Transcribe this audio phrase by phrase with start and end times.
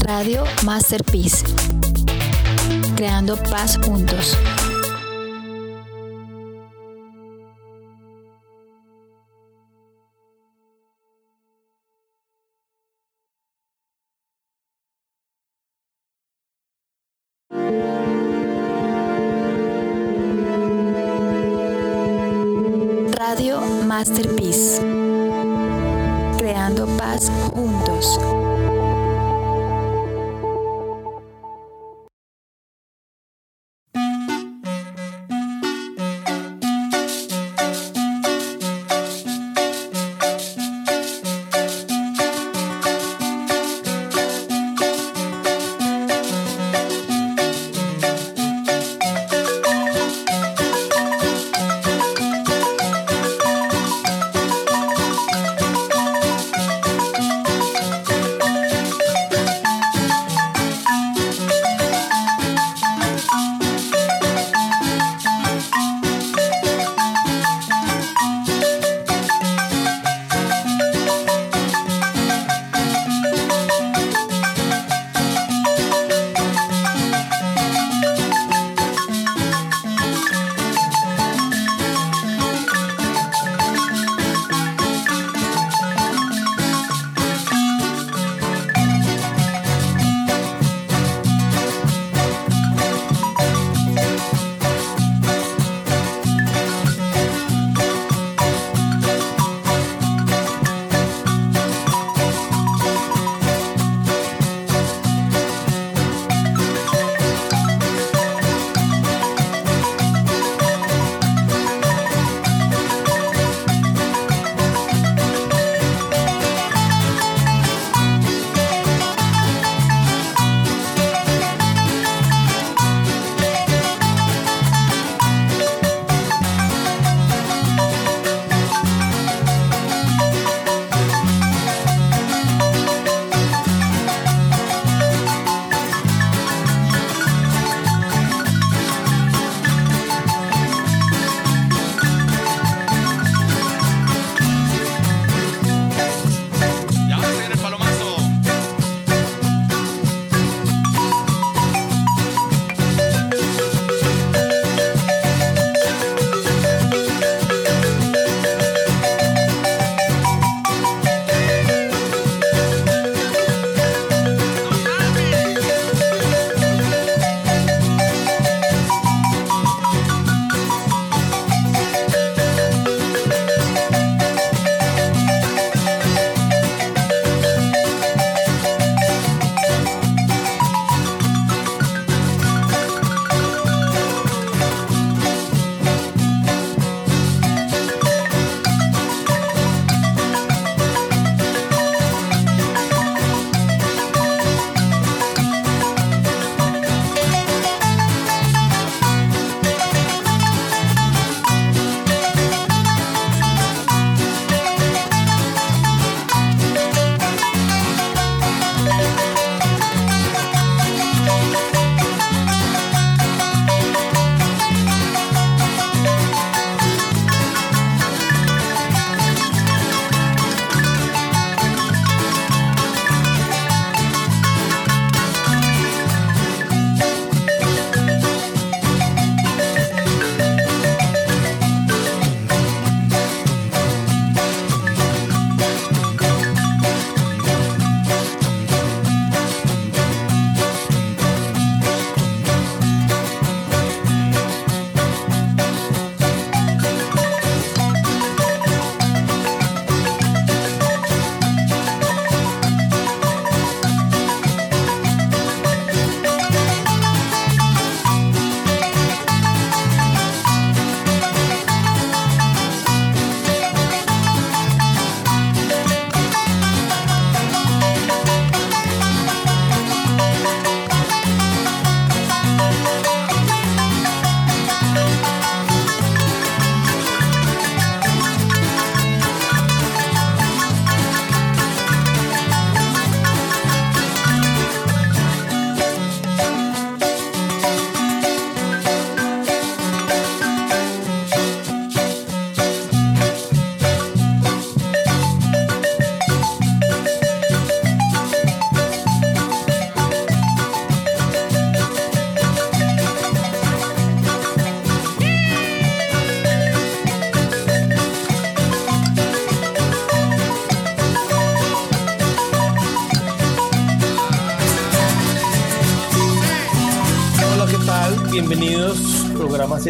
[0.00, 1.44] Radio Masterpiece.
[2.96, 4.36] Creando paz juntos.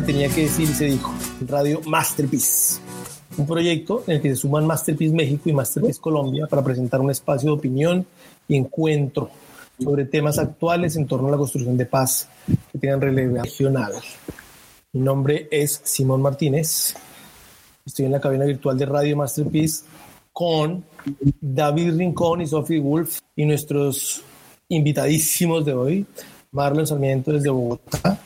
[0.07, 1.13] Tenía que Decir y Se Dijo,
[1.49, 2.81] Radio Masterpiece.
[3.37, 7.11] Un proyecto en el que se suman Masterpiece México y Masterpiece Colombia para presentar un
[7.11, 8.07] espacio de opinión
[8.47, 9.31] y encuentro
[9.83, 12.29] sobre temas actuales en torno a la construcción de paz
[12.71, 13.95] que tengan relevancia regional.
[14.93, 16.95] Mi nombre es Simón Martínez.
[17.85, 19.87] Estoy en la cabina virtual de Radio Masterpiece
[20.33, 20.85] con
[21.41, 24.23] David Rincón y Sophie Wolf y nuestros
[24.69, 26.07] invitadísimos de hoy,
[26.53, 28.21] Marlon Sarmiento desde Bogotá,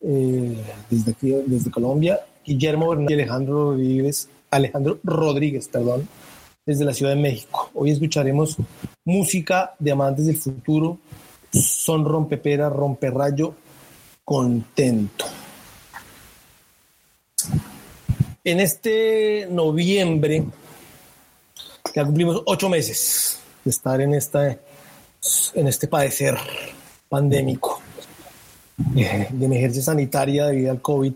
[0.00, 0.56] eh,
[0.88, 6.08] desde aquí, desde Colombia, Guillermo Bernal y Alejandro Rodríguez, Alejandro Rodríguez, perdón,
[6.64, 7.70] desde la Ciudad de México.
[7.74, 8.56] Hoy escucharemos
[9.04, 10.98] música de amantes del futuro,
[11.50, 13.54] son rompepera, romperrayo,
[14.24, 15.24] contento.
[18.44, 20.44] En este noviembre,
[21.94, 24.58] ya cumplimos ocho meses de estar en, esta,
[25.54, 26.36] en este padecer
[27.08, 27.77] pandémico
[28.78, 31.14] de emergencia sanitaria debido al COVID.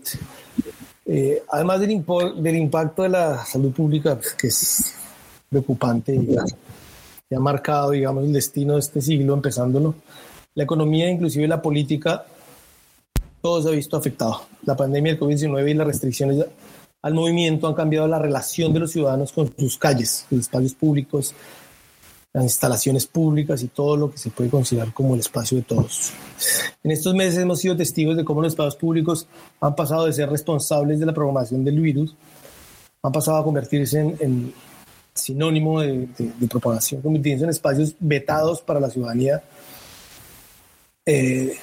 [1.05, 2.03] Eh, además del,
[2.37, 4.93] del, impacto de la salud pública, pues, que es
[5.49, 6.35] preocupante y,
[7.35, 9.95] ha marcado, digamos, el destino de este siglo, empezándolo,
[10.53, 12.25] la economía, inclusive la política,
[13.41, 14.43] todo se ha visto afectado.
[14.65, 16.45] La pandemia del COVID-19 y las restricciones
[17.01, 21.33] al movimiento han cambiado la relación de los ciudadanos con sus calles, sus espacios públicos,
[22.33, 26.11] las instalaciones públicas y todo lo que se puede considerar como el espacio de todos.
[26.83, 29.27] En estos meses hemos sido testigos de cómo los espacios públicos
[29.61, 32.15] han pasado de ser responsables de la propagación del virus,
[33.03, 34.51] han pasado a convertirse en,
[35.13, 36.07] sinónimo de,
[36.49, 39.43] propagación, convirtiéndose en espacios vetados para la ciudadanía.
[41.05, 41.55] Eh,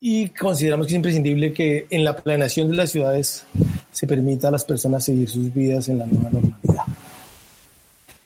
[0.00, 3.44] y consideramos que es imprescindible que en la planeación de las ciudades
[3.92, 6.84] se permita a las personas seguir sus vidas en la nueva normalidad.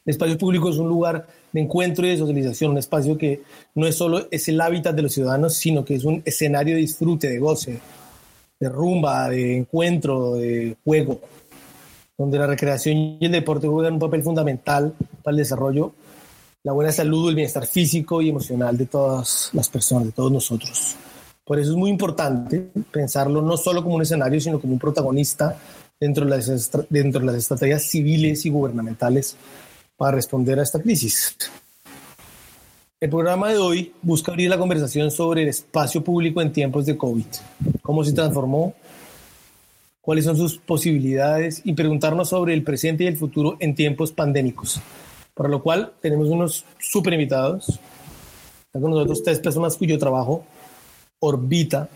[0.04, 3.42] El espacio público es un lugar de encuentro y de socialización, un espacio que
[3.74, 6.80] no es solo es el hábitat de los ciudadanos, sino que es un escenario de
[6.80, 7.80] disfrute, de goce,
[8.60, 11.20] de rumba, de encuentro, de juego,
[12.16, 15.92] donde la recreación y el deporte juegan un papel fundamental para el desarrollo,
[16.64, 20.96] la buena salud, el bienestar físico y emocional de todas las personas, de todos nosotros.
[21.44, 25.56] Por eso es muy importante pensarlo no solo como un escenario, sino como un protagonista
[25.98, 29.36] dentro de las, dentro de las estrategias civiles y gubernamentales
[29.98, 31.36] para responder a esta crisis.
[33.00, 36.96] El programa de hoy busca abrir la conversación sobre el espacio público en tiempos de
[36.96, 37.26] COVID,
[37.82, 38.74] cómo se transformó,
[40.00, 44.80] cuáles son sus posibilidades y preguntarnos sobre el presente y el futuro en tiempos pandémicos.
[45.34, 47.68] Para lo cual tenemos unos super invitados.
[47.68, 50.44] Están con nosotros tres personas cuyo trabajo
[51.20, 51.88] orbita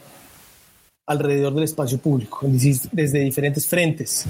[1.06, 4.26] alrededor del espacio público, desde diferentes frentes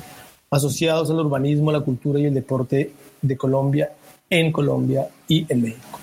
[0.51, 2.93] asociados al urbanismo, la cultura y el deporte
[3.23, 3.93] de Colombia,
[4.29, 6.01] en Colombia y en México.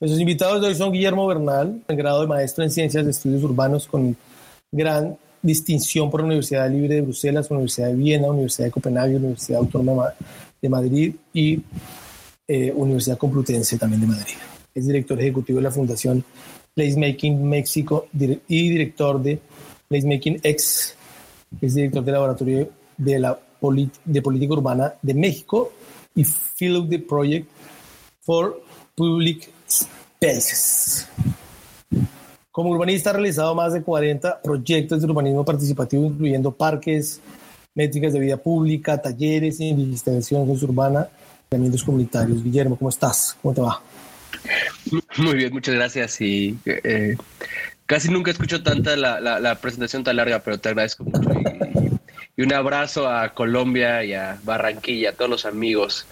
[0.00, 3.42] Nuestros invitados de hoy son Guillermo Bernal, en grado de maestro en Ciencias de Estudios
[3.42, 4.16] Urbanos con
[4.70, 9.60] gran distinción por la Universidad Libre de Bruselas, Universidad de Viena, Universidad de Copenhague, Universidad
[9.60, 10.12] Autónoma
[10.60, 11.62] de Madrid y
[12.48, 14.34] eh, Universidad Complutense también de Madrid.
[14.74, 16.24] Es director ejecutivo de la Fundación
[16.74, 19.38] Placemaking México y director de
[19.88, 20.96] Placemaking X.
[21.60, 23.38] Es director del Laboratorio de, la
[24.04, 25.72] de Política Urbana de México
[26.14, 27.48] y Field the Project
[28.20, 28.62] for
[28.94, 31.08] Public Spaces.
[32.50, 37.20] Como urbanista ha realizado más de 40 proyectos de urbanismo participativo, incluyendo parques,
[37.74, 41.08] métricas de vida pública, talleres, investigación urbana,
[41.50, 42.42] los comunitarios.
[42.42, 43.36] Guillermo, ¿cómo estás?
[43.42, 43.82] ¿Cómo te va?
[45.16, 46.20] Muy bien, muchas gracias.
[46.20, 47.16] Y eh,
[47.86, 51.30] casi nunca escucho tanta la, presentación tan larga, pero te agradezco mucho.
[51.82, 51.83] Y,
[52.38, 56.06] un abrazo a Colombia y a Barranquilla, a todos los amigos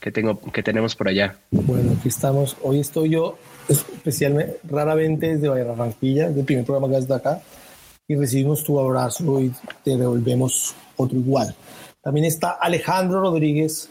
[0.00, 1.36] que tengo que tenemos por allá.
[1.50, 2.56] Bueno, aquí estamos.
[2.62, 7.40] Hoy estoy yo especialmente, raramente desde Barranquilla, del primer programa que haces de acá,
[8.08, 9.52] y recibimos tu abrazo y
[9.82, 11.54] te devolvemos otro igual.
[12.00, 13.88] También está Alejandro Rodríguez,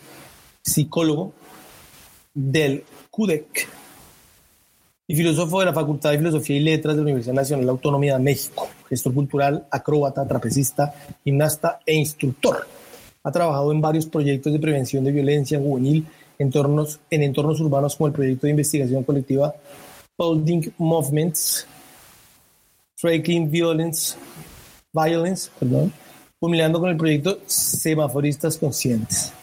[0.63, 1.34] psicólogo
[2.34, 3.68] del CUDEC,
[5.08, 8.20] y filósofo de la Facultad de Filosofía y Letras de la Universidad Nacional Autónoma de
[8.20, 12.68] México, gestor cultural, acróbata, trapecista, gimnasta e instructor.
[13.24, 16.06] Ha trabajado en varios proyectos de prevención de violencia juvenil
[16.38, 19.54] en entornos, en entornos urbanos como el proyecto de investigación colectiva
[20.18, 21.68] Holding Movements,
[23.01, 24.15] Tracking Violence,
[24.94, 25.92] Violence, perdón,
[26.39, 29.34] culminando con el proyecto Semaforistas Conscientes.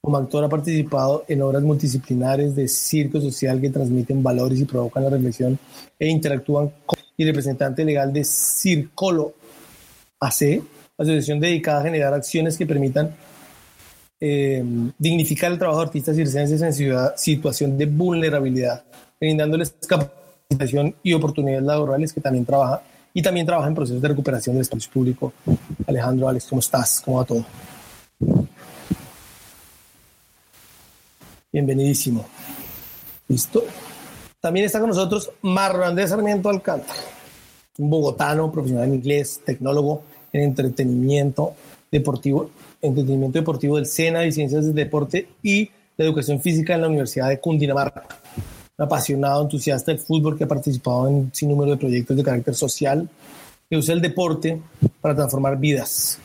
[0.00, 5.02] Como actor ha participado en obras multidisciplinares de circo social que transmiten valores y provocan
[5.02, 5.58] la reflexión
[5.98, 9.34] e interactúan con y representante legal de Circolo
[10.20, 10.62] AC,
[10.98, 13.14] asociación dedicada a generar acciones que permitan
[14.18, 14.64] eh,
[14.98, 16.72] dignificar el trabajo de artistas circenses en
[17.16, 18.84] situación de vulnerabilidad,
[19.20, 22.82] brindándoles capacitación y oportunidades laborales que también trabaja
[23.12, 25.32] y también trabaja en procesos de recuperación del espacio público.
[25.86, 27.00] Alejandro, Alex, ¿cómo estás?
[27.04, 27.44] ¿Cómo va todo?
[31.52, 32.26] Bienvenidísimo.
[33.28, 33.64] ¿Listo?
[34.40, 36.98] También está con nosotros Marlon Andrés Sarmiento Alcántara,
[37.78, 40.02] un bogotano, profesional en inglés, tecnólogo
[40.32, 41.54] en entretenimiento
[41.90, 42.50] deportivo,
[42.82, 47.28] entretenimiento deportivo del SENA y Ciencias del Deporte y de Educación Física en la Universidad
[47.28, 48.06] de Cundinamarca.
[48.78, 52.54] Un apasionado, entusiasta del fútbol que ha participado en sin número de proyectos de carácter
[52.54, 53.08] social,
[53.68, 54.60] que usa el deporte
[55.00, 56.18] para transformar vidas,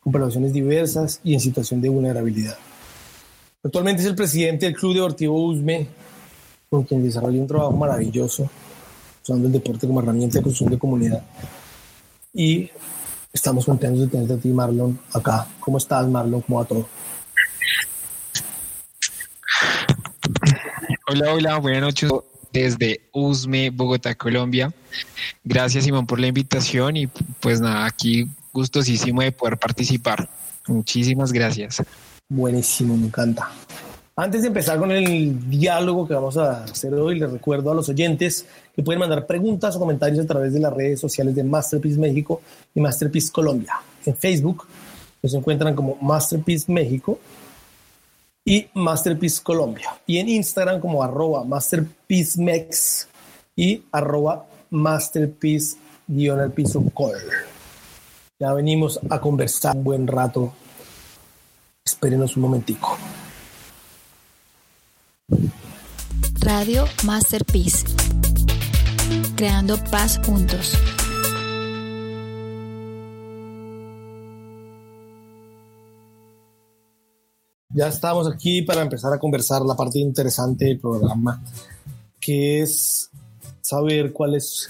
[0.00, 2.56] con poblaciones diversas y en situación de vulnerabilidad.
[3.62, 5.86] Actualmente es el presidente del Club Deportivo USME,
[6.72, 8.48] con quien desarrolla un trabajo maravilloso,
[9.22, 11.22] usando el deporte como herramienta de construcción de comunidad.
[12.32, 12.70] Y
[13.30, 15.46] estamos contentos de tenerte a ti, Marlon, acá.
[15.60, 16.40] ¿Cómo estás, Marlon?
[16.40, 16.88] ¿Cómo va todo?
[21.08, 22.10] Hola, hola, buenas noches
[22.54, 24.72] desde USME, Bogotá, Colombia.
[25.44, 27.06] Gracias, Simón, por la invitación y
[27.40, 30.26] pues nada, aquí gustosísimo de poder participar.
[30.66, 31.82] Muchísimas gracias.
[32.30, 33.50] Buenísimo, me encanta.
[34.14, 37.88] Antes de empezar con el diálogo que vamos a hacer hoy, les recuerdo a los
[37.88, 41.98] oyentes que pueden mandar preguntas o comentarios a través de las redes sociales de Masterpiece
[41.98, 42.42] México
[42.74, 43.72] y Masterpiece Colombia.
[44.04, 44.66] En Facebook
[45.22, 47.18] nos encuentran como Masterpiece México
[48.44, 49.88] y Masterpiece Colombia.
[50.06, 51.42] Y en Instagram como arroba
[53.56, 54.46] y arroba.
[58.38, 60.52] Ya venimos a conversar un buen rato
[61.84, 62.96] Espérenos un momentico.
[66.42, 67.86] Radio Masterpiece.
[69.36, 70.72] Creando paz juntos.
[77.70, 81.40] Ya estamos aquí para empezar a conversar la parte interesante del programa,
[82.20, 83.08] que es
[83.60, 84.68] saber cuáles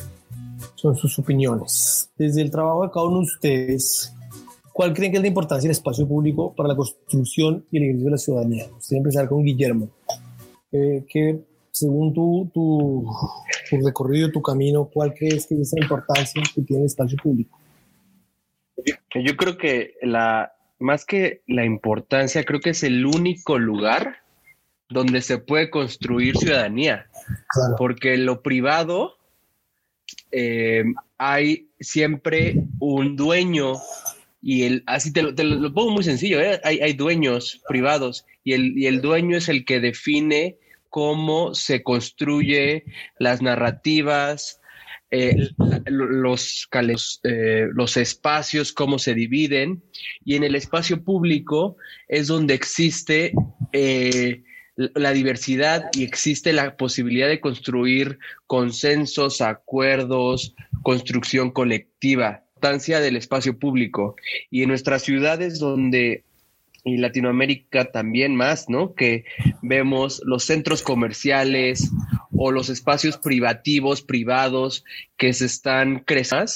[0.75, 2.11] son sus opiniones.
[2.19, 4.13] Desde el trabajo de cada uno de ustedes,
[4.75, 8.07] ¿Cuál creen que es la importancia del espacio público para la construcción y el ejercicio
[8.07, 8.67] de la ciudadanía?
[8.79, 9.91] Usted empezar con Guillermo.
[10.73, 13.11] Eh, que según tu, tu,
[13.71, 17.59] tu, recorrido, tu camino, ¿cuál crees que es la importancia que tiene el espacio público?
[19.15, 24.19] Yo creo que la, más que la importancia, creo que es el único lugar
[24.91, 27.07] donde se puede construir ciudadanía.
[27.49, 27.77] Claro.
[27.79, 29.15] Porque en lo privado
[30.31, 30.85] eh,
[31.17, 33.75] hay siempre un dueño
[34.43, 36.61] y el, así te lo, te lo pongo muy sencillo, ¿eh?
[36.65, 40.59] hay, hay, dueños privados y el, y el dueño es el que define
[40.93, 42.85] cómo se construye
[43.19, 44.61] las narrativas,
[45.11, 45.49] eh,
[45.87, 46.69] los,
[47.25, 49.83] eh, los espacios, cómo se dividen,
[50.23, 53.33] y en el espacio público es donde existe
[53.73, 54.43] eh,
[54.77, 62.45] la diversidad y existe la posibilidad de construir consensos, acuerdos, construcción colectiva
[63.01, 64.15] del espacio público.
[64.51, 66.25] Y en nuestras ciudades donde,
[66.85, 68.95] y Latinoamérica también más, ¿no?
[68.95, 69.25] Que
[69.63, 71.91] vemos los centros comerciales
[72.33, 74.85] o los espacios privativos, privados,
[75.17, 76.53] que se están creciendo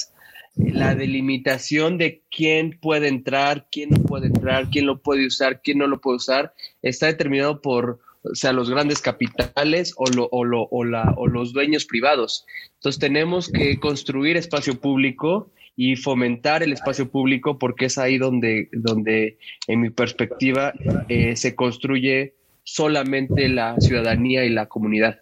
[0.57, 5.77] la delimitación de quién puede entrar, quién no puede entrar, quién lo puede usar, quién
[5.77, 10.43] no lo puede usar, está determinado por o sea, los grandes capitales o, lo, o,
[10.43, 12.45] lo, o, la, o los dueños privados.
[12.75, 18.67] Entonces tenemos que construir espacio público y fomentar el espacio público porque es ahí donde,
[18.73, 20.73] donde en mi perspectiva,
[21.07, 25.21] eh, se construye solamente la ciudadanía y la comunidad.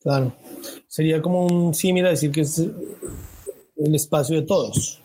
[0.00, 0.32] Claro,
[0.86, 5.02] sería como un símil a decir que es el espacio de todos.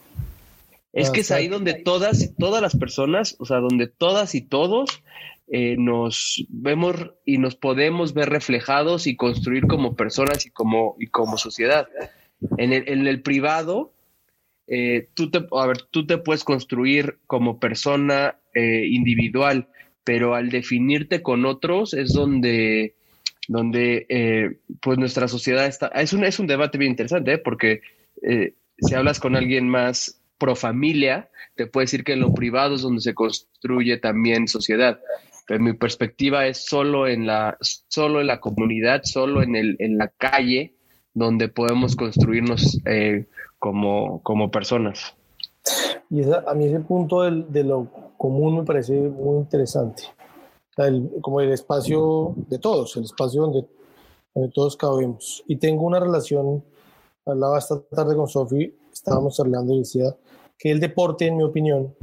[0.93, 5.01] Es que es ahí donde todas, todas las personas, o sea, donde todas y todos
[5.47, 6.95] eh, nos vemos
[7.25, 11.87] y nos podemos ver reflejados y construir como personas y como, y como sociedad.
[12.57, 13.92] En el, en el privado,
[14.75, 19.67] eh, tú, te, a ver, tú te puedes construir como persona eh, individual,
[20.03, 22.95] pero al definirte con otros es donde,
[23.47, 25.89] donde eh, pues nuestra sociedad está.
[25.89, 27.81] Es un, es un debate bien interesante, porque
[28.79, 32.81] si hablas con alguien más pro familia, te puede decir que en lo privado es
[32.81, 34.99] donde se construye también sociedad.
[35.45, 39.99] Pero mi perspectiva es solo en la, solo en la comunidad, solo en, el, en
[39.99, 40.73] la calle,
[41.13, 42.79] donde podemos construirnos
[43.63, 45.15] como, como personas.
[46.09, 50.03] Y esa, a mí ese punto del, de lo común me parece muy interesante.
[50.75, 53.65] el, como el espacio de todos, el espacio donde,
[54.35, 55.45] donde todos cabemos.
[55.47, 56.61] Y tengo una relación,
[57.25, 60.13] hablaba esta tarde con Sofi, estábamos hablando y decía
[60.59, 61.95] que el deporte, en mi opinión,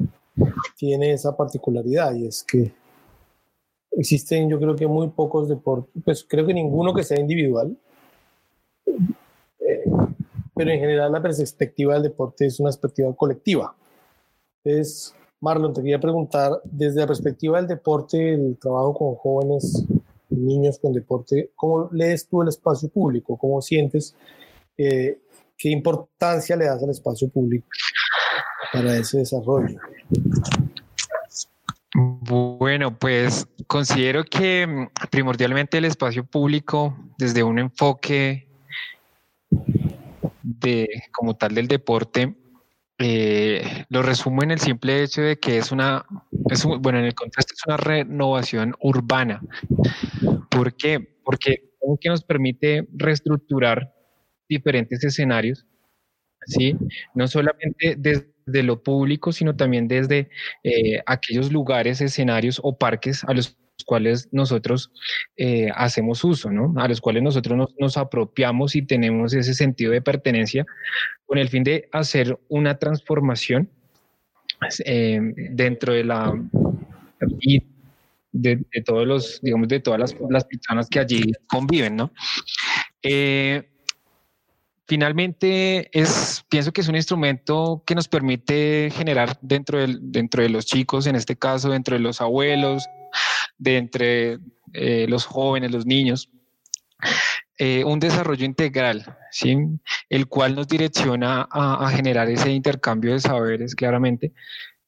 [0.79, 2.73] tiene esa particularidad y es que
[3.93, 7.77] existen yo creo que muy pocos deportes, pues creo que ninguno que sea individual,
[10.61, 13.75] pero en general la perspectiva del deporte es una perspectiva colectiva.
[14.63, 19.87] Entonces, Marlon, te quería preguntar, desde la perspectiva del deporte, el trabajo con jóvenes
[20.29, 23.39] niños con deporte, ¿cómo lees tú el espacio público?
[23.39, 24.15] ¿Cómo sientes?
[24.77, 25.21] Eh,
[25.57, 27.67] ¿Qué importancia le das al espacio público
[28.71, 29.81] para ese desarrollo?
[31.95, 38.50] Bueno, pues considero que mm, primordialmente el espacio público, desde un enfoque
[40.61, 42.37] de como tal del deporte,
[42.99, 46.05] eh, lo resumo en el simple hecho de que es una,
[46.51, 49.41] es bueno, en el contexto es una renovación urbana.
[50.51, 51.19] ¿Por qué?
[51.25, 53.93] Porque que nos permite reestructurar
[54.49, 55.67] diferentes escenarios,
[56.47, 56.77] ¿sí?
[57.15, 60.31] No solamente desde lo público, sino también desde
[60.65, 64.91] eh, aquellos lugares, escenarios o parques a los cuales nosotros
[65.37, 66.75] eh, hacemos uso, ¿no?
[66.77, 70.67] A los cuales nosotros nos, apropiamos y tenemos ese sentido de pertenencia
[71.27, 73.69] con el fin de hacer una transformación
[74.85, 75.21] eh,
[75.51, 76.33] dentro de la
[77.41, 77.63] y
[78.33, 82.13] de, todos los, digamos, de todas las, las personas que allí conviven, ¿no?
[83.03, 83.69] Eh,
[84.91, 91.07] finalmente es, pienso que es un instrumento que nos permite generar dentro, de los chicos,
[91.07, 92.89] en este caso, dentro de los abuelos,
[93.57, 94.39] de entre
[94.73, 96.29] eh, los jóvenes, los niños,
[97.57, 99.57] eh, un desarrollo integral, ¿sí?
[100.09, 104.33] el cual nos direcciona a, generar ese intercambio de saberes claramente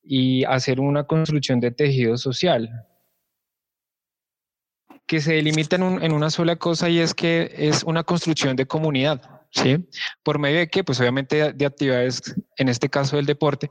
[0.02, 2.88] y hacer una construcción de tejido social
[5.06, 9.41] que se delimita en una sola cosa y es que es una construcción de comunidad.
[9.52, 9.88] ¿Sí?
[10.22, 10.82] Por medio de qué?
[10.82, 13.70] Pues obviamente de actividades, en este caso del deporte,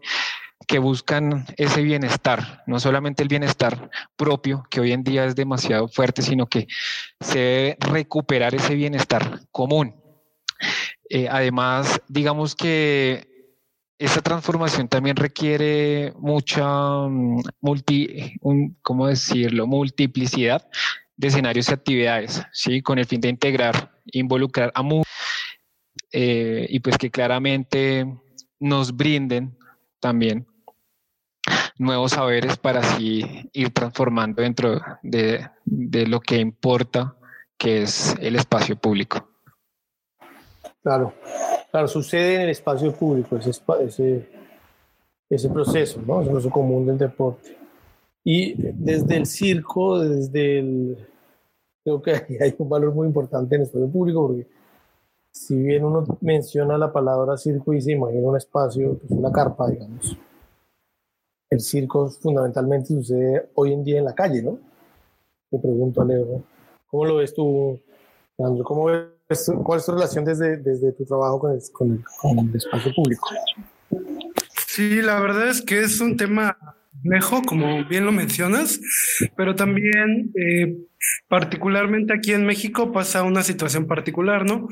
[0.67, 5.87] que buscan ese bienestar, no solamente el bienestar propio, que hoy en día es demasiado
[5.87, 6.67] fuerte, sino que
[7.19, 9.95] se debe recuperar ese bienestar común.
[11.09, 13.27] Eh, además, digamos que
[13.97, 16.63] esa transformación también requiere mucha
[17.07, 18.35] mm, multi,
[18.81, 19.67] ¿cómo decirlo?
[19.67, 20.67] multiplicidad
[21.17, 22.81] de escenarios y actividades, ¿sí?
[22.81, 25.11] con el fin de integrar, involucrar a muchos
[26.11, 28.05] eh, y pues que claramente
[28.59, 29.57] nos brinden
[29.99, 30.45] también
[31.77, 37.15] nuevos saberes para así ir transformando dentro de, lo que importa,
[37.57, 39.27] que es el espacio público.
[40.83, 41.13] Claro,
[41.71, 44.29] claro, sucede en el espacio público ese, ese,
[45.29, 46.21] ese proceso, ¿no?
[46.21, 47.57] Ese proceso común del deporte.
[48.23, 51.07] Y desde el circo, desde el...
[51.83, 54.47] Creo que hay un valor muy importante en el espacio público porque
[55.31, 59.69] si bien uno menciona la palabra circo y se imagina un espacio, pues una carpa,
[59.69, 60.17] digamos,
[61.49, 64.59] el circo fundamentalmente sucede hoy en día en la calle, ¿no?
[65.49, 66.43] Te pregunto, Leo,
[66.87, 67.79] ¿cómo lo ves tú,
[68.63, 72.93] ¿Cómo ves, ¿Cuál es tu relación desde, desde tu trabajo con el, con el espacio
[72.95, 73.29] público?
[74.67, 76.57] Sí, la verdad es que es un tema
[76.91, 78.79] complejo, como bien lo mencionas,
[79.35, 80.77] pero también eh,
[81.27, 84.67] particularmente aquí en México pasa una situación particular, ¿no?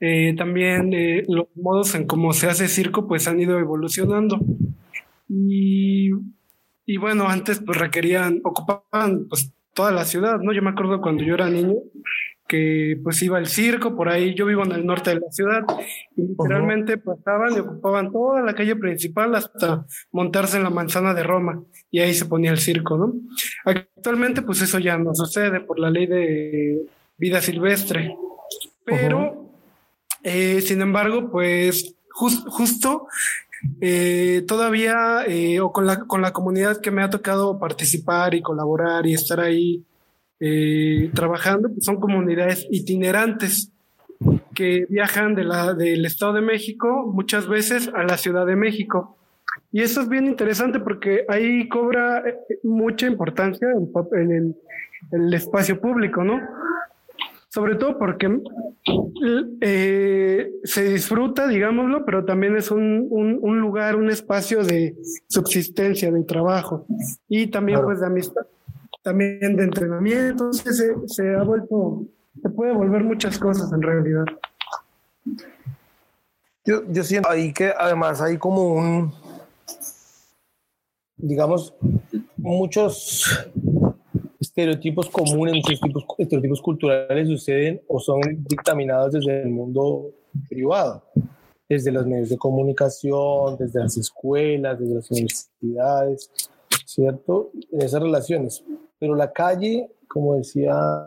[0.00, 4.40] Eh, también eh, los modos en cómo se hace circo pues han ido evolucionando.
[5.28, 6.10] Y,
[6.86, 10.52] y bueno, antes pues requerían, ocupaban pues toda la ciudad, ¿no?
[10.52, 11.74] Yo me acuerdo cuando yo era niño,
[12.46, 15.64] que pues iba al circo por ahí, yo vivo en el norte de la ciudad
[16.16, 21.22] y literalmente pasaban y ocupaban toda la calle principal hasta montarse en la manzana de
[21.22, 23.14] Roma y ahí se ponía el circo, ¿no?
[23.64, 28.14] Actualmente pues eso ya no sucede por la ley de vida silvestre,
[28.84, 29.50] pero
[30.22, 33.08] eh, sin embargo pues justo
[33.80, 38.42] eh, todavía eh, o con la, con la comunidad que me ha tocado participar y
[38.42, 39.82] colaborar y estar ahí
[40.40, 43.72] eh, trabajando, pues son comunidades itinerantes
[44.54, 49.16] que viajan de la, del Estado de México muchas veces a la Ciudad de México.
[49.72, 53.68] Y eso es bien interesante porque ahí cobra eh, mucha importancia
[54.12, 54.56] en, el,
[55.12, 56.40] el, espacio público, ¿no?
[57.48, 58.40] Sobre todo porque
[59.60, 64.96] eh, se disfruta, digámoslo, pero también es un, un, un, lugar, un espacio de
[65.28, 66.86] subsistencia, de trabajo
[67.28, 68.46] y también pues de amistad
[69.04, 70.72] también de entrenamiento, se,
[71.06, 72.06] se ha vuelto,
[72.40, 74.24] se puede volver muchas cosas en realidad.
[76.64, 79.12] Yo, yo siento ahí que además hay como un,
[81.18, 81.74] digamos,
[82.38, 83.46] muchos
[84.40, 90.12] estereotipos comunes, muchos tipos, estereotipos culturales suceden o son dictaminados desde el mundo
[90.48, 91.04] privado,
[91.68, 96.30] desde los medios de comunicación, desde las escuelas, desde las universidades,
[96.86, 97.50] ¿cierto?
[97.70, 98.64] En esas relaciones
[99.04, 101.04] pero la calle, como decía,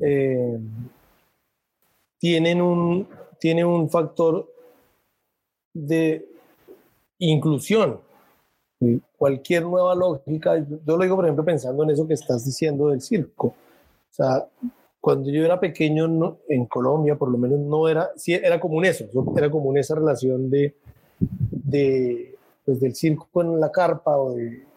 [0.00, 0.58] eh,
[2.18, 3.06] tienen un,
[3.38, 4.50] tiene un factor
[5.74, 6.26] de
[7.18, 8.00] inclusión.
[9.18, 13.02] Cualquier nueva lógica, yo lo digo por ejemplo pensando en eso que estás diciendo del
[13.02, 13.48] circo.
[13.48, 14.48] O sea,
[14.98, 19.04] cuando yo era pequeño en Colombia, por lo menos no era, sí, era común eso,
[19.36, 20.76] era común esa relación de,
[21.20, 24.71] de pues, del circo en la carpa o de,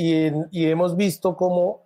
[0.00, 1.80] y, y hemos visto cómo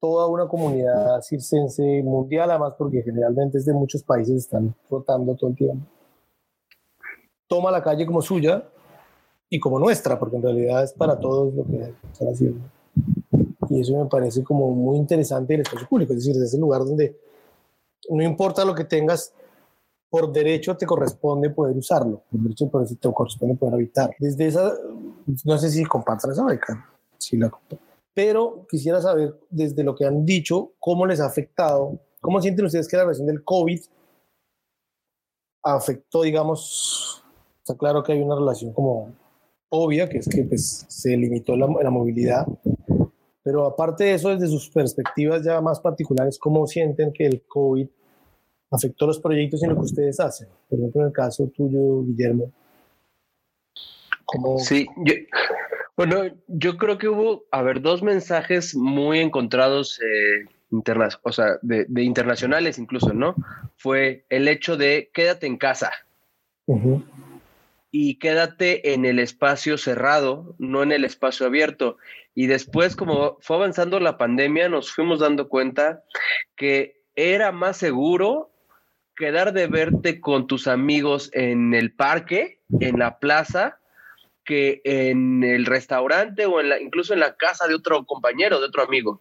[0.00, 5.50] toda una comunidad circense mundial, además porque generalmente es de muchos países, están rotando todo
[5.50, 5.84] el tiempo,
[7.48, 8.62] toma la calle como suya
[9.50, 12.60] y como nuestra, porque en realidad es para todos lo que están haciendo.
[13.70, 16.84] Y eso me parece como muy interesante el espacio público, es decir, es el lugar
[16.84, 17.18] donde
[18.08, 19.32] no importa lo que tengas,
[20.08, 24.14] por derecho te corresponde poder usarlo, por derecho te corresponde poder habitar.
[24.20, 24.72] Desde esa,
[25.44, 26.95] no sé si compartan esa beca,
[28.14, 32.88] pero quisiera saber desde lo que han dicho, cómo les ha afectado, cómo sienten ustedes
[32.88, 33.80] que la relación del COVID
[35.62, 37.22] afectó, digamos,
[37.58, 39.12] está claro que hay una relación como
[39.68, 42.46] obvia, que es que pues, se limitó la, la movilidad,
[43.42, 47.86] pero aparte de eso, desde sus perspectivas ya más particulares, ¿cómo sienten que el COVID
[48.70, 50.48] afectó los proyectos y lo que ustedes hacen?
[50.68, 52.50] Por ejemplo, en el caso tuyo, Guillermo.
[54.26, 54.58] ¿cómo...
[54.58, 55.14] Sí, yo,
[55.96, 60.44] bueno, yo creo que hubo, a ver, dos mensajes muy encontrados, eh,
[61.22, 63.34] o sea, de, internacionales incluso, ¿no?
[63.76, 65.92] Fue el hecho de quédate en casa
[67.90, 71.96] y quédate en el espacio cerrado, no en el espacio abierto.
[72.34, 76.02] Y después, como fue avanzando la pandemia, nos fuimos dando cuenta
[76.56, 78.50] que era más seguro
[79.16, 83.78] quedar de verte con tus amigos en el parque, en la plaza,
[84.46, 88.66] que en el restaurante o en la, incluso en la casa de otro compañero, de
[88.66, 89.20] otro amigo,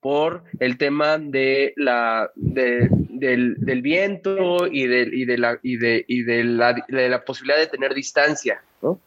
[0.00, 6.22] por el tema de la, del, viento y, de, y, de, la, y, de, y
[6.22, 9.00] de, la, de la posibilidad de tener distancia, ¿no?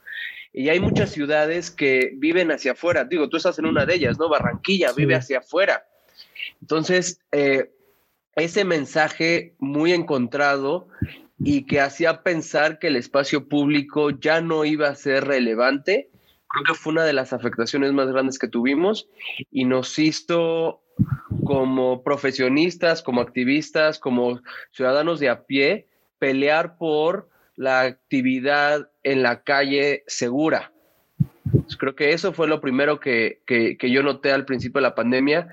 [0.56, 3.06] Y hay muchas ciudades que viven hacia afuera.
[3.06, 4.30] Digo, tú estás en una de ellas, ¿no?
[4.30, 5.84] Barranquilla vive hacia afuera.
[6.62, 7.72] Entonces, eh,
[8.36, 10.88] ese mensaje muy encontrado
[11.40, 16.10] y que hacía pensar que el espacio público ya no iba a ser relevante.
[16.48, 19.08] Creo que fue una de las afectaciones más grandes que tuvimos
[19.52, 20.82] y nos hizo
[21.44, 24.42] como profesionistas, como activistas, como
[24.72, 25.88] ciudadanos de a pie,
[26.20, 30.72] pelear por la actividad en la calle segura.
[31.78, 33.42] creo que eso fue lo primero que,
[33.82, 35.50] yo noté al principio de la pandemia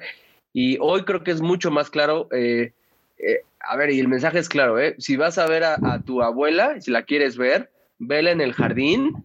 [0.52, 2.28] y hoy creo que es mucho más claro.
[2.32, 2.72] Eh,
[3.18, 4.94] eh, a ver, y el mensaje es claro, ¿eh?
[4.98, 9.24] Si vas a ver a, tu abuela, si la quieres ver, vela en el jardín,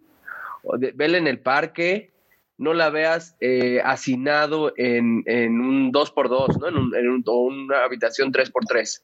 [0.63, 2.11] o vela en el parque,
[2.57, 6.67] no la veas eh, hacinado en, un 2x2, ¿no?
[6.97, 9.01] En, un, o una habitación 3x3.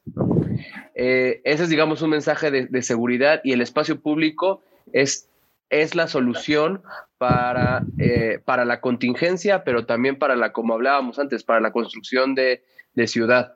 [0.94, 5.28] Eh, ese es, digamos, un mensaje de, seguridad y el espacio público es,
[5.70, 6.82] es la solución
[7.18, 12.34] para, eh, para la contingencia, pero también para la, como hablábamos antes, para la construcción
[12.34, 12.62] de,
[12.94, 13.54] de ciudad.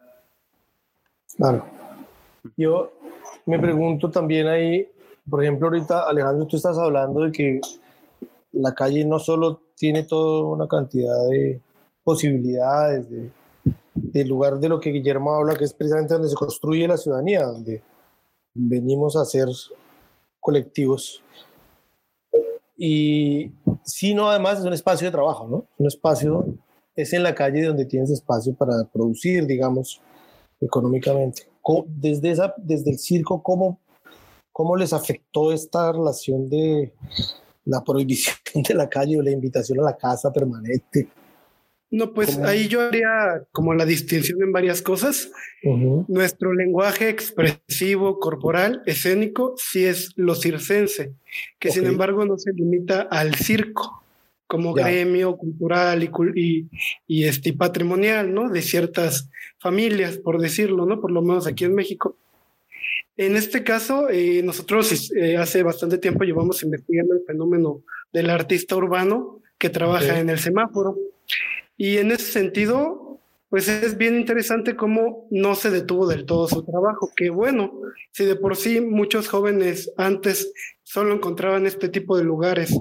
[1.37, 1.65] Claro.
[2.57, 2.93] Yo
[3.45, 4.89] me pregunto también ahí,
[5.29, 7.61] por ejemplo, ahorita Alejandro, tú estás hablando de que
[8.53, 11.61] la calle no solo tiene toda una cantidad de
[12.03, 13.31] posibilidades, de,
[13.95, 17.45] del lugar de lo que Guillermo habla, que es precisamente donde se construye la ciudadanía,
[17.45, 17.83] donde
[18.55, 19.49] venimos a ser
[20.41, 21.23] colectivos.
[22.79, 25.67] Y sino además es un espacio de trabajo, ¿no?
[25.79, 26.47] Un espacio,
[26.95, 30.01] es en la calle donde tienes espacio para producir, digamos,
[30.61, 31.49] económicamente.
[31.87, 33.81] Desde, esa, desde el circo, ¿cómo,
[34.53, 36.93] ¿cómo les afectó esta relación de
[37.65, 41.09] la prohibición de la calle o la invitación a la casa permanente?
[41.89, 45.31] No, pues ahí yo haría como la distinción en varias cosas.
[46.09, 51.15] Nuestro lenguaje expresivo, corporal, escénico, sí es lo circense,
[51.61, 54.03] que sin embargo no se limita al circo
[54.47, 56.69] como gremio cultural y,
[57.07, 58.49] y, este, patrimonial, ¿no?
[58.49, 59.29] De ciertas
[59.59, 61.01] familias, por decirlo, ¿no?
[61.01, 62.17] Por lo menos aquí en México.
[63.17, 67.83] En este caso, eh, nosotros eh, hace bastante tiempo llevamos investigando el fenómeno
[68.13, 70.97] del artista urbano que trabaja en el semáforo.
[71.77, 76.63] Y en ese sentido, pues es bien interesante cómo no se detuvo del todo su
[76.65, 77.73] trabajo, que bueno,
[78.13, 82.79] si de por sí muchos jóvenes antes solo encontraban este tipo de lugares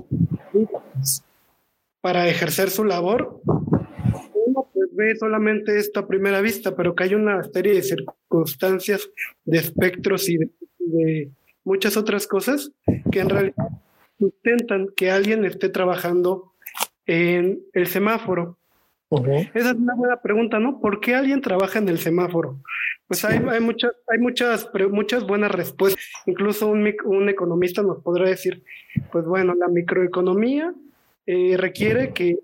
[2.06, 7.16] para ejercer su labor, uno pues ve solamente esto a primera vista, pero que hay
[7.16, 9.10] una serie de circunstancias,
[9.44, 11.32] de espectros y de,
[11.64, 12.72] muchas otras cosas
[13.12, 13.56] que en realidad
[14.20, 16.54] sustentan que alguien esté trabajando
[17.08, 18.60] en el semáforo.
[19.56, 20.80] Esa es una buena pregunta, ¿no?
[20.80, 22.62] ¿Por qué alguien trabaja en el semáforo?
[23.08, 26.06] Pues hay, hay, muchas, hay muchas, muchas buenas respuestas.
[26.28, 28.64] Incluso un, un economista nos podrá decir,
[29.12, 30.72] pues bueno, la microeconomía
[31.28, 32.38] eh, requiere que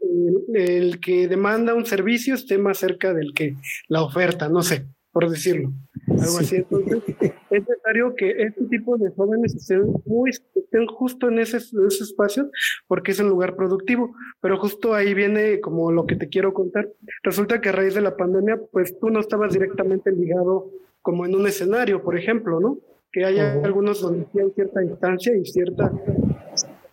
[0.54, 3.56] el, que demanda un servicio esté más cerca del que
[3.88, 5.72] la oferta, no sé, por decirlo.
[6.08, 6.56] Algo así.
[6.58, 7.04] Entonces,
[7.52, 12.50] es necesario que este tipo de jóvenes estén, muy, estén justo en ese, ese espacio
[12.88, 14.16] porque es un lugar productivo.
[14.42, 16.90] Pero justo ahí viene como lo que te quiero contar.
[17.24, 21.36] Resulta que a raíz de la pandemia, pues tú no estabas directamente ligado como en
[21.36, 22.80] un escenario, por ejemplo, ¿no?
[23.12, 25.92] Que haya algunos donde hay cierta distancia y ciertas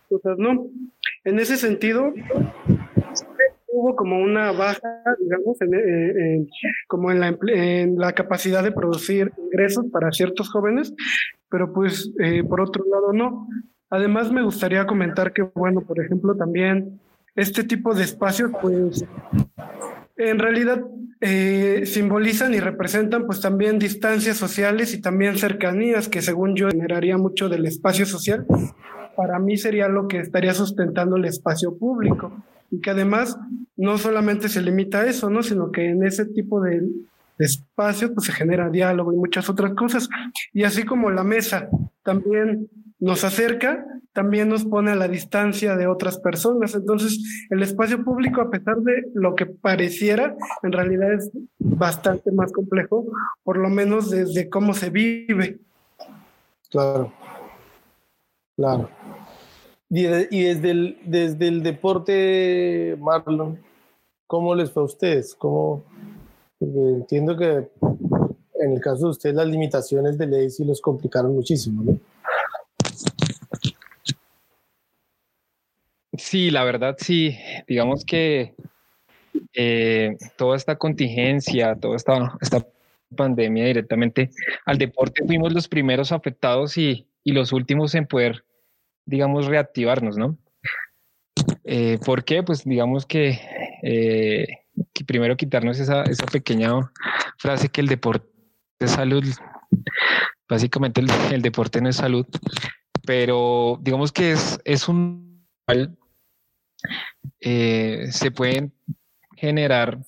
[0.09, 0.67] cosas, ¿no?
[1.23, 2.13] En ese sentido,
[3.67, 6.47] hubo como una baja, digamos, en,
[6.87, 10.93] como en la, en la, capacidad de producir ingresos para ciertos jóvenes,
[11.49, 13.47] pero pues eh, por otro lado no.
[13.89, 16.99] Además me gustaría comentar que, bueno, por ejemplo, también
[17.35, 19.03] este tipo de espacios, pues
[20.17, 20.83] en realidad
[21.21, 27.17] eh, simbolizan y representan pues también distancias sociales y también cercanías que según yo generaría
[27.17, 28.45] mucho del espacio social
[29.19, 32.31] para mí sería lo que estaría sustentando el espacio público
[32.71, 33.37] y que además
[33.75, 35.43] no solamente se limita a eso, ¿no?
[35.43, 36.87] sino que en ese tipo de,
[37.37, 40.07] espacio pues se genera diálogo y muchas otras cosas.
[40.53, 41.67] Y así como la mesa
[42.01, 46.73] también nos acerca, también nos pone a la distancia de otras personas.
[46.73, 52.53] Entonces, el espacio público, a pesar de lo que pareciera, en realidad es bastante más
[52.53, 53.05] complejo,
[53.43, 55.59] por lo menos desde cómo se vive.
[56.69, 57.11] Claro.
[58.59, 58.89] Claro.
[59.91, 63.59] Y, desde, el, desde el deporte, Marlon,
[64.27, 65.33] ¿cómo les fue a ustedes?
[65.33, 65.83] ¿Cómo,
[66.59, 67.69] entiendo que
[68.59, 71.99] en el caso de ustedes las limitaciones de ley sí los complicaron muchísimo, ¿no?
[76.15, 77.35] Sí, la verdad sí.
[77.67, 78.53] Digamos que
[79.53, 82.63] eh, toda esta contingencia, toda esta, esta
[83.15, 84.29] pandemia directamente
[84.65, 88.43] al deporte fuimos los primeros afectados y, y los últimos en poder
[89.09, 90.37] digamos, reactivarnos, ¿no?
[91.63, 92.43] Eh, ¿Por qué?
[92.43, 93.39] Pues digamos que,
[93.81, 94.47] eh,
[95.07, 96.71] primero quitarnos esa, esa, pequeña
[97.37, 98.27] frase que el deporte
[98.79, 99.23] es salud,
[100.47, 102.27] básicamente el, deporte no es salud,
[103.05, 105.45] pero digamos que es, es un...
[107.41, 108.73] Eh, se pueden
[109.35, 109.99] generar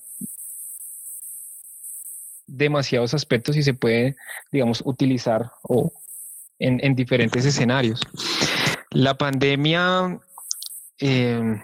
[2.46, 4.14] demasiados aspectos y se puede,
[4.52, 5.92] digamos, utilizar o
[6.58, 8.00] en, en diferentes escenarios.
[8.92, 10.20] La pandemia
[10.98, 11.60] eh,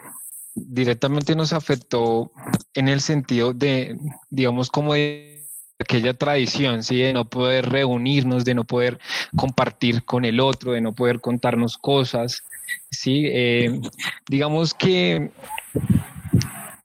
[0.54, 2.32] directamente nos afectó
[2.74, 3.98] en el sentido de,
[4.30, 5.44] digamos, como de
[5.78, 6.98] aquella tradición, ¿sí?
[6.98, 8.98] de no poder reunirnos, de no poder
[9.36, 12.42] compartir con el otro, de no poder contarnos cosas.
[12.90, 13.24] ¿sí?
[13.26, 13.80] Eh,
[14.28, 15.30] digamos que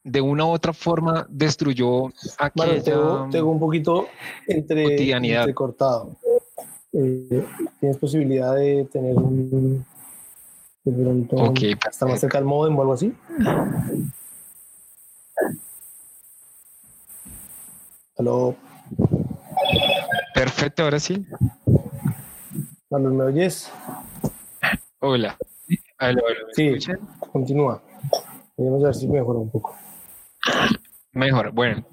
[0.03, 4.07] de una u otra forma destruyó aquella tengo, un poquito
[4.47, 5.51] entre, cotidianidad.
[5.53, 6.17] cortado.
[6.91, 7.43] Eh,
[7.79, 9.83] ¿Tienes posibilidad de tener un
[10.85, 11.75] Okay.
[11.89, 13.13] ¿Está más cerca del modem o algo así?
[18.17, 18.55] Aló.
[20.33, 21.25] Perfecto, ahora sí.
[22.89, 23.71] Carlos, ¿me oyes?
[24.99, 25.37] Hola.
[25.99, 26.77] Aló, sí,
[27.31, 27.81] continúa.
[28.57, 29.75] Vamos a ver si mejora un poco.
[31.13, 31.85] Mejor, bueno.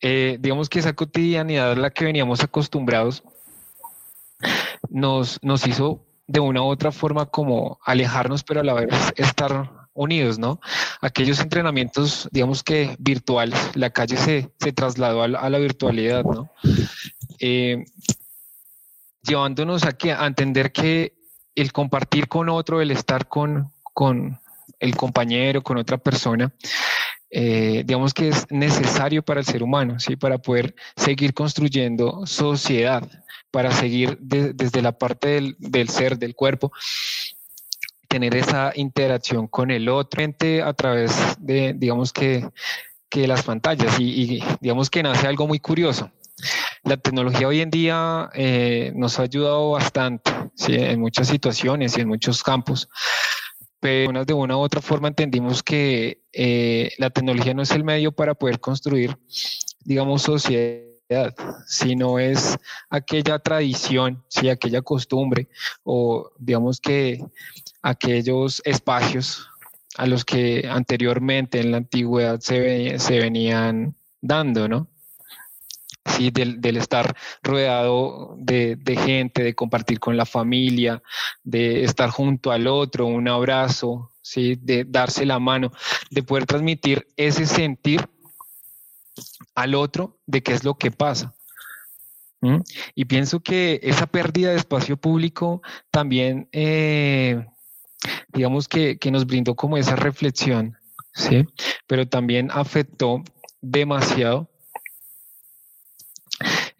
[0.00, 3.24] Eh, digamos que esa cotidianidad a la que veníamos acostumbrados
[4.90, 9.70] nos, nos hizo de una u otra forma como alejarnos, pero a la vez estar
[9.94, 10.60] unidos, ¿no?
[11.00, 16.50] Aquellos entrenamientos, digamos que virtuales, la calle se, se trasladó a la, virtualidad, ¿no?
[17.38, 17.84] Eh,
[19.22, 21.14] llevándonos a, que, a entender que
[21.54, 24.40] el compartir con otro, el estar con, con
[24.80, 26.52] el compañero, con otra persona,
[27.36, 30.14] eh, digamos que es necesario para el ser humano, ¿sí?
[30.14, 33.02] Para poder seguir construyendo sociedad,
[33.50, 36.70] para seguir desde la parte del, ser, del cuerpo,
[38.06, 40.22] tener esa interacción con el otro
[40.64, 42.48] a través de, digamos que,
[43.12, 46.12] las pantallas y, digamos que nace algo muy curioso.
[46.84, 50.30] La tecnología hoy en día eh, nos ha ayudado bastante
[50.68, 52.88] en muchas situaciones y en muchos campos,
[53.84, 58.12] pero de una u otra forma entendimos que eh, la tecnología no es el medio
[58.12, 59.14] para poder construir,
[59.84, 61.34] digamos, sociedad
[61.66, 62.56] si no es
[62.88, 65.50] aquella tradición, si aquella costumbre
[65.82, 67.22] o digamos que
[67.82, 69.50] aquellos espacios
[69.98, 74.88] a los que anteriormente en la antigüedad se, se venían dando, ¿no?
[76.06, 81.02] Sí, del, estar rodeado de, gente, de compartir con la familia,
[81.42, 84.56] de estar junto al otro, un abrazo, ¿sí?
[84.60, 85.72] de darse la mano,
[86.10, 88.06] de poder transmitir ese sentir
[89.54, 91.34] al otro de qué es lo que pasa.
[92.94, 97.46] Y pienso que esa pérdida de espacio público también, eh,
[98.32, 100.76] digamos que, nos brindó como esa reflexión,
[101.14, 101.46] ¿sí?
[101.86, 103.22] Pero también afectó
[103.60, 104.50] demasiado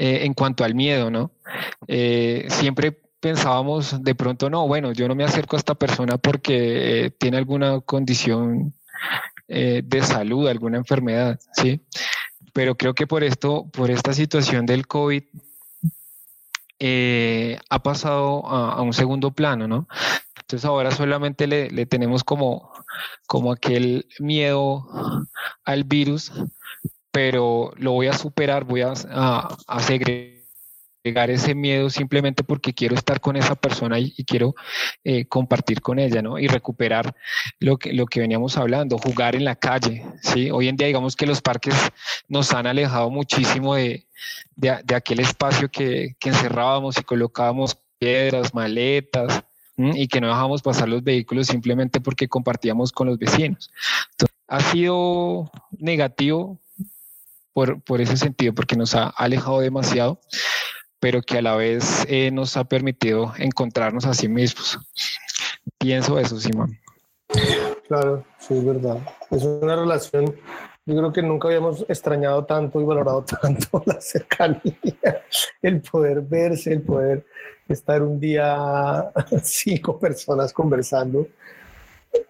[0.05, 1.33] eh, en cuanto al miedo, ¿no?
[1.89, 7.15] Eh, siempre pensábamos de pronto, no, bueno, yo no me acerco a esta persona porque
[7.19, 8.75] tiene alguna condición
[9.47, 11.81] de salud, alguna enfermedad, ¿sí?
[12.55, 15.23] Pero creo que por esto, por esta situación del COVID,
[16.81, 19.89] eh, ha pasado a, un segundo plano, ¿no?
[20.41, 22.71] Entonces ahora solamente le, tenemos como,
[23.27, 24.87] como aquel miedo
[25.65, 26.33] al virus,
[27.15, 29.81] pero lo voy a superar, voy a, a, a
[31.05, 34.55] Llegar ese miedo simplemente porque quiero estar con esa persona y, quiero
[35.05, 36.39] eh, compartir con ella, ¿no?
[36.39, 37.15] Y recuperar
[37.61, 40.51] lo que, lo que veníamos hablando, jugar en la calle, ¿sí?
[40.51, 41.75] Hoy en día digamos que los parques
[42.27, 44.07] nos han alejado muchísimo de,
[44.57, 49.45] de, aquel espacio que, que, encerrábamos y colocábamos piedras, maletas,
[49.77, 53.71] y que no dejábamos pasar los vehículos simplemente porque compartíamos con los vecinos.
[54.49, 56.59] ha sido negativo
[57.55, 60.21] por, por, ese sentido, porque nos ha alejado demasiado,
[61.01, 64.79] pero que a la vez eh, nos ha permitido encontrarnos a sí mismos.
[65.79, 66.79] Pienso eso, Simón.
[67.89, 68.99] Claro, sí, es verdad.
[69.31, 70.35] Es una relación,
[70.87, 75.23] yo creo que nunca habíamos extrañado tanto y valorado tanto la cercanía,
[75.63, 77.27] el poder verse, el poder
[77.69, 79.11] estar un día
[79.43, 81.27] cinco personas conversando.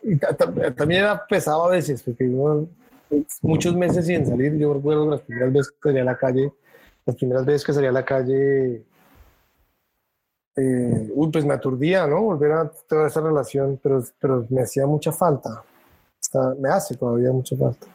[0.02, 2.24] Y también era pesado a veces, porque
[3.42, 6.52] muchos meses sin salir, yo recuerdo las primeras veces que salía a la calle,
[7.06, 8.84] las primeras veces que salía a la calle,
[10.56, 12.22] eh, uy, pues me aturdía, ¿no?
[12.22, 15.64] Volver a toda esa relación, pero, pero me hacía mucha falta.
[16.58, 17.86] me hace todavía mucha falta.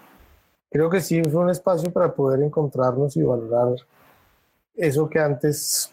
[0.69, 3.75] Creo que sí fue un espacio para poder encontrarnos y valorar
[4.75, 5.91] eso que antes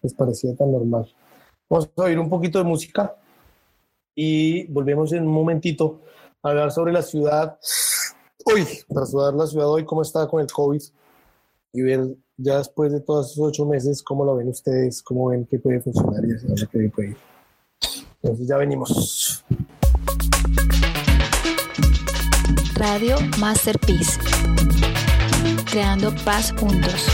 [0.00, 1.12] les parecía tan normal.
[1.68, 3.14] Vamos a oír un poquito de música
[4.14, 6.00] y volvemos en un momentito
[6.42, 7.58] a hablar sobre la ciudad.
[8.44, 10.82] Uy, para saludar la ciudad hoy, cómo está con el COVID
[11.72, 15.02] y ver ya después de todos esos ocho meses, ¿cómo lo ven ustedes?
[15.02, 17.16] ¿Cómo ven que puede funcionar y hacia dónde puede ir?
[18.22, 19.44] Entonces ya venimos.
[22.74, 24.18] Radio Masterpiece.
[25.70, 27.06] Creando paz juntos.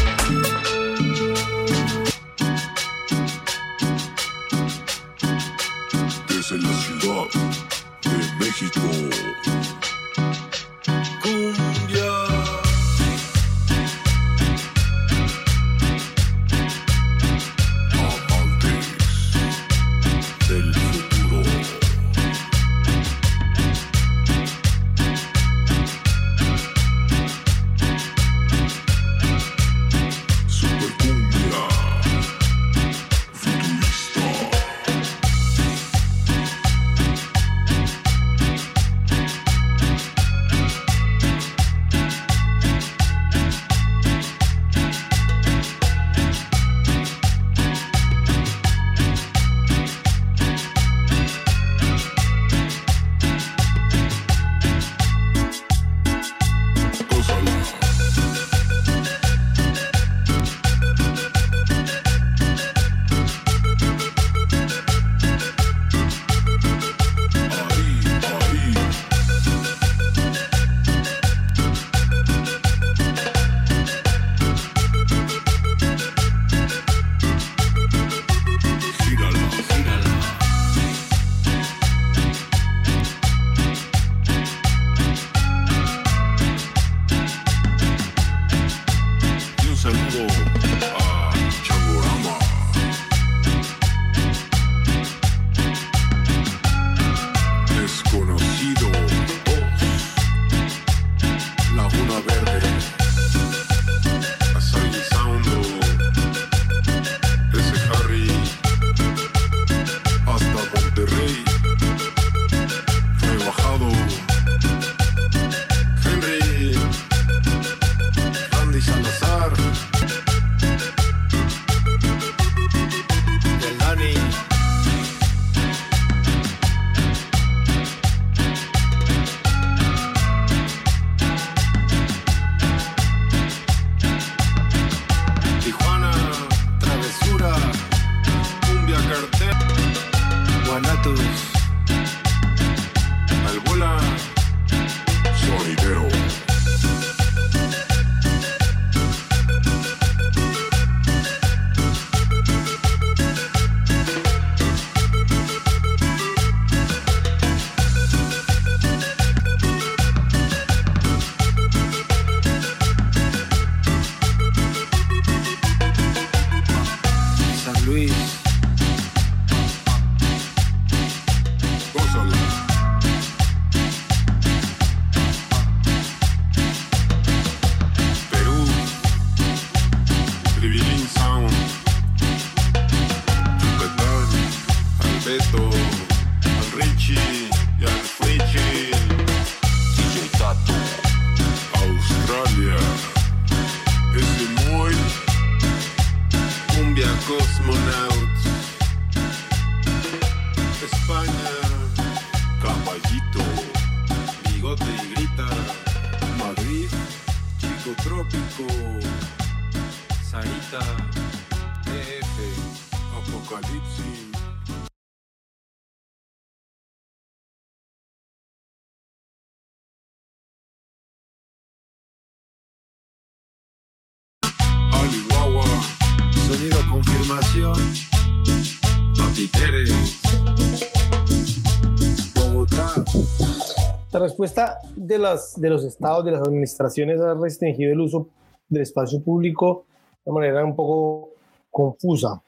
[234.18, 238.26] La respuesta de, las, de los estados, de las administraciones, ha restringido el uso
[238.68, 239.84] del espacio público
[240.24, 241.30] de manera un poco
[241.70, 242.42] confusa.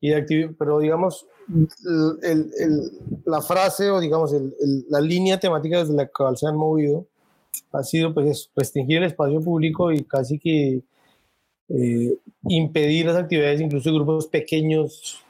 [0.00, 1.24] Y de pero digamos,
[2.24, 2.90] el- el-
[3.24, 4.52] la frase o digamos el-
[4.88, 7.06] la línea temática desde la cual se han movido
[7.70, 10.82] ha sido pues restringir el espacio público y casi que
[11.68, 12.18] eh,
[12.48, 15.22] impedir las actividades incluso de grupos pequeños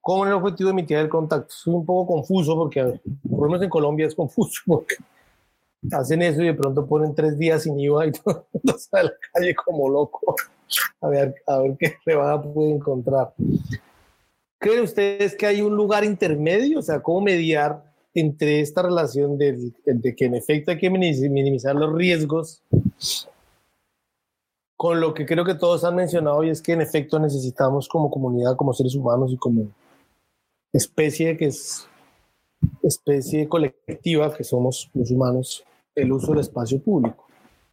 [0.00, 1.48] con el objetivo de mitigar el contacto.
[1.48, 4.96] Es un poco confuso porque, por lo menos en Colombia es confuso porque
[5.92, 8.46] hacen eso y de pronto ponen tres días sin IVA y todo
[8.78, 10.34] sale a la calle como loco
[11.00, 13.32] a ver, a ver qué rebada puede encontrar.
[14.58, 16.78] ¿Creen ustedes que hay un lugar intermedio?
[16.78, 17.84] O sea, ¿cómo mediar
[18.14, 19.72] entre esta relación de
[20.16, 22.62] que en efecto hay que minimiz- minimizar los riesgos
[24.76, 28.10] con lo que creo que todos han mencionado y es que en efecto necesitamos como
[28.10, 29.68] comunidad, como seres humanos y como
[30.72, 31.88] especie que es
[32.82, 35.64] especie colectiva que somos los humanos,
[35.94, 37.26] el uso del espacio público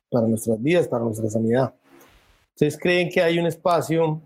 [0.09, 1.73] para nuestras vidas, para nuestra sanidad.
[2.55, 4.21] ¿Ustedes creen que hay un espacio?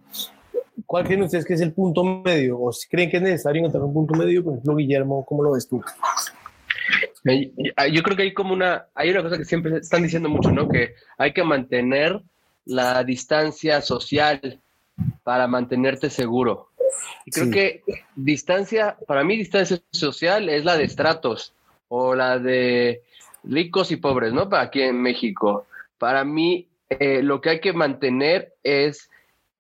[0.86, 2.60] ¿Cuál creen ustedes que es el punto medio?
[2.60, 4.44] ¿O si creen que es necesario encontrar un punto medio?
[4.44, 5.82] Por ejemplo, Guillermo, ¿cómo lo ves tú?
[7.26, 7.52] Eh,
[7.92, 10.68] Yo creo que hay como una, hay una cosa que siempre están diciendo mucho, ¿no?
[10.68, 12.22] Que hay que mantener
[12.68, 14.60] la distancia social
[15.24, 16.70] para mantenerte seguro.
[17.26, 17.52] Y creo Sí.
[17.52, 17.82] que
[18.16, 21.54] distancia, para mí distancia social es la de estratos
[21.88, 23.02] o la de
[23.44, 24.50] ricos y pobres, ¿no?
[24.50, 25.66] Para aquí en México.
[25.98, 29.10] Para mí eh, lo que hay que mantener es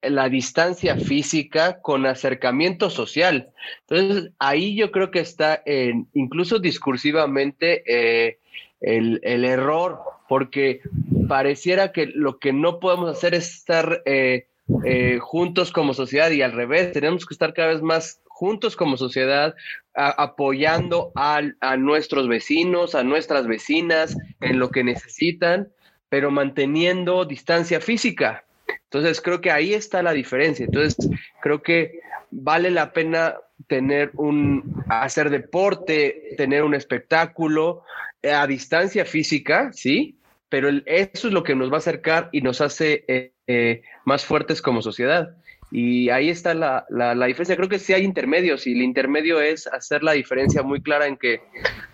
[0.01, 3.49] la distancia física con acercamiento social.
[3.87, 8.37] Entonces, ahí yo creo que está en, incluso discursivamente eh,
[8.79, 9.99] el, el error,
[10.29, 10.81] porque
[11.27, 14.47] pareciera que lo que no podemos hacer es estar eh,
[14.85, 18.97] eh, juntos como sociedad y al revés, tenemos que estar cada vez más juntos como
[18.97, 19.55] sociedad,
[19.95, 25.69] a- apoyando al- a nuestros vecinos, a nuestras vecinas en lo que necesitan,
[26.09, 28.45] pero manteniendo distancia física.
[28.83, 30.65] Entonces creo que ahí está la diferencia.
[30.65, 30.97] Entonces
[31.41, 31.99] creo que
[32.31, 37.83] vale la pena tener un, hacer deporte, tener un espectáculo
[38.21, 40.16] eh, a distancia física, ¿sí?
[40.49, 43.81] Pero el- eso es lo que nos va a acercar y nos hace eh, eh,
[44.05, 45.35] más fuertes como sociedad.
[45.69, 47.57] Y ahí está la, la, diferencia.
[47.57, 51.17] Creo que sí hay intermedios y el intermedio es hacer la diferencia muy clara en
[51.17, 51.41] que,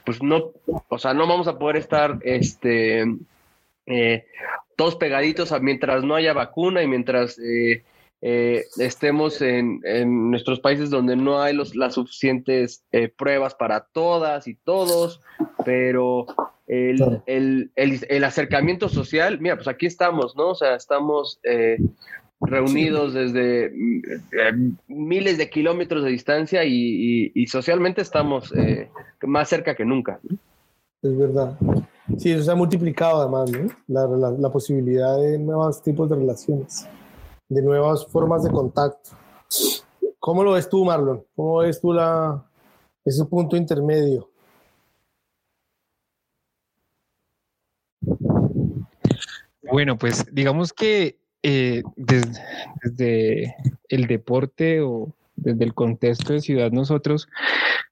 [0.06, 0.51] pues no,
[0.89, 3.04] o sea, no vamos a poder estar, este,
[3.88, 4.26] eh,
[4.76, 7.84] todos pegaditos a- mientras no haya vacuna y mientras eh,
[8.26, 13.86] eh, estemos en, en nuestros países donde no hay los, las suficientes eh, pruebas para
[13.91, 15.19] todas y todos,
[15.65, 16.26] pero
[16.67, 17.21] el, Claro.
[17.26, 20.51] el, el, el acercamiento social, mira, pues aquí estamos, ¿no?
[20.51, 21.78] O sea, estamos eh,
[22.39, 24.01] reunidos desde mm,
[24.32, 28.89] eh, miles de kilómetros de distancia y, y- y socialmente estamos eh,
[29.24, 30.19] más cerca que nunca.
[30.24, 30.38] ¿no?
[31.01, 31.57] Es verdad.
[32.17, 33.67] Sí, eso se ha multiplicado además, ¿no?
[33.88, 36.88] La, la- la posibilidad de nuevos tipos de relaciones,
[37.54, 39.12] de nuevas formas de contacto.
[40.20, 41.24] ¿Cómo lo ves tú, Marlon?
[41.36, 42.43] ¿Cómo ves tú la,
[43.04, 44.30] ese punto intermedio?
[49.72, 52.39] Bueno, pues digamos que eh, des-
[52.84, 53.56] desde,
[53.89, 57.28] el deporte o desde el contexto de ciudad nosotros,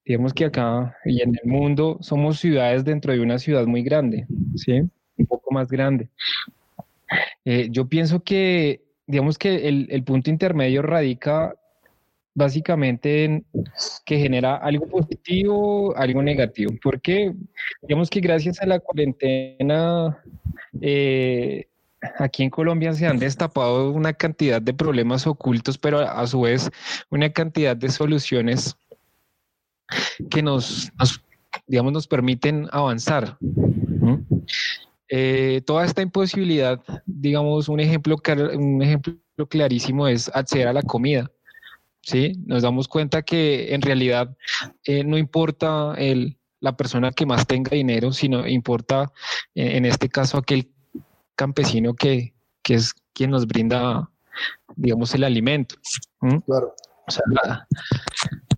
[0.05, 4.25] digamos que acá y en el mundo somos ciudades dentro de una ciudad muy grande,
[4.55, 4.81] ¿sí?
[5.17, 6.09] Un poco más grande.
[7.43, 8.81] Eh, yo pienso que,
[9.11, 11.53] digamos que el, el punto intermedio radica
[12.33, 13.45] básicamente en
[14.05, 16.73] que genera algo positivo, algo negativo.
[16.81, 17.33] Porque
[17.81, 20.17] digamos que gracias a la cuarentena
[20.81, 21.67] eh,
[22.19, 26.69] aquí en Colombia se han destapado una cantidad de problemas ocultos, pero a, su vez
[27.09, 28.75] una cantidad de soluciones
[30.29, 31.21] que nos, nos,
[31.67, 33.37] digamos, nos permiten avanzar.
[33.41, 34.23] ¿no?
[35.13, 38.15] Eh, toda esta imposibilidad, digamos, un ejemplo,
[38.55, 39.15] un ejemplo
[39.49, 41.29] clarísimo es acceder a la comida.
[42.01, 42.33] ¿sí?
[42.45, 44.35] Nos damos cuenta que en realidad
[44.85, 49.11] eh, no importa el, la persona que más tenga dinero, sino importa,
[49.55, 50.71] eh, en este caso, aquel
[51.35, 52.33] campesino que,
[52.63, 54.09] que es quien nos brinda,
[54.75, 55.75] digamos, el alimento.
[56.45, 56.75] Claro.
[57.07, 57.67] O sea,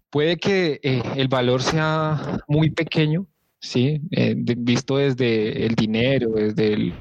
[0.10, 3.26] puede que eh, el valor sea muy pequeño,
[3.64, 4.02] ¿sí?
[4.12, 6.94] Eh, visto desde el dinero, desde el,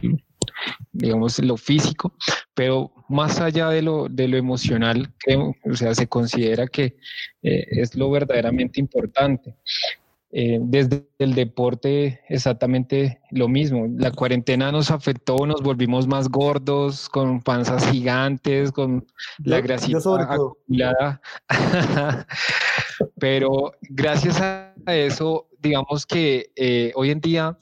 [0.92, 2.14] digamos, lo físico,
[2.54, 6.96] pero más allá de lo, de lo emocional, creo, o sea, se considera que
[7.42, 9.56] eh, es lo verdaderamente importante.
[10.34, 13.86] Eh, desde el deporte exactamente lo mismo.
[13.98, 19.06] La cuarentena nos afectó, nos volvimos más gordos, con panzas gigantes, con
[19.44, 21.20] la grasita acumulada.
[23.18, 27.58] Pero gracias a eso, digamos que eh, hoy en día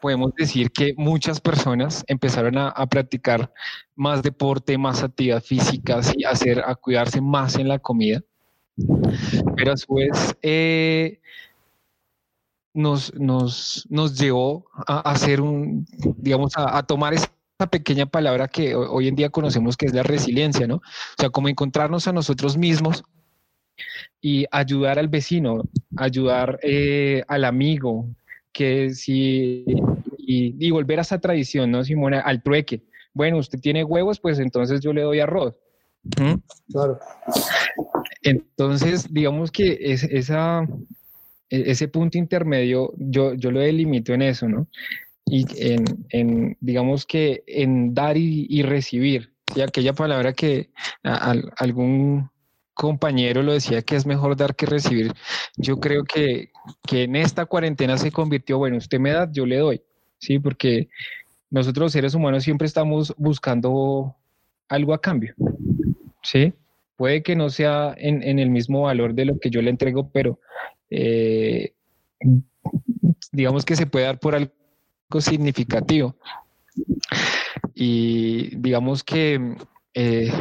[0.00, 3.52] podemos decir que muchas personas empezaron a, practicar
[3.96, 8.22] más deporte, más actividad física, y hacer, a cuidarse más en la comida.
[9.56, 11.20] Pero a su vez, eh,
[12.74, 15.86] nos, nos, nos llevó a hacer un,
[16.18, 17.30] digamos, a, tomar esa
[17.70, 20.76] pequeña palabra que hoy en día conocemos que es la resiliencia, ¿no?
[20.76, 20.82] O
[21.18, 23.04] sea, como encontrarnos a nosotros mismos
[24.20, 25.62] y ayudar al vecino,
[25.96, 28.08] ayudar eh, al amigo,
[28.52, 29.64] que si,
[30.18, 32.20] y, volver a esa tradición, ¿no, Simona?
[32.20, 32.82] Al trueque.
[33.12, 35.54] Bueno, usted tiene huevos, pues entonces yo le doy arroz.
[36.18, 36.34] ¿Mm?
[36.72, 36.98] Claro.
[38.22, 40.66] Entonces, digamos que es, esa,
[41.62, 44.66] ese punto intermedio yo, yo lo delimito en eso, ¿no?
[45.26, 50.70] Y en, digamos que en dar y, recibir, y aquella palabra que
[51.02, 52.30] algún
[52.74, 55.12] compañero lo decía que es mejor dar que recibir,
[55.56, 56.50] yo creo que,
[56.86, 59.82] que en esta cuarentena se convirtió, bueno, usted me da, yo le doy,
[60.18, 60.38] ¿sí?
[60.38, 60.88] Porque
[61.50, 64.14] nosotros seres humanos siempre estamos buscando
[64.68, 65.34] algo a cambio,
[66.22, 66.52] ¿sí?
[66.96, 70.10] Puede que no sea en, en el mismo valor de lo que yo le entrego,
[70.12, 70.38] pero
[70.90, 71.74] eh,
[73.32, 74.52] digamos que se puede dar por algo
[75.20, 76.16] significativo.
[77.74, 79.56] Y digamos que
[79.94, 80.32] eh,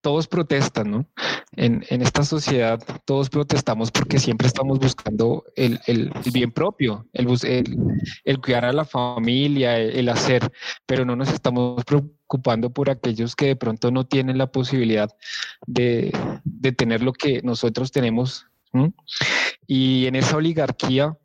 [0.00, 1.06] todos protestan, ¿no?
[1.54, 5.78] En, esta sociedad todos protestamos porque siempre estamos buscando el,
[6.32, 7.28] bien propio, el,
[8.24, 10.50] el, cuidar a la familia, el, hacer,
[10.86, 15.10] pero no nos estamos preocupando por aquellos que de pronto no tienen la posibilidad
[15.66, 16.10] de,
[16.44, 18.46] de tener lo que nosotros tenemos
[19.66, 21.16] y en esa oligarquía,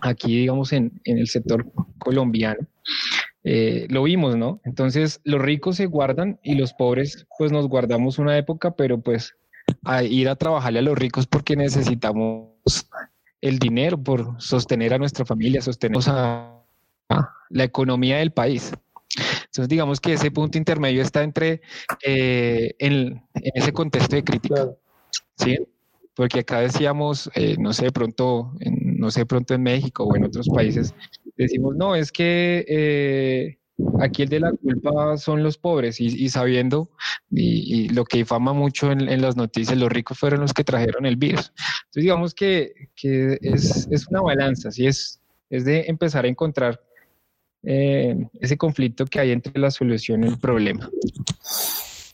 [0.00, 1.66] aquí digamos en, el sector
[1.98, 2.66] colombiano,
[3.44, 4.60] eh, lo vimos, ¿no?
[4.64, 9.36] Entonces los ricos se guardan y los pobres pues nos guardamos una época, pero pues
[9.84, 12.48] a ir a trabajarle a los ricos porque necesitamos
[13.40, 16.62] el dinero por sostener a nuestra familia, sostener a,
[17.50, 18.72] la economía del país.
[19.46, 21.62] Entonces digamos que ese punto intermedio está entre
[22.04, 24.68] eh, en, ese contexto de crítica.
[25.36, 25.58] ¿sí?
[26.18, 30.24] Porque acá decíamos, eh, no sé, pronto, en, no sé, pronto en México o en
[30.24, 30.92] otros países,
[31.36, 33.58] decimos, no, es que eh,
[34.00, 36.90] aquí el de la culpa son los pobres y, sabiendo,
[37.30, 41.14] y, lo que difama mucho en, las noticias, los ricos fueron los que trajeron el
[41.14, 41.52] virus.
[41.84, 44.88] Entonces digamos que, que es, es, una balanza, ¿sí?
[44.88, 46.80] es, es de empezar a encontrar
[47.62, 50.90] eh, ese conflicto que hay entre la solución y el problema.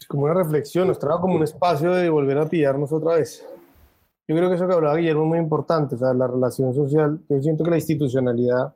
[0.08, 3.42] Como una reflexión, nos trae como un espacio de volver a pillarnos otra vez.
[4.26, 7.20] Yo creo que eso que hablaba Guillermo es muy importante, o sea, la relación social.
[7.28, 8.74] Yo siento que la institucionalidad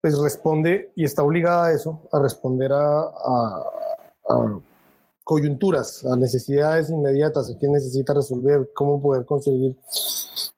[0.00, 3.62] pues responde y está obligada a eso, a responder a,
[5.22, 9.76] coyunturas, a necesidades inmediatas, a quién necesita resolver, cómo poder conseguir.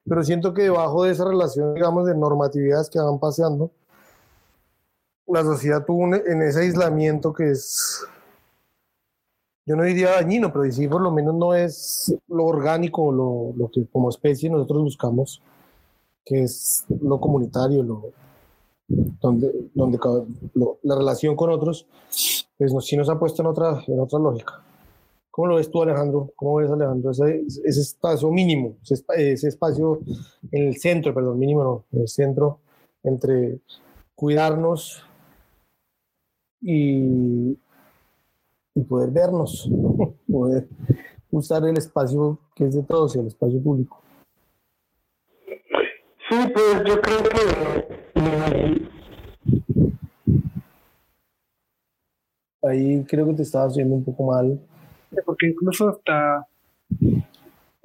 [0.05, 3.71] Pero siento que debajo de esa relación, digamos, de normatividades que van paseando,
[5.27, 8.05] la sociedad tuvo en ese aislamiento que es
[9.65, 13.69] yo no diría dañino, pero sí por lo menos no es lo orgánico, lo, lo
[13.69, 15.41] que como especie nosotros buscamos,
[16.25, 18.11] que es lo comunitario, lo,
[18.87, 19.99] donde, donde
[20.83, 21.87] la relación con otros,
[22.57, 24.61] pues sí nos ha puesto en otra, en otra lógica.
[25.31, 26.31] ¿Cómo lo ves tú, Alejandro?
[26.35, 30.01] ¿Cómo ves, Alejandro, ese, ese espacio mínimo, ese, ese, espacio
[30.51, 32.59] en el centro, perdón, mínimo no, en el centro,
[33.01, 33.59] entre
[34.13, 35.03] cuidarnos
[36.61, 37.57] y,
[38.75, 39.69] y poder vernos,
[40.31, 40.67] poder
[41.31, 44.01] usar el espacio que es de todos, el espacio público.
[46.29, 48.93] Sí, pues yo creo que...
[52.63, 54.59] Ahí creo que te estaba haciendo un poco mal.
[55.25, 56.47] Porque incluso hasta...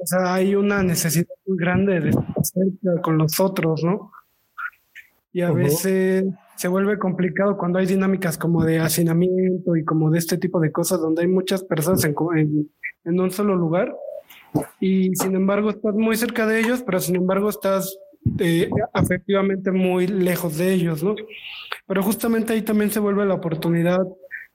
[0.00, 4.12] O sea, hay una necesidad muy grande de estar cerca con los otros, ¿no?
[5.32, 6.24] Y a veces
[6.56, 10.72] se vuelve complicado cuando hay dinámicas como de hacinamiento y como de este tipo de
[10.72, 12.14] cosas donde hay muchas personas en,
[13.04, 13.94] en, un solo lugar
[14.80, 17.96] y sin embargo estás muy cerca de ellos, pero sin embargo estás
[18.38, 21.14] eh, afectivamente muy lejos de ellos, ¿no?
[21.86, 24.00] Pero justamente ahí también se vuelve la oportunidad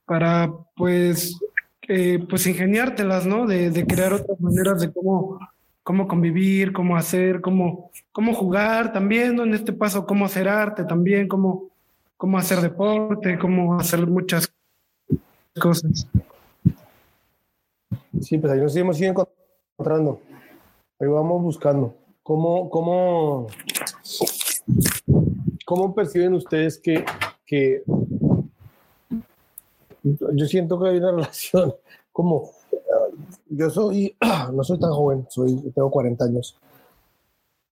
[0.05, 1.39] para pues
[1.87, 3.45] eh, pues ingeniártelas, ¿no?
[3.45, 5.39] De, de, crear otras maneras de cómo,
[5.83, 9.43] cómo convivir, cómo hacer, cómo, cómo jugar también, ¿no?
[9.43, 11.69] En este paso, cómo hacer arte también, cómo,
[12.17, 14.53] cómo hacer deporte, cómo hacer muchas
[15.59, 16.07] cosas.
[18.21, 19.27] Sí, pues ahí nos hemos ido
[19.77, 20.21] encontrando.
[20.99, 21.95] Ahí vamos buscando.
[22.23, 23.47] ¿Cómo, cómo,
[25.65, 27.03] cómo perciben ustedes que,
[27.45, 27.83] que
[30.01, 31.75] yo siento que hay una relación
[32.13, 32.51] como
[33.49, 34.15] yo soy
[34.53, 36.57] no soy tan joven, soy tengo 40 años.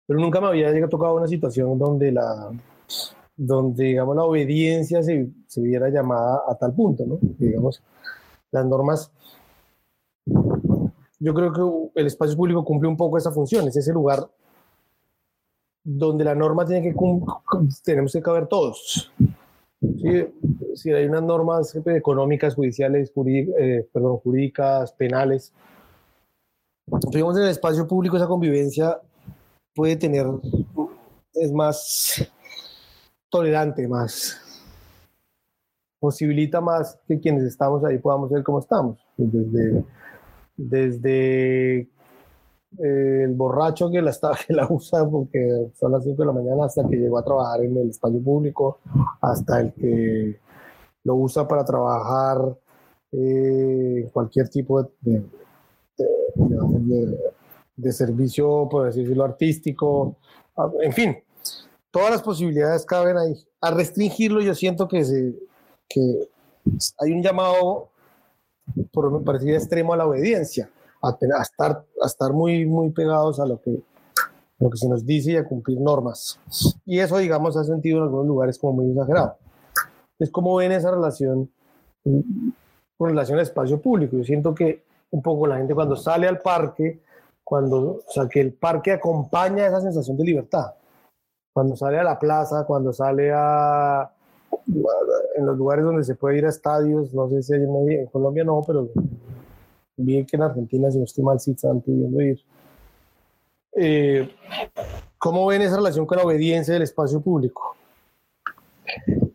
[0.06, 2.52] Pero nunca me había tocado una situación donde la
[3.36, 7.18] donde digamos la obediencia se, se viera llamada a tal punto, ¿no?
[7.22, 7.82] Digamos
[8.52, 9.12] las normas
[11.20, 14.28] yo creo que el espacio público cumple un poco esa función, es ese lugar
[15.84, 16.96] donde la norma tiene que
[17.84, 19.12] tenemos que caber todos.
[20.76, 25.54] Si hay unas normas económicas, judiciales, eh, perdón, jurídicas, penales.
[27.12, 29.00] Digamos, en el espacio público esa convivencia
[29.74, 30.28] puede tener,
[31.34, 32.30] es más
[33.30, 34.40] tolerante, más,
[36.00, 39.00] posibilita más que quienes estamos ahí podamos ver cómo estamos.
[39.18, 39.84] Desde,
[40.58, 41.88] desde
[42.80, 46.32] eh, el borracho que la, está, que la usa porque son las 5 de la
[46.32, 48.80] mañana hasta que llegó a trabajar en el espacio público,
[49.20, 50.40] hasta el que
[51.04, 52.56] lo usa para trabajar
[53.12, 55.24] eh, cualquier tipo de,
[57.92, 60.16] servicio, por decirlo, artístico,
[60.56, 61.18] ah, en fin,
[61.90, 63.36] todas las posibilidades caben ahí.
[63.60, 65.04] A restringirlo yo siento que
[67.00, 67.90] hay un llamado,
[68.94, 70.70] por me parecía extremo, a la obediencia
[71.02, 73.82] a, estar, a estar muy, muy pegados a lo que,
[74.60, 76.40] lo que se nos dice y a cumplir normas.
[76.86, 79.38] Y eso, digamos, ha sentido en algunos lugares como muy exagerado.
[80.20, 81.50] Es como ven esa relación
[82.04, 84.18] con relación al espacio público.
[84.18, 87.02] Yo siento que un poco la gente cuando sale al parque,
[87.44, 90.74] cuando, o sea, que el parque acompaña esa sensación de libertad.
[91.54, 94.10] Cuando sale a la plaza, cuando sale a,
[95.36, 98.44] en los lugares donde se puede ir a estadios, no sé si hay en Colombia
[98.44, 98.90] no, pero
[99.98, 102.40] vi que en Argentina, si no estoy mal, sí están pudiendo ir.
[103.74, 104.30] Eh,
[105.18, 107.76] ¿Cómo ven esa relación con la obediencia del espacio público?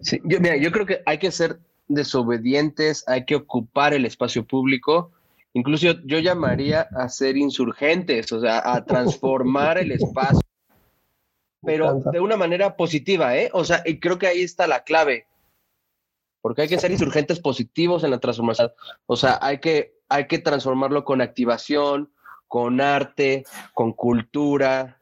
[0.00, 4.44] Sí, yo, mira, yo creo que hay que ser desobedientes, hay que ocupar el espacio
[4.46, 5.12] público.
[5.52, 10.40] Incluso yo, llamaría a ser insurgentes, o sea, a transformar el espacio,
[11.62, 13.50] pero de una manera positiva, ¿eh?
[13.52, 15.26] O sea, y creo que ahí está la clave,
[16.42, 18.70] porque hay que ser insurgentes positivos en la transformación.
[19.06, 22.10] O sea, hay que hay que transformarlo con activación,
[22.48, 23.44] con arte,
[23.74, 24.98] con cultura,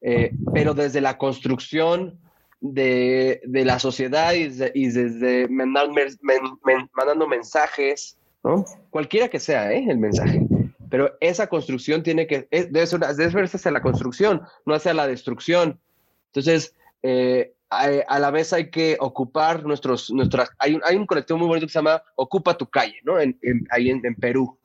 [0.00, 2.18] eh, pero desde la construcción
[2.60, 8.64] de, la sociedad y, desde, mandando mensajes, ¿no?
[8.90, 9.86] cualquiera que sea ¿eh?
[9.88, 10.46] el mensaje.
[10.88, 15.80] Pero esa construcción tiene que, debe, ser, debe hacia la construcción, no hacia la destrucción.
[16.28, 21.38] Entonces, eh, a, la vez hay que ocupar nuestros, nuestras, hay un, hay un colectivo
[21.38, 23.18] muy bonito que se llama Ocupa tu calle, ¿no?
[23.18, 23.38] En,
[23.70, 24.56] ahí en, Perú.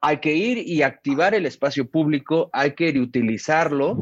[0.00, 3.98] hay que ir y activar el espacio público, hay que reutilizarlo,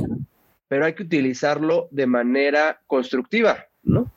[0.69, 4.11] pero hay que utilizarlo de manera constructiva, ¿no?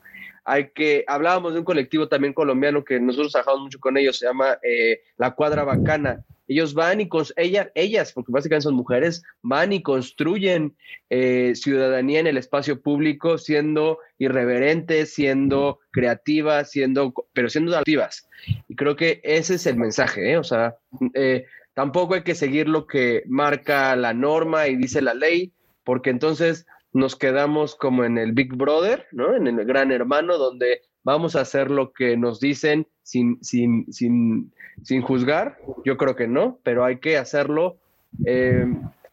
[0.44, 4.26] Hay que, hablábamos de un colectivo también colombiano que nosotros trabajamos mucho con ellos, se
[4.26, 9.72] llama eh, La Cuadra Bacana, ellos van y, ellas, ellas, porque básicamente son mujeres, van
[9.72, 10.76] y construyen
[11.10, 18.28] eh, ciudadanía en el espacio público siendo irreverentes, siendo creativas, siendo, pero siendo activas.
[18.68, 20.38] Y creo que ese es el mensaje, ¿eh?
[20.38, 20.76] O sea,
[21.14, 25.52] eh, tampoco hay que seguir lo que marca la norma y dice la ley,
[25.84, 29.36] porque entonces nos quedamos como en el Big Brother, ¿no?
[29.36, 34.52] En el gran hermano, donde vamos a hacer lo que nos dicen sin, sin, sin,
[34.82, 37.76] sin juzgar, yo creo que no, pero hay que hacerlo
[38.24, 38.66] eh,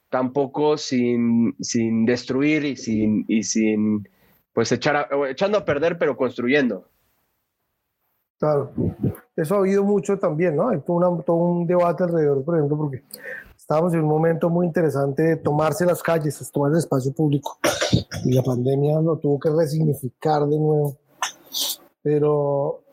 [0.09, 4.09] tampoco sin, sin destruir y sin, y sin
[4.53, 6.83] pues echar echando a perder, pero construyendo.
[8.39, 8.71] Claro,
[9.35, 10.69] eso ha habido mucho también, ¿no?
[10.69, 13.03] Hay todo, todo un debate alrededor, por ejemplo, porque
[13.55, 17.59] estábamos en un momento muy interesante de tomarse las calles, tomar el espacio público,
[18.25, 20.97] y la pandemia lo tuvo que resignificar de nuevo.
[22.03, 22.83] Pero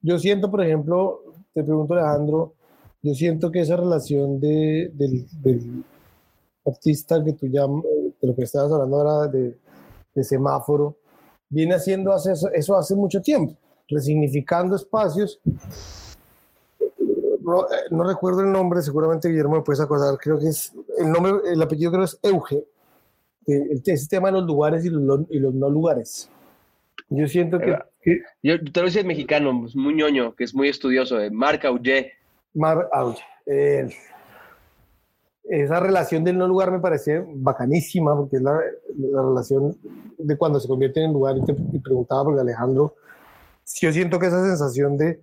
[0.00, 2.54] yo siento, por ejemplo, te pregunto Alejandro,
[3.02, 5.84] yo siento que esa relación de, del,
[6.64, 7.84] artista que tú llamas,
[8.20, 9.56] de lo que estabas hablando ahora de,
[10.24, 10.96] semáforo,
[11.48, 13.54] viene haciendo eso hace mucho tiempo,
[13.88, 15.38] resignificando espacios.
[17.90, 21.62] No, recuerdo el nombre, seguramente Guillermo me puedes acordar, creo que es, el nombre, el
[21.62, 22.66] apellido creo es Euge,
[23.46, 26.28] el tema de los lugares y los, y los no lugares.
[27.08, 27.76] Yo siento que
[28.42, 32.12] yo te lo decía mexicano, muy ñoño, que es muy estudioso, de Marc Auger.
[32.54, 33.90] Marc Auger.
[35.44, 38.60] esa relación del no lugar me parece bacanísima, porque es la,
[38.96, 39.76] la relación
[40.18, 41.36] de cuando se convierte en lugar.
[41.36, 42.94] Y te y preguntaba, porque Alejandro,
[43.80, 45.20] yo siento que esa sensación de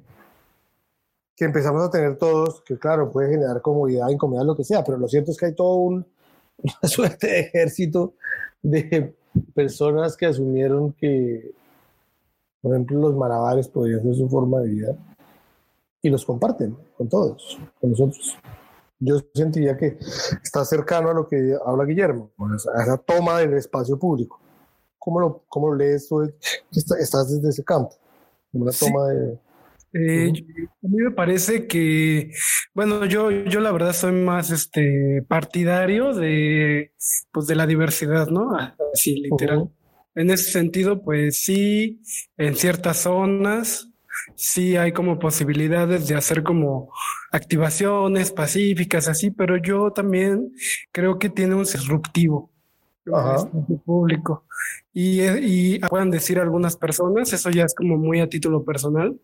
[1.36, 4.98] que empezamos a tener todos, que claro, puede generar comodidad, incomodidad, lo que sea, pero
[4.98, 6.06] lo cierto es que hay todo un,
[6.58, 8.14] una suerte de ejército
[8.62, 9.16] de
[9.56, 11.52] personas que asumieron que,
[12.64, 14.97] por ejemplo, los malabares podrían ser su forma de vida
[16.01, 18.38] y los comparten con todos, con nosotros.
[18.99, 19.97] Yo sentiría que
[20.41, 24.39] está cercano a lo que habla Guillermo, a esa toma del espacio público.
[24.97, 26.22] ¿Cómo lo, cómo lo lees tú?
[26.72, 27.95] Estás desde ese campo,
[28.53, 29.16] una toma sí.
[29.16, 29.39] de...
[29.95, 30.34] Eh,
[30.84, 32.32] a mí me parece que,
[32.74, 36.93] bueno, yo, yo la verdad soy más este partidario de,
[37.32, 38.57] pues de la diversidad, ¿no?
[38.93, 39.57] Así, literal.
[39.57, 39.83] Uh -huh.
[40.16, 42.01] En ese sentido, pues sí,
[42.38, 43.89] en ciertas zonas,
[44.36, 46.91] sí hay como posibilidades de hacer como
[47.32, 50.53] activaciones pacíficas, así, pero yo también
[50.91, 52.51] creo que tiene un disruptivo.
[53.11, 53.49] Ajá.
[53.86, 54.45] público.
[54.93, 59.20] Y, y puedan decir algunas personas, eso ya es como muy a título personal,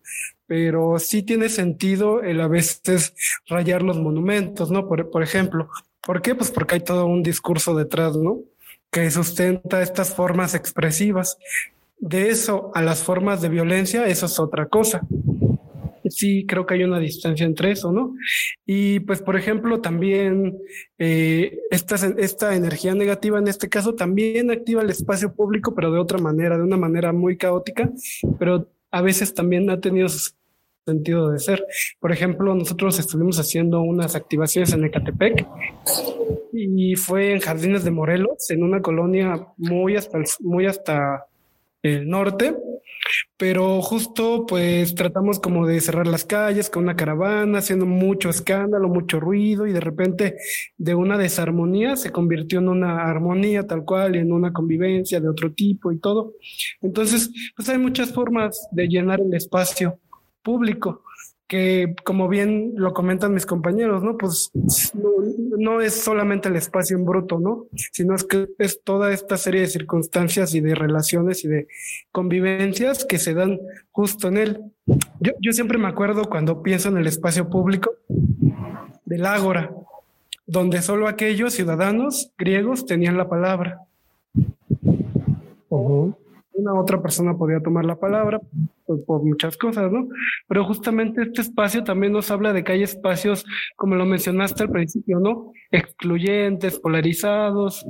[0.46, 3.14] pero sí tiene sentido el a veces
[3.48, 4.86] rayar los monumentos, ¿no?
[4.86, 5.70] Por, por ejemplo,
[6.02, 6.34] ¿por qué?
[6.34, 8.40] Pues porque hay todo un discurso detrás, ¿no?
[8.90, 11.38] Que sustenta estas formas expresivas.
[11.98, 15.02] De eso a las formas de violencia, eso es otra cosa
[16.10, 18.14] sí creo que hay una distancia entre eso, ¿no?
[18.66, 20.58] Y pues, por ejemplo, también
[20.98, 26.18] eh, esta, energía negativa en este caso también activa el espacio público, pero de otra
[26.18, 27.90] manera, de una manera muy caótica,
[28.38, 30.08] pero a veces también ha tenido
[30.84, 31.64] sentido de ser.
[32.00, 35.46] Por ejemplo, nosotros estuvimos haciendo unas activaciones en Ecatepec
[36.52, 41.26] y fue en Jardines de Morelos, en una colonia muy hasta el, muy hasta
[41.82, 42.54] el norte,
[43.36, 48.88] pero justo pues tratamos como de cerrar las calles con una caravana, haciendo mucho escándalo,
[48.88, 50.36] mucho ruido y de repente
[50.76, 55.28] de una desarmonía se convirtió en una armonía tal cual y en una convivencia de
[55.28, 56.34] otro tipo y todo.
[56.82, 59.98] Entonces, pues hay muchas formas de llenar el espacio
[60.42, 61.04] público
[61.50, 64.16] que como bien lo comentan mis compañeros, ¿no?
[64.16, 64.52] Pues
[64.94, 65.10] no,
[65.58, 67.66] no, es solamente el espacio en bruto, ¿no?
[67.90, 71.66] Sino es que es toda esta serie de circunstancias y de relaciones y de
[72.12, 73.58] convivencias que se dan
[73.90, 74.60] justo en él.
[75.18, 77.94] Yo, yo siempre me acuerdo cuando pienso en el espacio público
[79.04, 79.74] del Ágora,
[80.46, 83.80] donde solo aquellos ciudadanos griegos tenían la palabra.
[85.68, 86.16] Uh -huh
[86.60, 88.40] una otra persona podía tomar la palabra
[88.90, 90.08] por, por, muchas cosas, ¿no?
[90.48, 93.44] Pero justamente este espacio también nos habla de que hay espacios,
[93.76, 95.52] como lo mencionaste al principio, ¿no?
[95.70, 97.86] Excluyentes, polarizados.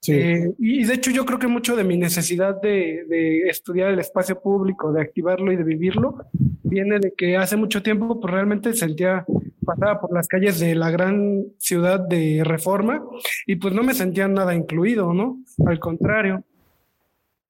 [0.00, 0.12] Sí.
[0.12, 3.98] Eh, y de hecho yo creo que mucho de mi necesidad de, de, estudiar el
[3.98, 6.26] espacio público, de activarlo y de vivirlo,
[6.62, 9.24] viene de que hace mucho tiempo pues realmente sentía
[9.64, 13.02] pasaba por las calles de la gran ciudad de Reforma
[13.46, 15.38] y pues no me sentía nada incluido, ¿no?
[15.66, 16.44] Al contrario.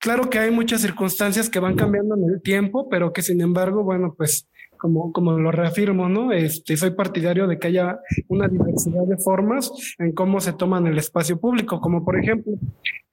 [0.04, 3.84] Claro que hay muchas circunstancias que van cambiando en el tiempo, pero que sin embargo,
[3.84, 4.46] bueno, pues
[4.76, 6.30] como, como lo reafirmo, ¿no?
[6.30, 10.98] Este, soy partidario de que haya una diversidad de formas en cómo se toman el
[10.98, 12.52] espacio público, como por ejemplo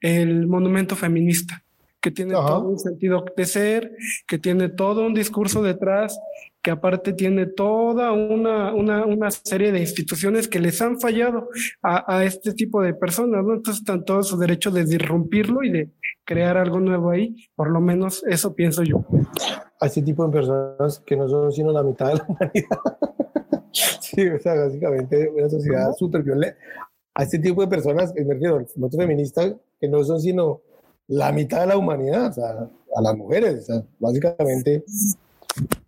[0.02, 1.64] el monumento feminista,
[2.02, 2.46] que tiene Ajá.
[2.46, 3.96] todo un sentido de ser,
[4.28, 6.20] que tiene todo un discurso detrás,
[6.62, 11.50] que aparte tiene toda una, una, una serie de instituciones que les han fallado
[11.82, 13.54] a, a, este tipo de personas, ¿no?
[13.56, 15.90] Entonces están todo su derecho de disrumpirlo y de
[16.24, 19.04] crear algo nuevo ahí, por lo menos eso pienso yo.
[19.80, 22.80] A este tipo de personas que no son sino la mitad de la humanidad.
[23.72, 26.58] sí, o sea, básicamente una sociedad súper violenta.
[27.14, 30.62] A este tipo de personas, me refiero al movimiento feminista, que no son sino
[31.08, 34.84] la mitad de la humanidad, o sea, a las mujeres, o sea, básicamente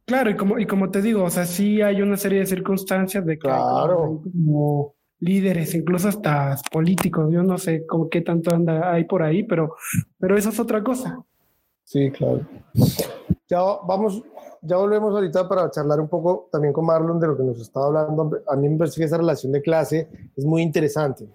[0.05, 3.25] Claro, y como, y como te digo, o sea, sí hay una serie de circunstancias
[3.25, 4.21] de que claro.
[4.23, 9.23] hay como líderes, incluso hasta políticos, yo no sé cómo qué tanto anda hay por
[9.23, 9.75] ahí, pero,
[10.19, 11.23] pero eso es otra cosa.
[11.83, 12.41] Sí, claro.
[13.47, 14.21] Ya vamos,
[14.61, 17.87] ya volvemos ahorita para charlar un poco también con Marlon de lo que nos estaba
[17.87, 18.41] hablando.
[18.47, 21.25] A mí me parece que esa relación de clase es muy interesante.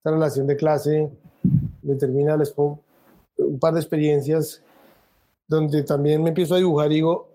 [0.00, 1.10] Esa relación de clase
[1.82, 2.36] determina
[3.36, 4.62] un par de experiencias
[5.46, 7.29] donde también me empiezo a dibujar y digo,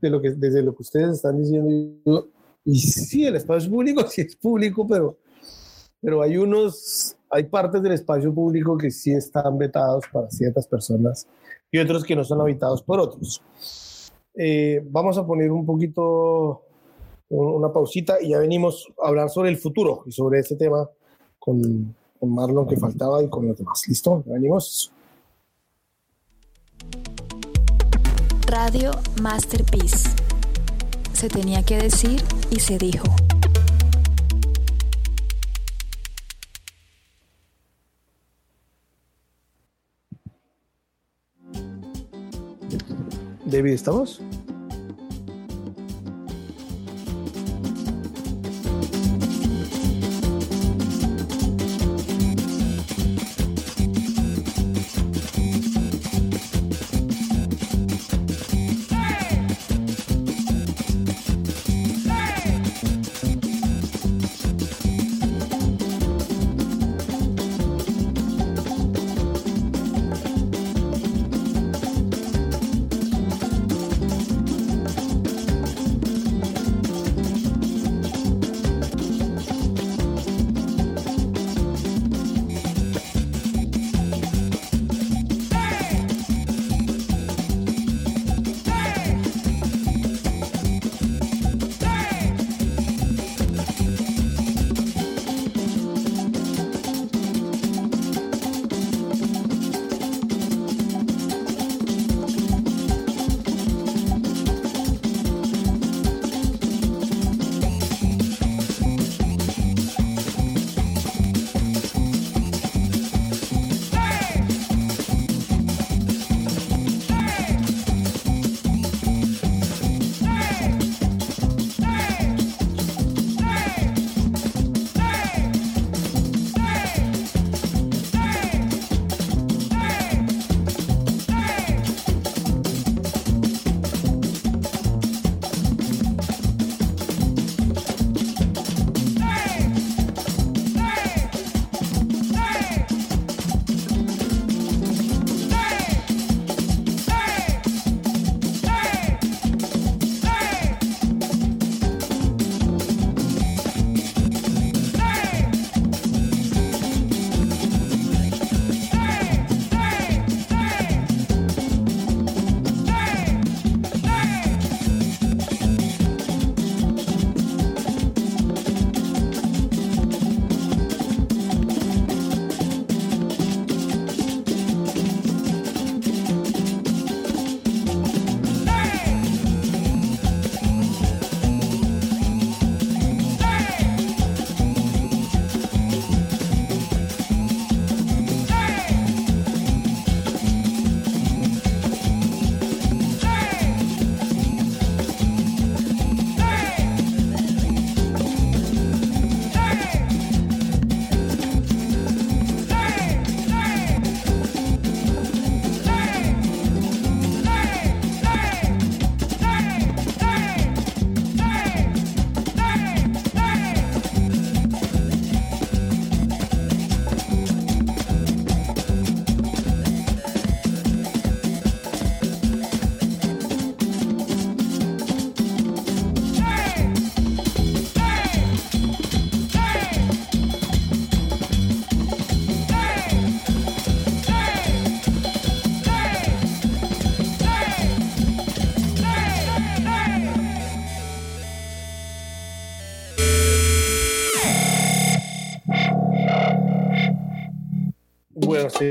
[0.00, 2.28] de lo que, desde lo que ustedes están diciendo,
[2.64, 5.18] y sí, el espacio público sí es público, pero,
[6.00, 11.26] pero hay unos, hay partes del espacio público que sí están vetados para ciertas personas
[11.70, 13.42] y otros que no son habitados por otros.
[14.36, 16.62] Eh, vamos a poner un poquito
[17.28, 20.88] una pausita y ya venimos a hablar sobre el futuro y sobre este tema
[21.38, 23.82] con, con Marlon que faltaba y con los demás.
[23.88, 24.22] ¿Listo?
[24.26, 24.92] Ya venimos.
[28.54, 30.08] Radio Masterpiece.
[31.12, 33.04] Se tenía que decir y se dijo.
[43.44, 44.20] David, ¿estamos?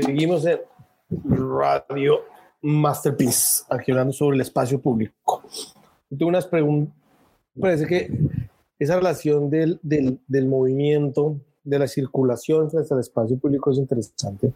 [0.02, 0.60] Seguimos en
[1.24, 2.20] Radio
[2.62, 5.42] Masterpiece, aquí hablando sobre el espacio público.
[6.08, 6.94] Tengo unas preguntas.
[7.60, 8.10] Parece que
[8.78, 14.52] esa relación del, del, del movimiento, de la circulación frente al espacio público es interesante.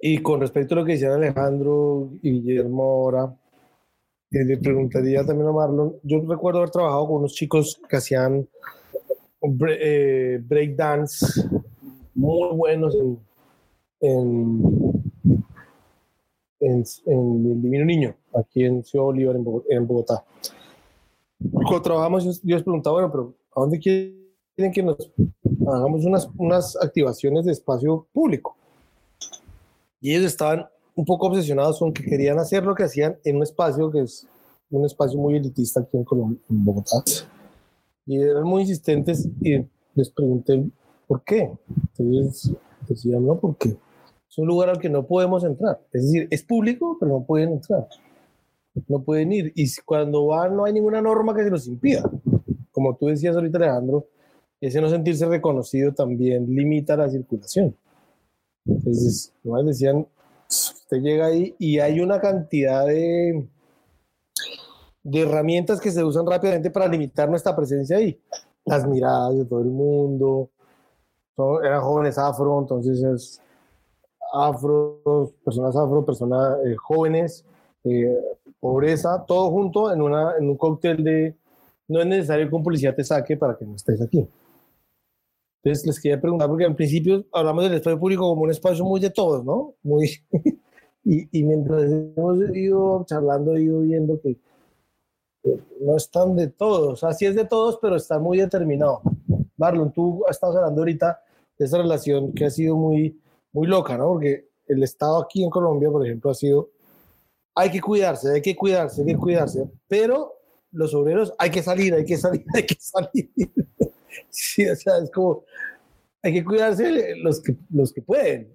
[0.00, 3.36] Y con respecto a lo que decían Alejandro y Guillermo ahora,
[4.32, 8.48] eh, le preguntaría también a Marlon, yo recuerdo haber trabajado con unos chicos que hacían
[9.40, 11.48] bre- eh, breakdance
[12.14, 13.18] muy buenos en,
[14.02, 15.02] en,
[16.60, 20.24] en, en el Divino Niño, aquí en Ciudad Bolívar, en Bogo- en Bogotá.
[21.50, 25.10] Cuando trabajamos, yo, yo les preguntaba, bueno, pero ¿a dónde quieren que nos
[25.66, 28.56] hagamos unas, unas activaciones de espacio público?
[30.00, 33.42] Y ellos estaban un poco obsesionados con que querían hacer lo que hacían en un
[33.44, 34.26] espacio que es
[34.70, 37.02] un espacio muy elitista aquí en, Colombia, en Bogotá.
[38.06, 40.64] Y eran muy insistentes y les pregunté
[41.06, 41.52] por qué.
[41.98, 42.52] Entonces
[42.88, 43.76] decían, no, porque
[44.32, 45.78] es un lugar al que no podemos entrar.
[45.92, 47.86] Es decir, es público, pero no pueden entrar.
[48.88, 49.52] No pueden ir.
[49.54, 52.10] Y cuando van, no hay ninguna norma que se los impida.
[52.70, 54.06] Como tú decías ahorita, Alejandro,
[54.58, 57.76] ese no sentirse reconocido también limita la circulación.
[58.64, 60.06] Entonces, nomás decían,
[60.48, 63.46] usted llega ahí y hay una cantidad de,
[65.02, 68.18] de herramientas que se usan rápidamente para limitar nuestra presencia ahí.
[68.64, 70.48] Las miradas de todo el mundo.
[71.62, 73.42] Eran jóvenes afro, entonces es
[74.32, 77.44] afro, personas afro, personas eh, jóvenes,
[77.84, 78.16] eh,
[78.60, 81.36] pobreza, todo junto en, una, en un cóctel de
[81.88, 84.26] no es necesario que un policía te saque para que no estés aquí.
[85.62, 89.00] Entonces les quería preguntar, porque en principio hablamos del espacio público como un espacio muy
[89.00, 89.74] de todos, ¿no?
[89.82, 90.08] Muy,
[91.04, 94.38] y, y mientras hemos ido charlando, he ido viendo que
[95.42, 98.38] que no es tan de todos, o sea, sí es de todos, pero está muy
[98.38, 99.02] determinado.
[99.56, 101.20] Marlon, tú estás hablando ahorita
[101.58, 103.20] de esa relación que ha sido muy,
[103.52, 104.08] muy loca, ¿no?
[104.08, 106.70] Porque el Estado aquí en Colombia, por ejemplo, ha sido,
[107.54, 110.34] hay que cuidarse, hay que cuidarse, hay que cuidarse, pero
[110.70, 113.30] los obreros hay que salir, hay que salir, hay que salir.
[114.30, 115.44] sí, o sea, es como,
[116.22, 118.48] hay que cuidarse los que, los que pueden,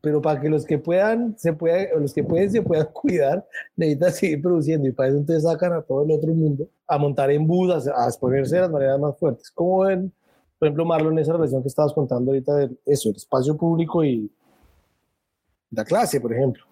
[0.00, 3.46] pero para que los que puedan, se pueda, o los que pueden se puedan cuidar,
[3.76, 7.30] necesitan seguir produciendo y para eso entonces sacan a todo el otro mundo a montar
[7.32, 9.50] en bus, a, a exponerse de las maneras más fuertes.
[9.50, 10.12] ¿Cómo ven,
[10.62, 14.30] por ejemplo, Marlon, esa relación que estabas contando ahorita de eso, el espacio público y
[15.72, 16.64] la clase, por ejemplo?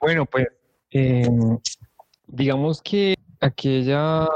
[0.00, 0.48] Bueno, pues
[0.90, 1.28] eh,
[2.26, 4.26] digamos que aquella,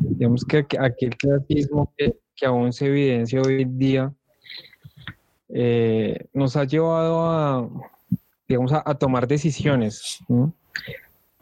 [0.00, 4.14] digamos que aqu- aquel clasismo que, que aún se evidencia hoy en día
[5.48, 7.68] eh, nos ha llevado a,
[8.48, 10.18] digamos, a, tomar decisiones.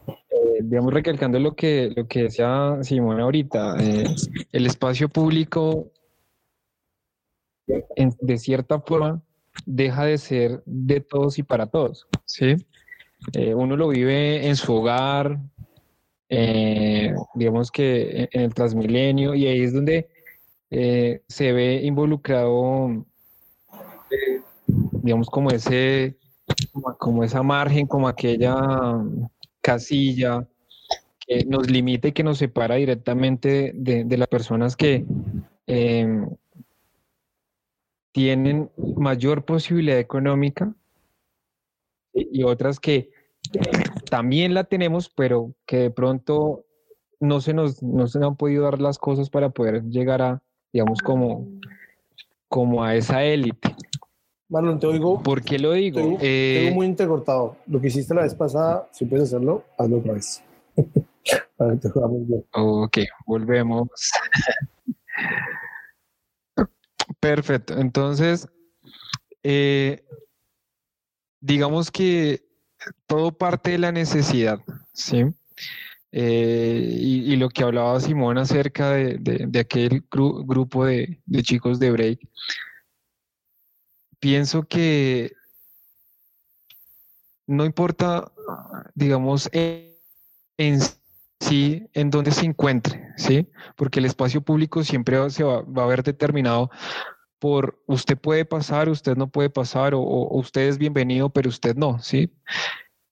[0.08, 4.04] Eh, digamos, recalcando lo que, lo que decía Simón ahorita, eh,
[4.52, 5.92] el espacio público,
[8.20, 9.22] de cierta forma,
[9.64, 12.56] deja de ser de todos y para todos, ¿sí?
[13.32, 15.38] Eh, uno lo vive en su hogar,
[17.34, 20.08] digamos que en- el Transmilenio, y ahí es donde
[21.28, 23.04] se ve involucrado,
[25.02, 26.16] digamos, como ese,
[26.98, 29.28] como, esa margen, como aquella mm,
[29.60, 30.46] casilla
[31.26, 35.04] que nos limita y que nos separa directamente de, las personas que
[35.66, 36.28] em,
[38.12, 40.74] tienen mayor posibilidad económica
[42.12, 43.10] y otras que
[44.10, 46.64] también la tenemos, pero que de pronto
[47.20, 50.42] no se nos, no se nos han podido dar las cosas para poder llegar a,
[50.72, 51.46] digamos, como,
[52.48, 53.74] como a esa élite.
[54.48, 56.00] Marlon, te oigo, ¿Por qué lo digo?
[56.00, 57.56] te oigo- te Eh, oigo muy intercortado.
[57.66, 60.42] Lo que hiciste la vez pasada, si puedes hacerlo, hazlo otra vez.
[61.80, 62.44] Te jugamos bien.
[62.52, 63.88] Ok, volvemos.
[67.20, 67.76] Perfecto.
[67.78, 68.46] Entonces,
[69.42, 70.04] eh,
[71.40, 72.44] digamos que
[73.06, 74.60] todo parte de la necesidad,
[74.92, 75.24] ¿sí?
[76.12, 81.20] Eh, y, y lo que hablaba Simón acerca de, de- de aquel gru- grupo de,
[81.26, 82.20] de chicos de break,
[84.20, 85.32] pienso que
[87.46, 88.32] no importa,
[88.94, 90.80] digamos, en,
[91.40, 93.48] sí, en dónde se encuentre, ¿sí?
[93.76, 96.70] Porque el espacio público siempre se va, a ver determinado
[97.38, 100.00] por usted puede pasar, usted no puede pasar, o
[100.38, 102.32] usted es bienvenido, pero usted no, ¿sí?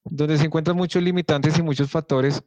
[0.04, 2.42] Donde se encuentran muchos limitantes y muchos factores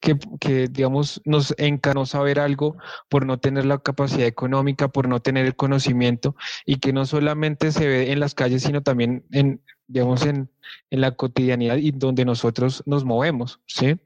[0.00, 2.76] que, que, digamos, nos enca no saber algo
[3.08, 7.72] por no tener la capacidad económica, por no tener el conocimiento, y que no solamente
[7.72, 10.50] se ve en las calles, sino también en, digamos, en,
[10.90, 13.98] en la cotidianidad y donde nosotros nos movemos, ¿sí?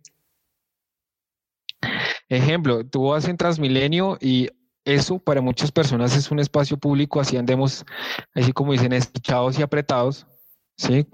[2.28, 4.48] Ejemplo, tú vas en Transmilenio y
[4.84, 7.84] eso para muchas personas es un espacio público, así andemos,
[8.34, 10.26] así como dicen, echados y apretados,
[10.76, 11.06] ¿sí?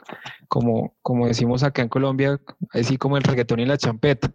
[0.49, 2.41] Como, como decimos acá en Colombia,
[2.71, 4.31] así como el reggaetón y la champeta,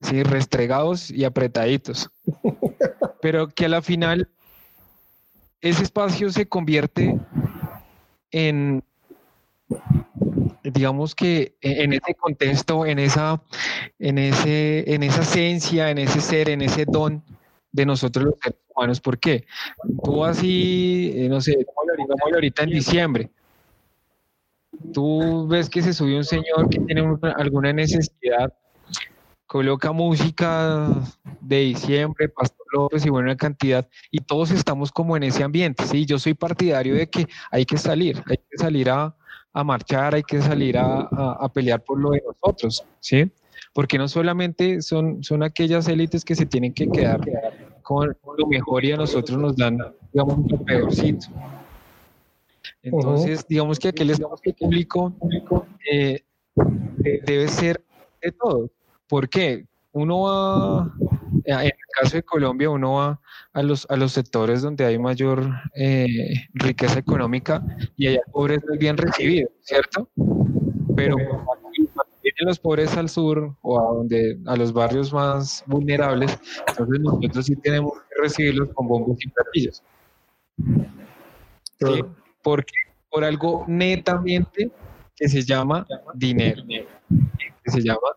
[0.00, 0.22] ¿sí?
[0.22, 2.10] Restregados y apretaditos.
[3.22, 4.28] Pero que a la final
[5.60, 7.18] ese espacio se convierte
[8.30, 8.82] en,
[10.62, 13.42] digamos que e, en ese contexto, en esa,
[13.98, 17.22] en ese, en esa esencia, en ese ser, en ese don
[17.72, 19.00] de nosotros los seres humanos.
[19.00, 19.44] ¿Por qué?
[20.04, 23.30] Tú así, eh, no sé, como ahorita en diciembre,
[24.92, 28.52] tú ves que se sube un señor que tiene una- alguna necesidad,
[29.46, 30.90] coloca música
[31.40, 36.04] de diciembre, Pastor López y buena cantidad, y todos estamos como en ese ambiente, ¿sí?
[36.04, 39.14] Yo soy partidario de que hay que salir, hay que salir a,
[39.52, 43.30] a marchar, hay que salir a, a- a pelear por lo de nosotros, ¿sí?
[43.72, 47.20] Porque no solamente son, son aquellas élites que se tienen que quedar
[47.82, 49.78] con, lo mejor y a nosotros nos dan,
[50.12, 51.28] digamos, lo peorcito.
[52.82, 55.14] Entonces, digamos que aquel espacio público
[55.90, 56.20] eh,
[56.96, 57.82] de- debe ser
[58.20, 58.70] de todos.
[59.08, 59.66] ¿Por qué?
[59.92, 60.94] Uno va,
[61.44, 63.20] eh, en el caso de Colombia, uno va
[63.54, 67.62] a los, a los sectores donde hay mayor eh, riqueza económica
[67.96, 70.08] y allá el pobre es muy bien recibido, ¿cierto?
[70.94, 76.38] Pero cuando vienen los pobres al sur o a, donde, a los barrios más vulnerables,
[76.68, 79.82] entonces nosotros sí tenemos que recibirlos con bombos y platillos.
[80.58, 80.64] ¿sí?
[81.78, 82.14] Claro.
[82.42, 82.74] Porque
[83.10, 84.70] por algo netamente
[85.14, 88.08] que se llama dinero, que se llama,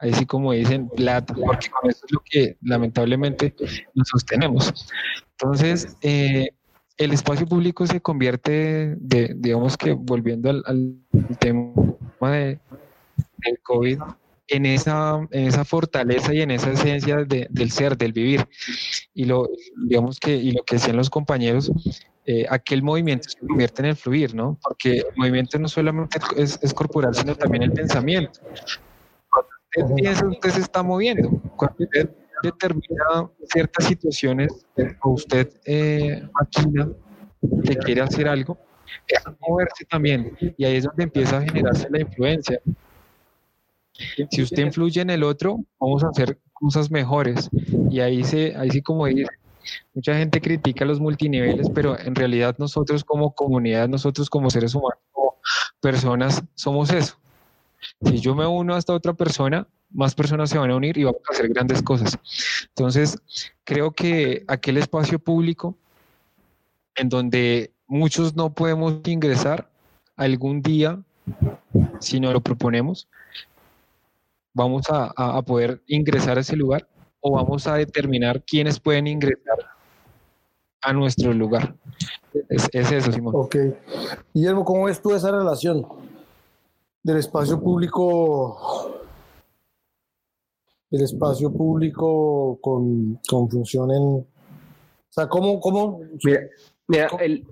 [0.00, 3.54] ahí sí como dicen, plata, porque con eso es lo que lamentablemente
[3.94, 4.72] nos sostenemos.
[5.38, 6.50] Entonces, eh,
[6.96, 10.96] el espacio público se convierte, de, digamos que volviendo al, al
[11.38, 12.58] tema de,
[13.44, 13.98] del COVID,
[14.48, 18.46] en esa, en esa fortaleza y en esa esencia de- del ser, del vivir.
[19.14, 19.48] Y lo,
[19.86, 21.70] digamos que, y lo que decían los compañeros,
[22.26, 24.58] eh, aquel movimiento se convierte en el fluir, ¿no?
[24.62, 28.40] Porque el movimiento no solamente es, es corporal, sino también el pensamiento.
[29.76, 31.30] Usted piensa, usted se está moviendo.
[31.56, 32.10] Cuando usted
[32.42, 34.66] determina ciertas situaciones
[35.02, 36.88] o usted eh, maquina
[37.64, 38.58] que quiere hacer algo,
[39.06, 40.36] es moverse también.
[40.56, 42.60] Y ahí es donde empieza a generarse la influencia.
[44.30, 47.48] Si usted influye en el otro, vamos a hacer cosas mejores.
[47.90, 49.26] Y ahí, se, ahí sí, como dice,
[49.94, 54.98] mucha gente critica los multiniveles, pero en realidad nosotros como comunidad, nosotros como seres humanos,
[55.12, 55.36] como
[55.80, 57.16] personas, somos eso.
[58.04, 61.04] Si yo me uno a esta otra persona, más personas se van a unir y
[61.04, 62.18] vamos a hacer grandes cosas.
[62.68, 63.18] Entonces,
[63.64, 65.76] creo que aquel espacio público
[66.94, 69.68] en donde muchos no podemos ingresar
[70.16, 71.00] algún día,
[72.00, 73.08] si no lo proponemos,
[74.52, 76.86] vamos a, a- poder ingresar a ese lugar
[77.20, 79.58] o vamos a determinar quiénes pueden ingresar
[80.82, 81.74] a nuestro lugar.
[82.48, 83.34] Es, es eso, Simón.
[83.36, 83.56] Ok.
[84.34, 85.86] Guillermo, ¿cómo ves tú esa relación
[87.02, 89.00] del espacio público,
[90.90, 94.02] del espacio público con, con función en...
[94.02, 94.26] O
[95.12, 96.40] sea, ¿cómo, cómo, Mira,
[96.86, 97.44] mira, el,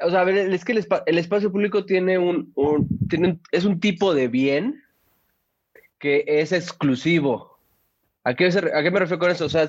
[0.00, 3.40] o sea, a ver, es que el, el espacio público tiene un, un- tiene un-
[3.50, 4.80] es un tipo de bien
[5.98, 7.58] que es exclusivo.
[8.22, 9.46] ¿A qué, a qué me refiero con eso?
[9.46, 9.66] O sea,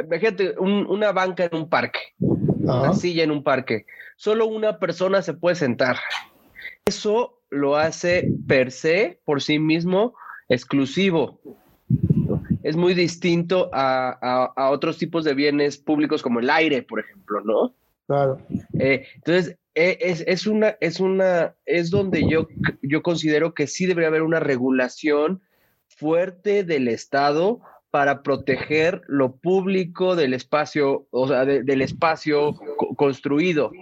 [0.00, 2.00] imagínate un- una banca en un parque,
[2.68, 2.82] Ajá.
[2.82, 3.86] una silla en un parque.
[4.16, 5.96] Solo una persona se puede sentar.
[6.86, 10.14] Eso lo hace per se, por sí mismo,
[10.48, 11.40] exclusivo.
[12.62, 17.00] Es muy distinto a, a- a otros tipos de bienes públicos como el aire, por
[17.00, 17.74] ejemplo, ¿no?
[18.06, 18.38] Claro.
[18.78, 22.48] Eh, entonces, eh, es, es una, es una, es donde yo,
[22.82, 25.42] yo considero que sí debería haber una regulación
[25.86, 27.60] fuerte del Estado
[27.90, 33.72] para proteger lo público del espacio, o sea, de- del espacio co- construido.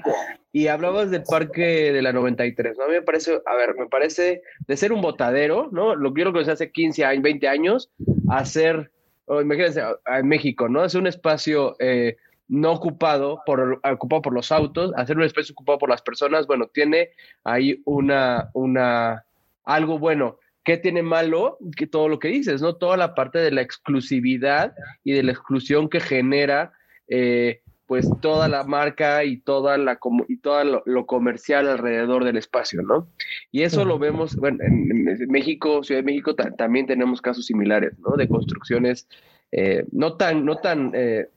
[0.50, 2.84] Y hablabas del parque de la 93, ¿no?
[2.84, 5.94] A mí me parece, a ver, me parece de ser un botadero, ¿no?
[5.94, 7.90] Lo que yo hace 15 años, 20 años,
[8.30, 8.90] a ser,
[9.26, 10.84] o imagínense, en México, ¿no?
[10.86, 12.16] Es un espacio eh,
[12.48, 16.66] no ocupado por, ocupado por los autos, hacer un espacio ocupado por las personas, bueno,
[16.72, 17.10] tiene
[17.44, 19.24] ahí una, una,
[19.64, 20.38] algo bueno.
[20.68, 21.56] ¿Qué tiene malo?
[21.74, 22.76] Que todo lo que dices, ¿no?
[22.76, 26.72] Toda la parte de la exclusividad y de la exclusión que genera,
[27.08, 32.36] eh, pues, toda la marca y toda la y todo lo, lo comercial alrededor del
[32.36, 33.08] espacio, ¿no?
[33.50, 37.46] Y eso lo vemos, bueno, en, en México, Ciudad de México, ta- también tenemos casos
[37.46, 38.16] similares, ¿no?
[38.18, 39.08] De construcciones
[39.52, 41.28] eh, no tan, no tan, eh,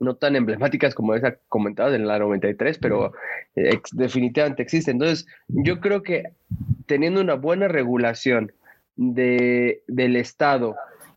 [0.00, 3.14] no tan emblemáticas como esa comentada en la 93, pero
[3.54, 4.90] eh, ex- definitivamente existe.
[4.90, 6.24] Entonces, yo creo que
[6.84, 8.52] teniendo una buena regulación
[8.96, 10.74] de, del Estado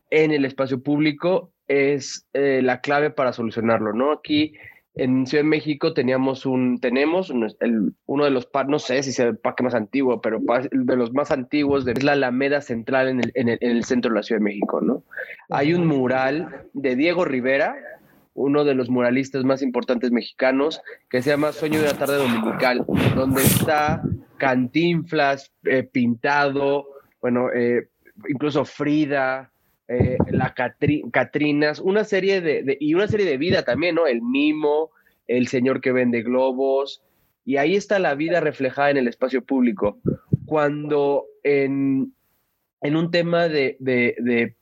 [0.10, 4.12] en el espacio público es eh, la clave para solucionarlo, ¿no?
[4.12, 4.54] Aquí
[4.96, 7.30] en Ciudad de México teníamos un, tenemos
[7.60, 10.40] el- uno de los, pa- no sé si sea el parque más antiguo, pero
[10.72, 14.10] de los más antiguos es la Alameda Central en el, en, el, en el centro
[14.12, 15.04] de la Ciudad de México, ¿no?
[15.52, 17.76] Hay un mural de Diego Rivera,
[18.34, 22.84] uno de los muralistas más importantes mexicanos, que se llama Sueño de una tarde dominical,
[23.16, 24.02] donde está
[24.38, 26.88] Cantinflas eh, pintado,
[27.22, 27.90] bueno, eh,
[28.28, 29.52] incluso Frida,
[29.88, 34.08] eh, la Catri- Catrinas, una serie de, de- y una serie de vida también, ¿no?
[34.08, 34.92] El mimo,
[35.28, 37.02] el señor que vende globos,
[37.46, 40.00] y ahí está la vida reflejada en el espacio público.
[40.46, 42.14] Cuando en,
[42.82, 44.56] en un tema de, de, de,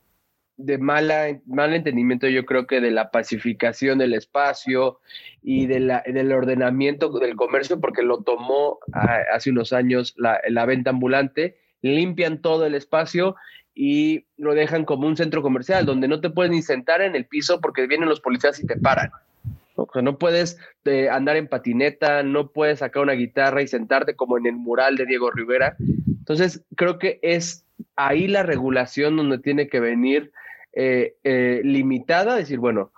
[0.56, 5.00] de mala, mal entendimiento, yo creo que de la pacificación del espacio
[5.42, 10.40] y de la, del ordenamiento del comercio, porque lo tomó ah, hace unos años la,
[10.48, 13.36] la venta ambulante, limpian todo el espacio
[13.74, 17.26] y lo dejan como un centro comercial donde no te puedes ni sentar en el
[17.26, 19.10] piso porque vienen los policías y te paran.
[19.76, 24.16] O sea, no puedes eh, andar en patineta, no puedes sacar una guitarra y sentarte
[24.16, 25.76] como en el mural de Diego Rivera.
[25.78, 27.64] Entonces, creo que es
[27.94, 30.32] ahí la regulación donde tiene que venir
[30.72, 32.90] eh, eh, limitada, decir, bueno,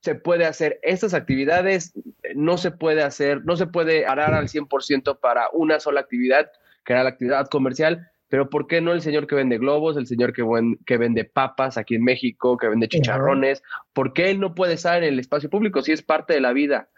[0.00, 1.94] se puede hacer estas actividades,
[2.34, 6.50] no se puede hacer, no se puede arar al 100% para una sola actividad,
[6.84, 10.06] que era la actividad comercial, pero ¿por qué no el señor que vende globos, el
[10.06, 10.44] señor que,
[10.86, 13.62] que vende papas aquí en México, que vende chicharrones?
[13.92, 16.52] ¿Por qué él no puede estar en el espacio público si es parte de la
[16.52, 16.88] vida?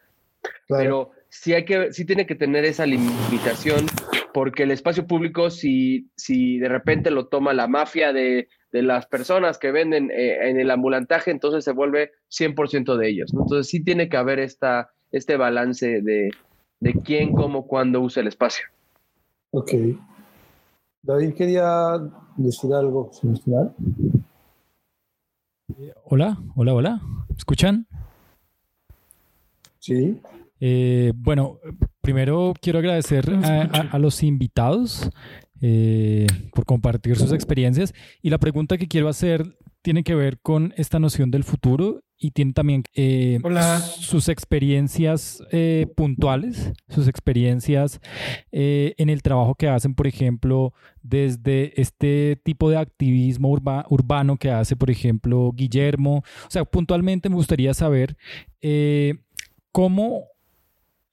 [0.69, 3.87] Pero sí, hay que, sí tiene que tener esa limitación,
[4.33, 9.07] porque el espacio público, si, si de repente lo toma la mafia de, de las
[9.07, 13.33] personas que venden eh, en el ambulantaje, entonces se vuelve 100% de ellos.
[13.33, 16.31] Entonces sí tiene que haber esta, este balance de,
[16.81, 18.67] de quién, cómo, cuándo usa el espacio.
[19.57, 19.73] Ok.
[21.03, 21.99] David quería
[22.37, 23.11] decir algo,
[23.43, 23.75] final.
[26.05, 27.01] Hola, hola, hola.
[27.31, 27.87] ¿Me escuchan?
[29.79, 30.21] Sí.
[30.61, 31.59] Eh, bueno,
[32.03, 35.09] primero quiero agradecer a, los invitados
[35.63, 40.75] eh, por compartir sus experiencias y la pregunta que quiero hacer tiene que ver con
[40.77, 43.41] esta noción del futuro y tiene también eh,
[43.99, 48.01] sus experiencias eh, puntuales, sus experiencias
[48.53, 50.73] eh, en el trabajo que hacen, por ejemplo,
[51.03, 56.23] desde este tipo de activismo urbano que hace, por ejemplo, Guillermo.
[56.47, 58.17] O sea, puntualmente me gustaría saber
[59.71, 60.25] cómo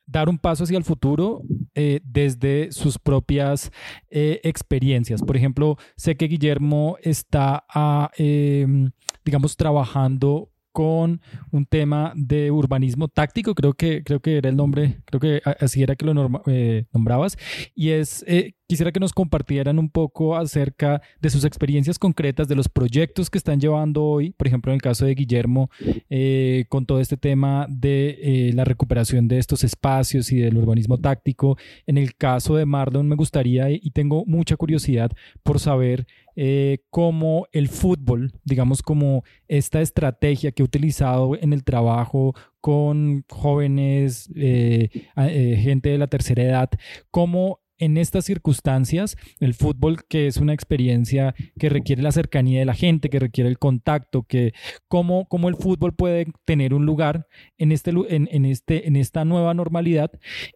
[0.06, 1.44] dar un paso hacia el futuro
[1.76, 3.72] desde sus propias
[4.10, 5.22] experiencias.
[5.22, 8.92] Por ejemplo, sé que Guillermo está, ah, em,
[9.24, 11.22] digamos, trabajando con
[11.52, 15.84] un tema de urbanismo táctico, creo que, creo que era el nombre, creo que así
[15.84, 17.38] era que lo eh, nombrabas,
[17.76, 22.56] y es eh, quisiera que nos compartieran un poco acerca de sus experiencias concretas, de
[22.56, 25.70] los proyectos que están llevando hoy, por ejemplo, en el caso de Guillermo,
[26.10, 31.56] eh, con todo este tema de la recuperación de estos espacios y del urbanismo táctico.
[31.86, 35.12] En el caso de Mardon, me gustaría y tengo mucha curiosidad
[35.44, 41.64] por saber eh, cómo el fútbol, digamos, como esta estrategia que he utilizado en el
[41.64, 46.70] trabajo con jóvenes, gente de la tercera edad,
[47.12, 52.66] cómo en estas circunstancias, el fútbol, que es una experiencia que requiere la cercanía de
[52.66, 54.54] la gente, que requiere el contacto, que
[54.88, 57.28] cómo, cómo el fútbol puede tener un lugar
[57.58, 60.12] en, este, en, este, en esta nueva normalidad.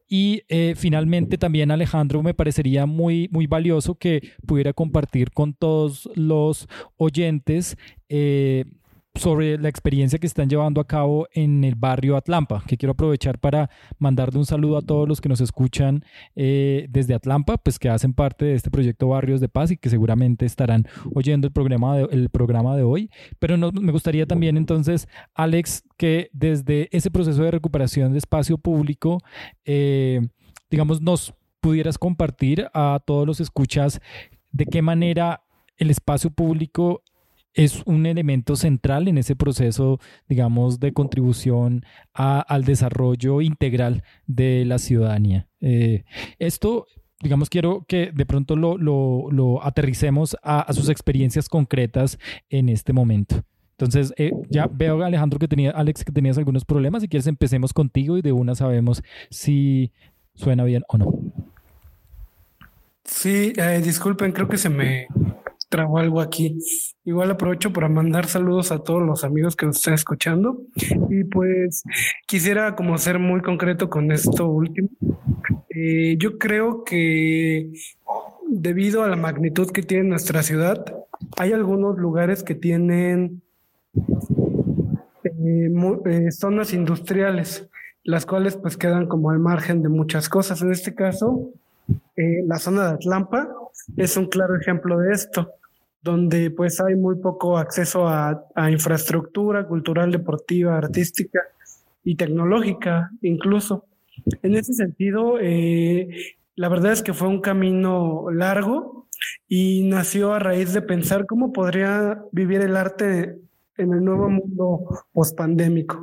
[0.08, 6.10] Y eh, finalmente también Alejandro me parecería muy, muy valioso que pudiera compartir con todos
[6.16, 6.68] los
[6.98, 7.78] oyentes.
[8.10, 8.66] Eh,
[9.18, 13.40] sobre la experiencia que están llevando a cabo en el barrio Atlampa, que quiero aprovechar
[13.40, 13.70] para
[14.00, 16.04] mandarle un saludo a todos los que nos escuchan
[16.36, 19.90] eh, desde Atlampa, pues que hacen parte de este proyecto Barrios de Paz y que
[19.90, 23.10] seguramente estarán oyendo el programa de, el programa de hoy.
[23.40, 29.20] Pero me gustaría también entonces, Alex, que desde ese proceso de recuperación de espacio público,
[29.66, 30.22] eh,
[30.70, 34.00] digamos, nos pudieras compartir a todos los escuchas
[34.52, 35.44] de qué manera
[35.78, 37.04] el espacio público
[37.54, 40.00] es un elemento central en ese proceso,
[40.30, 41.84] digamos, de contribución
[42.14, 45.48] al desarrollo integral de la ciudadanía.
[45.60, 46.04] Eh,
[46.38, 46.88] esto,
[47.22, 52.20] digamos, quiero que de pronto lo, aterricemos a, sus experiencias concretas
[52.50, 53.44] en este momento.
[53.72, 57.02] Entonces, eh, ya veo, Alejandro, que tenía, Alex, que tenías algunos problemas.
[57.02, 59.92] Si quieres, empecemos contigo y de una sabemos si
[60.34, 61.14] suena bien o no.
[63.04, 65.08] Sí, eh, disculpen, creo que se me
[65.70, 66.58] trabó algo aquí.
[67.04, 70.62] Igual aprovecho para mandar saludos a todos los amigos que nos están escuchando.
[71.10, 71.84] Y pues
[72.26, 74.90] quisiera como ser muy concreto con esto último.
[75.70, 77.72] Eh, yo creo que
[78.50, 80.86] debido a la magnitud que tiene nuestra ciudad,
[81.38, 83.42] hay algunos lugares que tienen
[85.24, 85.72] eh,
[86.06, 87.68] eh, zonas industriales,
[88.04, 90.62] las cuales pues quedan como al margen de muchas cosas.
[90.62, 91.52] En este caso,
[92.16, 93.57] la zona de Atlampa
[93.96, 95.54] es un claro ejemplo de esto
[96.02, 101.42] donde pues hay muy poco acceso a, infraestructura cultural, deportiva, artística
[102.04, 103.86] y tecnológica incluso.
[104.42, 106.08] En ese sentido, eh,
[106.56, 109.08] la verdad es que fue un camino largo
[109.48, 113.40] y nació a raíz de pensar cómo podría vivir el arte
[113.78, 116.02] en el nuevo mundo pospandémico.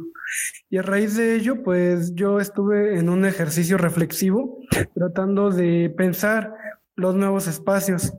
[0.70, 4.58] Y a raíz de ello, pues yo estuve en un ejercicio reflexivo
[4.94, 6.54] tratando de pensar
[6.96, 8.14] los nuevos espacios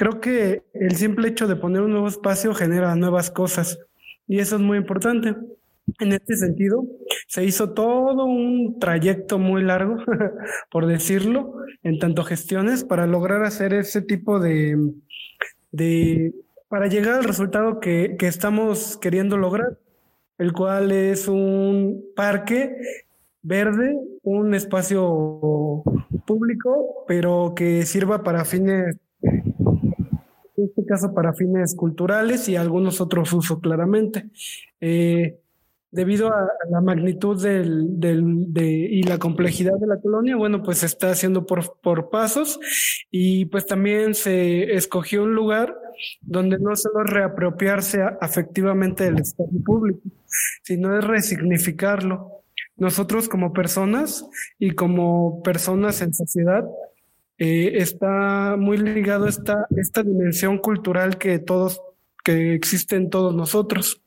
[0.00, 3.78] Creo que el simple hecho de poner un nuevo espacio genera nuevas cosas
[4.26, 5.36] y eso es muy importante.
[5.98, 6.86] En este sentido,
[7.28, 9.98] se hizo todo un trayecto muy largo,
[10.70, 14.78] por decirlo, en tanto gestiones para lograr hacer ese tipo de,
[15.70, 16.32] de
[16.68, 19.76] para llegar al resultado que, que estamos queriendo lograr,
[20.38, 22.74] el cual es un parque
[23.42, 25.84] verde, un espacio
[26.30, 28.96] público, pero que sirva para fines
[30.56, 34.26] en este caso para fines culturales y algunos otros usos claramente.
[34.80, 35.38] Eh,
[35.90, 40.78] debido a, la magnitud del, del, de, y la complejidad de la colonia, bueno, pues
[40.78, 42.60] se está haciendo por, por pasos
[43.10, 45.74] y pues también se escogió un lugar
[46.20, 50.00] donde no solo reapropiarse afectivamente del espacio público,
[50.62, 52.39] sino es resignificarlo.
[52.76, 54.26] Nosotros como personas
[54.58, 56.64] y como personas en sociedad,
[57.38, 61.80] eh, está muy ligado esta, esta dimensión cultural que todos,
[62.24, 64.02] que existe en todos nosotros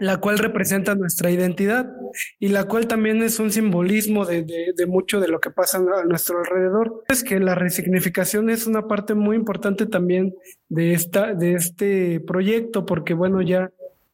[0.00, 1.94] la cual representa nuestra identidad
[2.38, 4.42] y la cual también es un simbolismo de,
[4.74, 7.04] de, mucho de lo que pasa a nuestro alrededor.
[7.08, 10.34] Es que la resignificación es una parte muy importante también
[10.70, 13.70] de, esta, de este proyecto, porque bueno, ya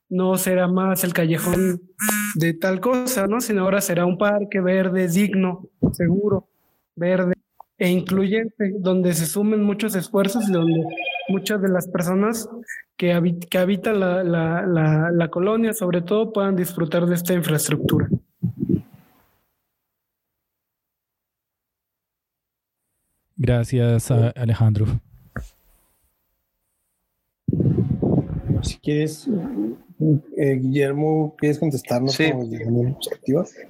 [0.08, 1.82] no será más el callejón
[2.36, 3.40] de tal cosa, ¿no?
[3.40, 6.48] Sino ahora será un parque verde, digno, seguro,
[6.94, 7.34] verde
[7.78, 10.84] e incluyente, donde se sumen muchos esfuerzos y donde
[11.28, 12.48] muchas de las personas
[12.96, 18.08] que, habitan la, colonia, sobre todo, puedan disfrutar de esta infraestructura.
[23.36, 24.86] Gracias, Alejandro.
[28.62, 29.28] Si quieres,
[30.00, 32.32] eh, Guillermo, ¿quieres contestarnos sí.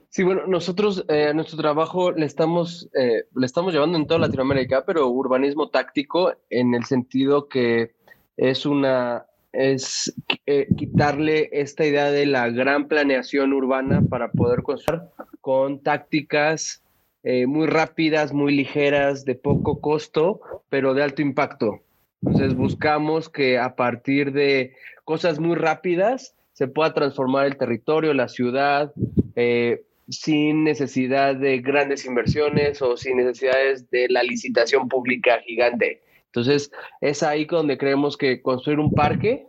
[0.08, 4.84] Sí, bueno, nosotros eh, nuestro trabajo le estamos, eh, le estamos llevando en toda Latinoamérica,
[4.84, 7.94] pero urbanismo táctico en el sentido que
[8.36, 9.26] es una
[9.56, 15.02] es eh, quitarle esta idea de la gran planeación urbana para poder construir
[15.40, 16.82] con tácticas
[17.22, 21.80] eh, muy rápidas, muy ligeras, de poco costo, pero de alto impacto.
[22.22, 24.74] Entonces buscamos que a partir de
[25.04, 28.92] cosas muy rápidas se pueda transformar el territorio, la ciudad,
[29.34, 36.02] eh, sin necesidad de grandes inversiones o sin necesidades de la licitación pública gigante.
[36.26, 36.70] Entonces,
[37.00, 39.46] es ahí donde creemos que construir un parque,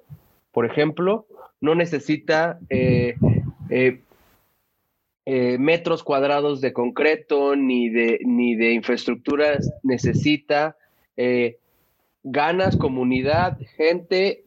[0.52, 1.28] por ejemplo,
[1.60, 3.16] no necesita eh,
[3.70, 4.02] eh,
[5.26, 10.78] eh, metros cuadrados de concreto ni de, ni de infraestructuras, necesita
[12.32, 14.44] ganas, comunidad, gente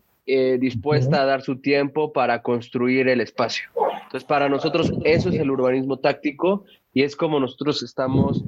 [0.61, 3.69] dispuesta a dar su tiempo para construir el espacio.
[4.05, 8.44] Entonces, para nosotros eso es el urbanismo táctico y es como nosotros estamos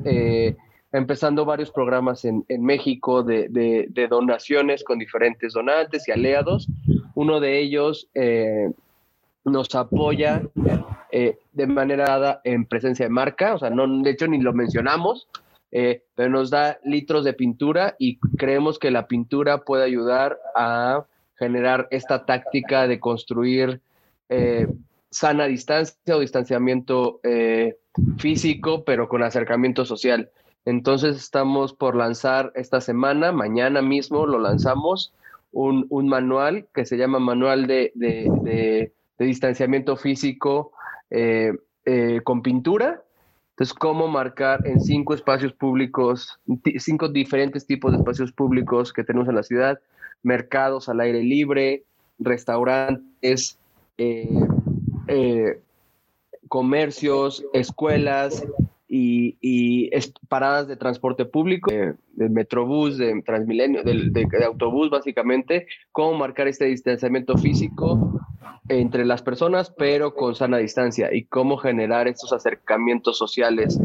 [0.92, 6.68] empezando varios programas en, en México de, de, donaciones con diferentes donantes y aliados.
[7.14, 8.70] Uno de ellos eh,
[9.44, 10.42] nos apoya
[11.10, 14.52] eh, de manera dada en presencia de marca, o sea, no, de hecho ni lo
[14.52, 15.28] mencionamos,
[15.72, 21.04] eh, pero nos da litros de pintura y creemos que la pintura puede ayudar a
[21.36, 23.80] generar esta táctica de construir
[25.10, 27.20] sana distancia o distanciamiento
[28.18, 30.30] físico, pero con acercamiento social.
[30.64, 35.12] Entonces estamos por lanzar esta semana, mañana mismo lo lanzamos,
[35.52, 40.72] un, manual que se llama Manual de, Distanciamiento Físico
[41.10, 41.52] eh,
[41.84, 43.02] eh, con Pintura.
[43.52, 46.40] Entonces, cómo marcar en cinco espacios públicos,
[46.78, 49.78] cinco diferentes tipos de espacios públicos que tenemos en la ciudad,
[50.22, 51.84] mercados al aire libre,
[52.18, 53.58] restaurantes,
[53.98, 55.60] eh,
[56.48, 58.42] comercios, escuelas,
[58.94, 59.90] y,
[60.28, 67.38] paradas de transporte público, de, metrobús, de transmilenio, de, autobús básicamente, cómo marcar este distanciamiento
[67.38, 68.20] físico
[68.68, 73.78] entre las personas, pero con sana distancia y cómo generar estos acercamientos sociales.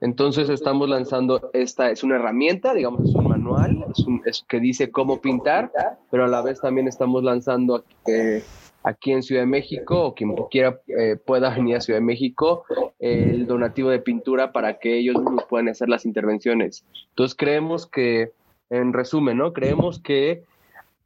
[0.00, 3.84] Entonces estamos lanzando esta, es una herramienta, digamos, es un manual,
[4.24, 5.70] es, que dice cómo pintar,
[6.10, 8.42] pero a la vez también estamos lanzando eh,
[8.82, 12.64] aquí en Ciudad de México o quien quiera eh, pueda venir a Ciudad de México
[12.98, 15.16] el donativo de pintura para que ellos
[15.48, 16.84] puedan hacer las intervenciones.
[17.10, 18.32] Entonces creemos que,
[18.70, 19.52] en resumen, ¿no?
[19.52, 20.44] Creemos que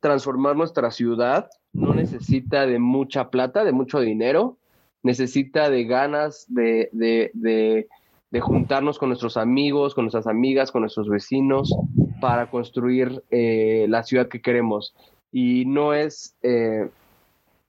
[0.05, 4.59] transformar nuestra ciudad no necesita de mucha plata, de mucho dinero,
[5.03, 7.89] necesita de ganas de, de, de,
[8.31, 11.75] de juntarnos con nuestros amigos, con nuestras amigas, con nuestros vecinos
[12.21, 14.95] para construir eh, la ciudad que queremos.
[15.33, 16.37] Y no es...
[16.43, 16.91] Eh,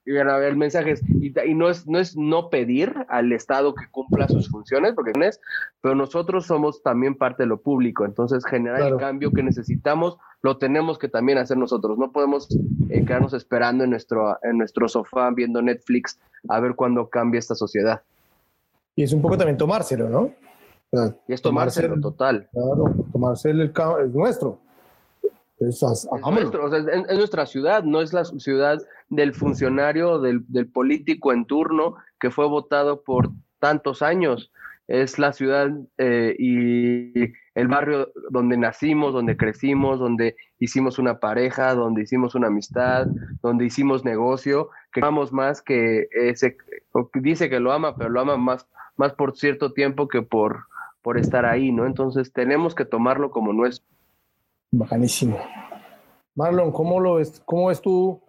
[0.06, 1.02] y a ver mensajes.
[1.10, 5.40] Y, no es no es no pedir al Estado que cumpla sus funciones porque es
[5.82, 8.06] pero nosotros somos también parte de lo público.
[8.06, 11.98] Entonces generar el cambio que necesitamos lo tenemos que también hacer nosotros.
[11.98, 12.48] No podemos
[12.90, 17.56] eh, quedarnos esperando en nuestro en nuestro sofá viendo Netflix a ver cuándo cambia esta
[17.56, 18.02] sociedad.
[18.96, 20.32] Y es un poco también tomárselo no
[21.28, 22.48] y es tomárselo, total.
[22.52, 23.74] Claro tomárselo el,
[25.60, 25.82] es
[26.32, 28.80] nuestro es, nuestra ciudad, no es la ciudad
[29.10, 33.30] del funcionario, del, político en turno que fue votado por
[33.60, 34.52] tantos años.
[34.88, 41.74] es la ciudad eh, y el barrio donde nacimos, donde crecimos, donde hicimos una pareja,
[41.74, 43.08] donde hicimos una amistad,
[43.42, 46.58] donde hicimos negocio, que amamos más que ese,
[47.16, 48.68] dice que lo ama, pero lo ama más,
[48.98, 50.66] más por cierto tiempo que por,
[51.02, 51.86] por estar ahí, ¿no?
[51.86, 53.95] Entonces tenemos que tomarlo como nuestro.
[54.78, 55.38] Bacanísimo.
[56.36, 57.42] Marlon, ¿cómo lo ves?
[57.46, 58.20] ¿Cómo ves tú?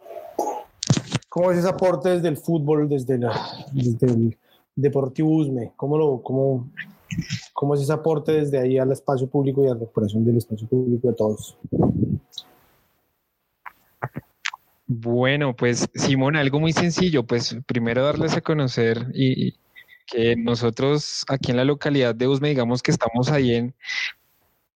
[1.29, 3.35] ¿Cómo ves ese aporte desde el fútbol, desde, la,
[3.73, 4.39] desde el
[4.77, 5.73] Deportivo Usme?
[5.77, 6.71] ¿Cómo, lo, cómo,
[7.53, 10.69] ¿Cómo es ese aporte desde ahí al espacio público y a la recuperación del espacio
[10.69, 11.59] público de todos?
[14.87, 19.57] Bueno, pues Simón, algo muy sencillo, pues primero darles a conocer y
[20.07, 23.75] que nosotros aquí en la localidad de Usme, digamos que estamos ahí en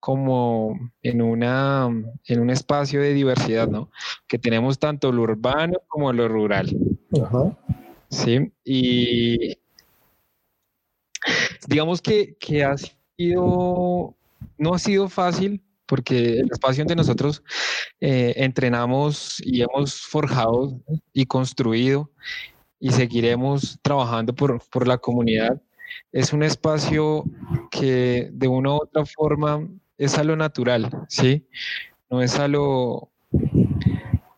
[0.01, 1.89] como en una
[2.27, 3.91] en un espacio de diversidad, ¿no?
[4.27, 6.75] Que tenemos tanto lo urbano como lo rural.
[7.23, 7.57] Ajá.
[8.09, 9.57] Sí, y
[11.69, 14.17] digamos que, que ha sido,
[14.59, 17.43] no ha sido fácil porque el espacio donde nosotros
[18.01, 20.81] eh, entrenamos y hemos forjado
[21.13, 22.11] y construido
[22.79, 25.61] y seguiremos trabajando por, por, la comunidad
[26.13, 27.25] es un espacio
[27.71, 29.69] que de una u otra forma
[30.01, 31.47] es a lo natural, ¿sí?
[32.09, 33.11] No es a lo,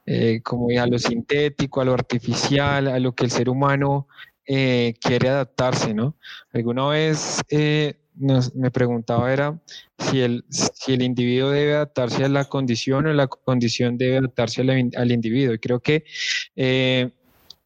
[0.05, 4.09] eh, como a lo sintético, a lo artificial, a lo que el ser humano
[4.45, 6.17] eh, quiere adaptarse, ¿no?
[6.53, 9.57] Alguna vez eh, me preguntaba era
[9.99, 14.63] si el, si el individuo debe adaptarse a la condición o la condición debe adaptarse
[14.63, 15.55] al, individuo.
[15.55, 16.05] Y creo que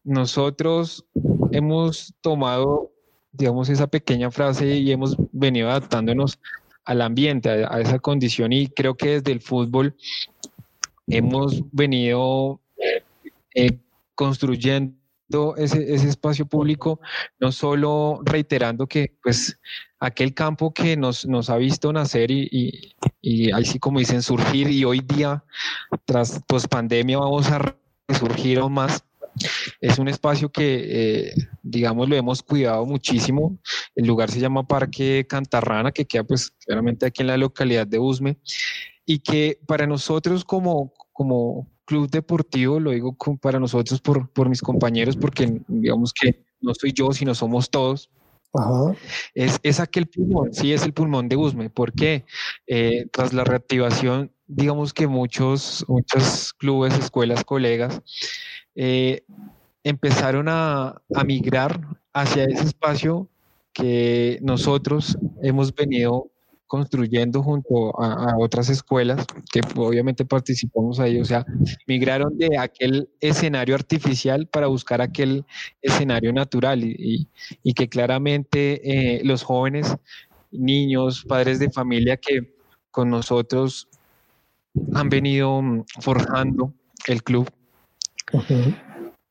[0.03, 1.03] nosotros
[1.51, 2.91] hemos tomado,
[3.31, 6.39] digamos, esa pequeña frase y hemos venido adaptándonos
[6.87, 9.95] al ambiente, a, esa condición y creo que desde el fútbol
[11.07, 12.61] hemos venido
[14.15, 14.95] construyendo
[15.57, 17.01] ese, ese, espacio público,
[17.39, 19.59] no solo reiterando que pues
[19.99, 24.69] aquel campo que nos, nos ha visto nacer y, y, y, así como dicen surgir
[24.71, 25.43] y hoy día
[26.05, 27.75] tras pues pandemia vamos a
[28.07, 29.03] resurgir aún más.
[29.81, 31.33] Es un espacio que, eh,
[31.63, 33.57] digamos, lo hemos cuidado muchísimo.
[33.95, 37.99] El lugar se llama Parque Cantarrana, que queda pues claramente aquí en la localidad de
[37.99, 38.37] Usme,
[39.05, 44.61] y que para nosotros como, como, club deportivo, lo digo para nosotros por, por mis
[44.61, 48.09] compañeros, porque digamos que no soy yo, sino somos todos.
[49.33, 51.69] Es, es, aquel pulmón, sí, es el pulmón de Usme.
[51.69, 52.25] porque
[52.65, 58.01] eh, tras la reactivación, digamos que muchos, muchos clubes, escuelas, colegas,
[58.75, 59.23] eh,
[59.83, 61.79] empezaron a, a migrar
[62.13, 63.29] hacia ese espacio
[63.73, 66.31] que nosotros hemos venido
[66.67, 71.45] construyendo junto a, otras escuelas que obviamente participamos ahí, o sea,
[71.87, 75.45] migraron de aquel escenario artificial para buscar aquel
[75.81, 77.29] escenario natural y,
[77.73, 79.95] que claramente eh, los jóvenes,
[80.51, 82.53] niños, padres de familia que
[82.91, 83.87] con nosotros
[84.93, 86.73] han venido mm, forjando
[87.07, 87.49] el club,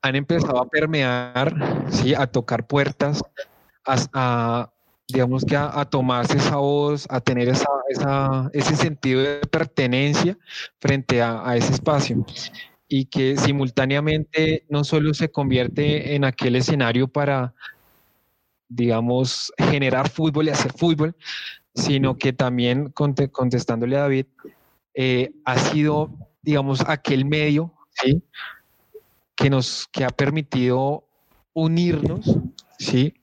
[0.02, 1.55] han empezado a permear,
[1.90, 2.14] ¿sí?
[2.14, 3.23] a tocar puertas,
[3.85, 4.70] a,
[5.09, 10.39] digamos que a, tomarse esa voz, a tener esa, esa, ese sentido de pertenencia
[10.81, 12.24] frente a, a, ese espacio
[12.89, 17.55] y que simultáneamente no solo se convierte en aquel escenario para,
[18.68, 21.16] digamos, generar fútbol y hacer fútbol,
[21.74, 24.27] sino que también, contestándole a David,
[24.97, 26.10] eh, ha sido,
[26.43, 27.73] digamos, aquel medio
[29.36, 31.05] que nos que ha permitido
[31.52, 32.39] unirnos,
[32.78, 33.14] ¿sí?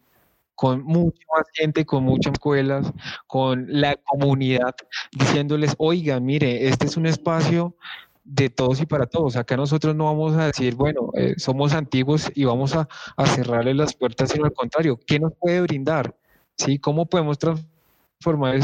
[0.56, 2.92] con mucha más gente, con muchas escuelas,
[3.28, 4.76] con la comunidad,
[5.12, 7.76] diciéndoles, oiga, mire, este es un espacio
[8.24, 9.36] de todos y para todos.
[9.36, 12.88] Acá nosotros no vamos a decir, bueno, eh, somos antiguos y vamos a,
[13.18, 16.16] a cerrarle las puertas, sino al contrario, ¿qué nos puede brindar?
[16.56, 16.78] ¿Sí?
[16.78, 18.60] ¿Cómo podemos transformar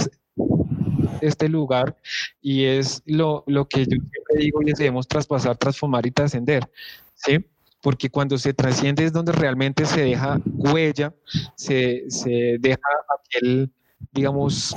[1.22, 1.96] este lugar?
[2.42, 6.70] Y es lo, lo que yo siempre digo y debemos traspasar, transformar y trascender.
[7.16, 7.46] ¿Sí?
[7.82, 11.14] porque cuando se trasciende es donde realmente se deja huella,
[11.56, 12.82] se, se deja
[13.18, 13.72] aquel,
[14.12, 14.76] digamos,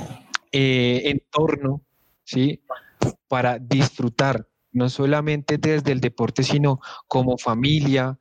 [0.51, 1.81] eh, entorno,
[2.23, 2.61] ¿sí?
[3.27, 8.17] Para disfrutar, no solamente desde el deporte, sino como familia,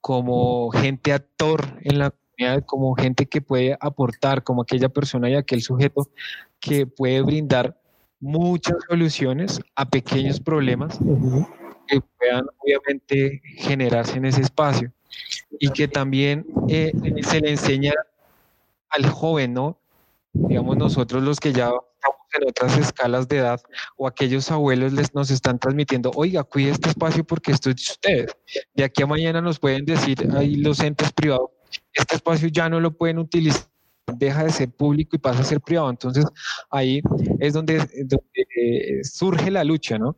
[0.00, 5.34] como gente actor en la comunidad, como gente que puede aportar, como aquella persona y
[5.34, 6.08] aquel sujeto
[6.60, 7.76] que puede brindar
[8.20, 10.98] muchas soluciones a pequeños problemas
[11.86, 14.92] que puedan obviamente generarse en ese espacio
[15.58, 16.92] y que también eh,
[17.22, 17.92] se le enseña
[18.90, 19.78] al joven, ¿no?
[20.32, 23.60] Digamos nosotros los que ya estamos en otras escalas de edad
[23.96, 27.82] o aquellos abuelos les nos están transmitiendo, oiga, cuide este espacio porque esto es de
[27.82, 28.36] ustedes.
[28.74, 31.50] De aquí a mañana nos pueden decir ahí los entes privados,
[31.98, 33.68] este espacio ya no lo pueden utilizar
[34.16, 35.90] deja de ser público y pasa a ser privado.
[35.90, 36.24] Entonces
[36.70, 37.02] ahí
[37.38, 40.16] es donde, eh, surge la lucha, ¿no?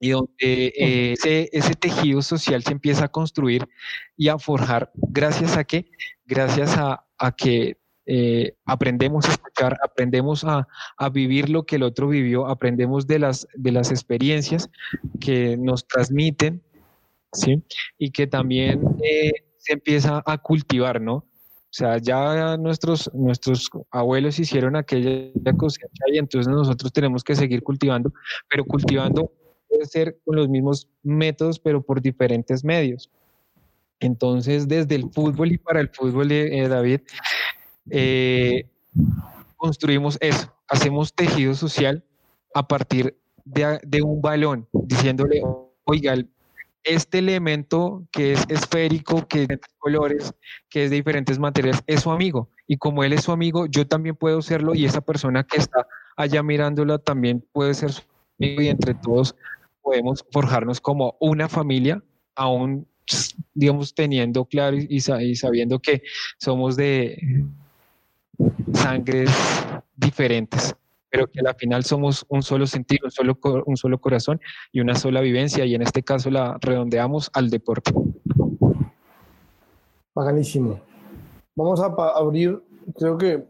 [0.00, 3.68] Y donde eh, ese, tejido social se empieza a construir
[4.16, 5.90] y a forjar gracias a qué?
[6.24, 7.04] Gracias a,
[7.36, 7.76] que
[8.06, 10.66] eh, aprendemos a escuchar, aprendemos a,
[10.96, 14.70] a, vivir lo que el otro vivió, aprendemos de las, de las experiencias
[15.20, 16.62] que nos transmiten,
[17.32, 17.62] ¿sí?
[17.98, 18.80] Y que también
[19.60, 21.14] se empieza a cultivar, ¿no?
[21.14, 27.62] O sea, ya nuestros, nuestros abuelos hicieron aquella cosecha y entonces nosotros tenemos que seguir
[27.62, 28.12] cultivando,
[28.48, 29.30] pero cultivando
[29.68, 33.08] puede ser con los mismos métodos, pero por diferentes medios.
[34.00, 37.02] Entonces, desde el fútbol y para el fútbol, eh, David,
[37.90, 38.68] eh,
[39.56, 42.02] construimos eso, hacemos tejido social
[42.54, 45.42] a partir de, de un balón, diciéndole,
[45.84, 46.16] oiga,
[46.84, 50.32] este elemento que es esférico, que es de colores,
[50.68, 52.48] que es de diferentes materiales, es su amigo.
[52.66, 55.86] Y como él es su amigo, yo también puedo serlo y esa persona que está
[56.16, 58.02] allá mirándola también puede ser su
[58.38, 59.34] amigo y entre todos
[59.82, 62.02] podemos forjarnos como una familia,
[62.34, 62.86] aún,
[63.54, 66.02] digamos, teniendo claro y, y sabiendo que
[66.38, 67.44] somos de
[68.72, 69.30] sangres
[69.96, 70.74] diferentes
[71.10, 74.40] pero que al final somos un solo sentido, un solo, un solo corazón
[74.72, 77.92] y una sola vivencia, y en este caso la redondeamos al deporte.
[80.14, 80.80] Bacanísimo.
[81.56, 82.62] Vamos a abrir,
[82.96, 83.44] creo que,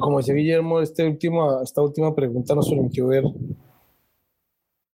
[0.00, 3.24] como decía Guillermo, este último, esta última pregunta nos permitió ver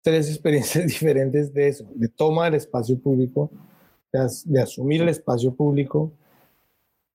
[0.02, 3.50] tres experiencias diferentes de eso, de toma del espacio público,
[4.12, 6.12] de, asumir el espacio público,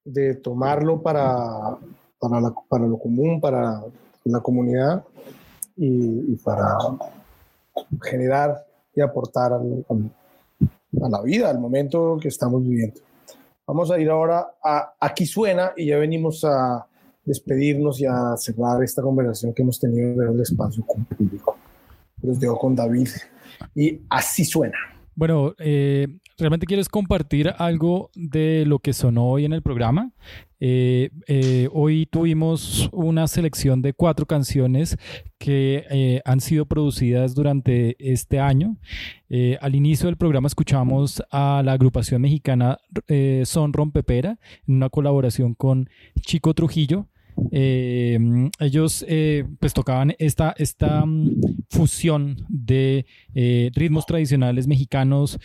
[0.04, 1.78] de tomarlo para,
[2.20, 3.84] para, para lo común, para
[4.26, 5.04] la comunidad
[5.78, 6.78] y, para
[8.02, 8.66] generar
[8.96, 13.02] y aportar a la vida, al momento que estamos viviendo.
[13.68, 16.86] Vamos a ir ahora a Aquí Suena y ya venimos a
[17.24, 21.58] despedirnos y a cerrar esta conversación que hemos tenido en el espacio público.
[22.22, 23.10] Los dejo con David
[23.76, 24.78] y así suena.
[25.16, 26.08] Bueno, eh,
[26.38, 30.12] realmente quieres compartir algo de lo que sonó hoy en el programa.
[30.60, 34.98] Eh, eh, hoy tuvimos una selección de cuatro canciones
[35.38, 38.78] que han sido producidas durante este año.
[39.62, 42.78] al inicio del programa escuchamos a la agrupación mexicana
[43.44, 45.90] Son Rompepera en una colaboración con
[46.22, 47.08] Chico Trujillo.
[47.52, 48.18] Eh,
[48.60, 51.40] ellos eh, pues tocaban esta, esta mm,
[51.70, 55.40] fusión de eh, ritmos tradicionales mexicanos,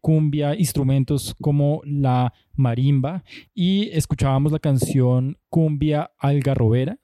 [0.00, 6.98] cumbia, instrumentos como la marimba y escuchábamos la canción Cumbia Algarrobera.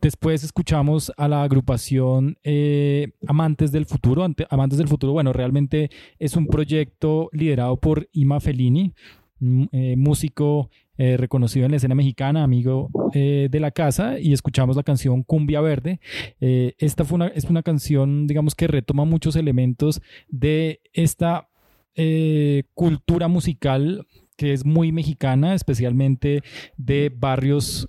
[0.00, 2.36] Después escuchamos a la agrupación
[3.26, 4.26] Amantes del Futuro.
[4.50, 8.92] Amantes del Futuro, bueno, realmente es un proyecto liderado por Ima Fellini,
[9.40, 14.82] músico eh, reconocido en la escena mexicana, amigo eh, de la casa, y escuchamos la
[14.82, 16.00] canción Cumbia Verde.
[16.38, 17.04] Eh, esta
[17.34, 21.48] es una canción, digamos, que retoma muchos elementos de esta
[22.74, 26.42] cultura musical que es muy mexicana, especialmente
[26.78, 27.86] de barrios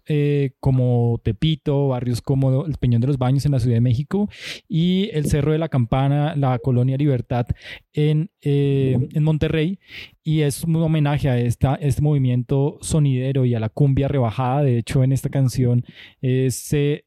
[0.59, 4.29] como Tepito, barrios como el Peñón de los Baños en la Ciudad de México
[4.67, 7.47] y el Cerro de la Campana, la Colonia Libertad
[7.93, 9.79] en, en Monterrey.
[10.23, 14.63] Y es un homenaje a esta, este movimiento sonidero y a la cumbia rebajada.
[14.63, 15.83] De hecho, en esta canción
[16.21, 17.05] eh, se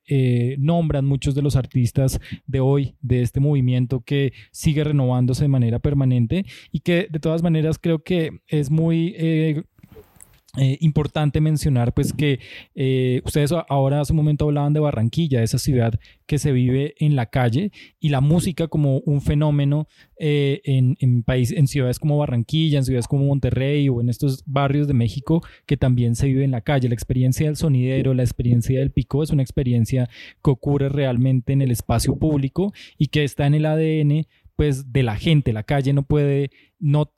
[0.58, 5.78] nombran muchos de los artistas de hoy, de este movimiento que sigue renovándose de manera
[5.78, 9.62] permanente y que de todas maneras creo que es muy eh,
[10.56, 12.40] eh, importante mencionar pues que
[12.74, 17.16] eh, ustedes ahora hace un momento hablaban de Barranquilla, esa ciudad que se vive en
[17.16, 17.70] la calle
[18.00, 19.86] y la música como un fenómeno
[20.18, 24.88] en, en, país, en ciudades como Barranquilla, en ciudades como Monterrey o en estos barrios
[24.88, 26.88] de México que también se vive en la calle.
[26.88, 30.08] La experiencia del sonidero, la experiencia del pico es una experiencia
[30.42, 34.26] que ocurre realmente en el espacio público y que está en el ADN
[34.56, 35.52] pues de la gente.
[35.52, 37.12] La calle no puede no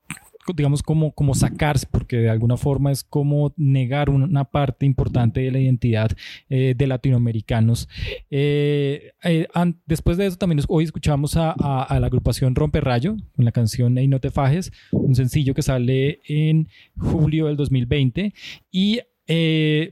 [0.54, 5.50] digamos, como, como sacarse, porque de alguna forma es como negar una parte importante de
[5.50, 6.10] la identidad
[6.48, 7.88] eh, de latinoamericanos.
[8.30, 9.46] Eh, eh,
[9.86, 13.98] después de eso, también hoy escuchamos a, a, la agrupación Rompe Rayo, con la canción
[13.98, 18.32] Ey No Te Fajes, un sencillo que sale en julio del 2020.
[18.70, 19.00] Y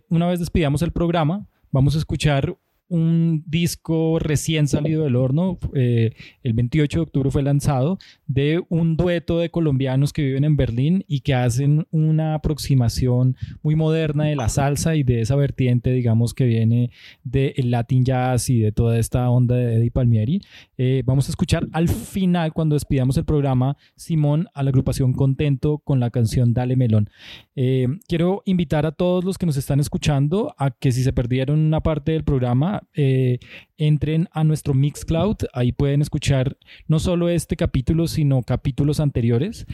[0.09, 2.57] una vez despidamos el programa, vamos a escuchar
[2.89, 8.97] un disco recién salido del horno, eh, el 28 de octubre fue lanzado, de un
[8.97, 14.37] dueto de colombianos que viven en Berlín y que hacen una aproximación muy moderna de
[14.37, 16.91] la salsa y de esa vertiente, digamos, que viene
[17.25, 20.41] del Latin Jazz y de toda esta onda de Eddie Palmieri.
[20.79, 25.79] Eh, vamos a escuchar al final, cuando despidamos el programa, Simón a la agrupación Contento
[25.79, 27.11] con la canción Dale Melón.
[27.55, 31.59] Eh, quiero invitar a todos los que nos están escuchando a que si se perdieron
[31.59, 33.39] una parte del programa, eh,
[33.77, 35.37] entren a nuestro Mixcloud.
[35.53, 36.57] Ahí pueden escuchar
[36.89, 39.67] no solo este capítulo, sino capítulos anteriores.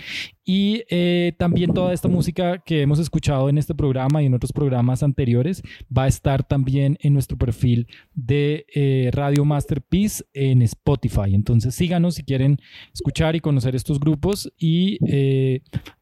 [0.44, 4.52] Y eh, también toda esta música que hemos escuchado en este programa y en otros
[4.52, 5.62] programas anteriores
[5.96, 11.34] va a estar también en nuestro perfil de eh, Radio Masterpiece en Spotify.
[11.34, 12.58] Entonces síganos si quieren
[12.92, 14.52] escuchar y conocer estos grupos.
[14.58, 14.98] Y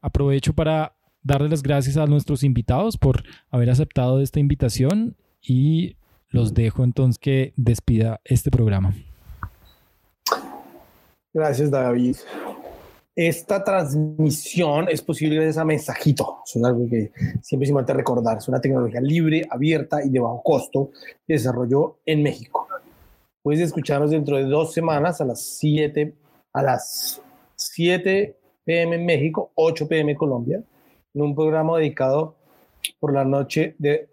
[0.01, 5.95] aprovecho para darles las gracias a nuestros invitados por haber aceptado esta invitación y
[6.31, 8.95] los dejo entonces que despida este programa.
[11.33, 12.17] Gracias, David.
[13.15, 16.39] Esta transmisión es posible gracias a Mensajito.
[16.45, 18.37] es algo que siempre es importante recordar.
[18.37, 20.91] Es una tecnología libre, abierta y de bajo costo
[21.27, 22.67] que desarrolló en México.
[23.43, 26.15] Puedes escucharnos dentro de dos semanas a las 7
[26.53, 27.21] a las
[27.55, 30.63] 7 pm en México, 8 pm en Colombia,
[31.13, 32.35] en un programa dedicado
[32.99, 34.09] por la noche de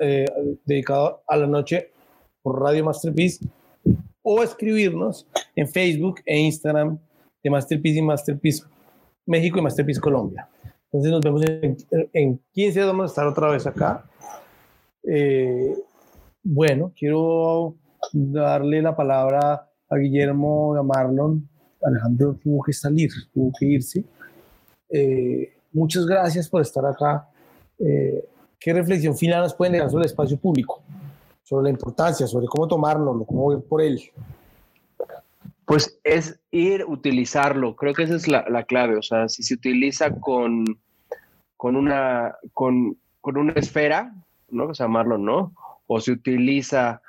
[0.00, 0.26] eh,
[0.64, 1.92] dedicado a la noche
[2.42, 3.44] por Radio Masterpiece
[4.22, 6.98] o escribirnos en Facebook e Instagram
[7.42, 8.64] de Masterpiece y Masterpiece
[9.26, 10.48] México y Masterpiece Colombia.
[10.86, 11.42] Entonces nos vemos
[12.12, 14.04] en, 15 días, vamos a estar otra vez acá.
[15.02, 15.74] Eh,
[16.42, 17.76] bueno, quiero
[18.12, 21.48] darle la palabra a Guillermo y a Marlon.
[21.82, 24.04] Alejandro tuvo que salir, tuvo que irse.
[24.88, 27.28] Eh, muchas gracias por estar acá.
[28.64, 30.82] ¿Qué reflexión final nos pueden dejar sobre el espacio público?
[31.42, 34.00] Sobre la importancia, sobre cómo tomárnoslo, cómo ir por él.
[35.66, 37.76] Pues es ir, utilizarlo.
[37.76, 38.96] Creo que esa es la, clave.
[38.96, 40.64] O sea, si se utiliza con,
[41.58, 44.14] con, una, con, una esfera,
[44.48, 44.68] ¿no?
[44.68, 45.52] O sea, ¿no?
[45.86, 47.02] O se utiliza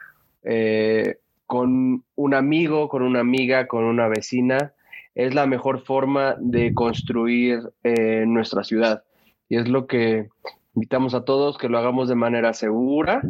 [0.44, 4.73] eh, con un amigo, con una amiga, con una vecina,
[5.14, 9.06] es la mejor forma de construir eh, nuestra ciudad.
[9.48, 10.27] Y es lo que
[10.76, 13.22] invitamos a todos que lo hagamos de manera segura,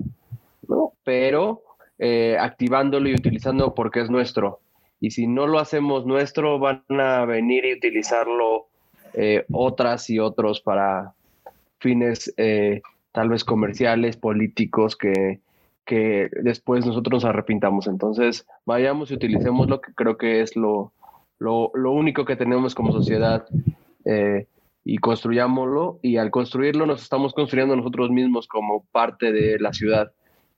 [0.68, 0.94] ¿no?
[1.04, 1.62] pero
[2.00, 4.60] eh, activándolo y utilizándolo porque es nuestro.
[5.00, 8.68] Y si no lo hacemos nuestro, van a venir y utilizarlo
[9.14, 11.14] eh, otras y otros para
[11.80, 12.82] fines eh,
[13.12, 15.40] tal vez comerciales, políticos, que,
[15.86, 17.88] que después nosotros nos arrepintamos.
[17.88, 20.92] Entonces, vayamos y utilicemos lo que creo que es lo,
[21.38, 23.46] lo, lo único que tenemos como sociedad
[24.88, 30.12] y construyámoslo y al construirlo nos estamos construyendo nosotros mismos como parte de la ciudad.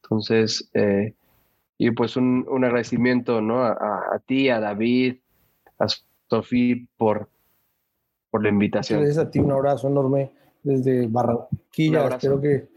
[0.04, 1.14] Entonces, eh,
[1.78, 3.64] y pues un, un agradecimiento ¿no?
[3.64, 5.16] A, a, ti, a David,
[5.80, 5.88] a
[6.30, 7.30] Sofía por,
[8.30, 8.99] por la invitación.
[8.99, 10.32] Gracias a ti, un abrazo enorme
[10.62, 12.10] desde Barranquilla.
[12.10, 12.68] Espero que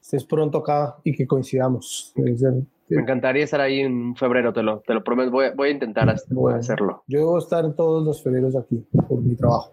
[0.00, 2.12] estés pronto acá y que coincidamos.
[2.16, 5.30] Me encantaría estar ahí en febrero, te lo, te lo prometo.
[5.30, 7.04] Voy, voy a intentar hacerlo.
[7.06, 9.70] Yo debo estar en todos los febreros aquí por mi trabajo.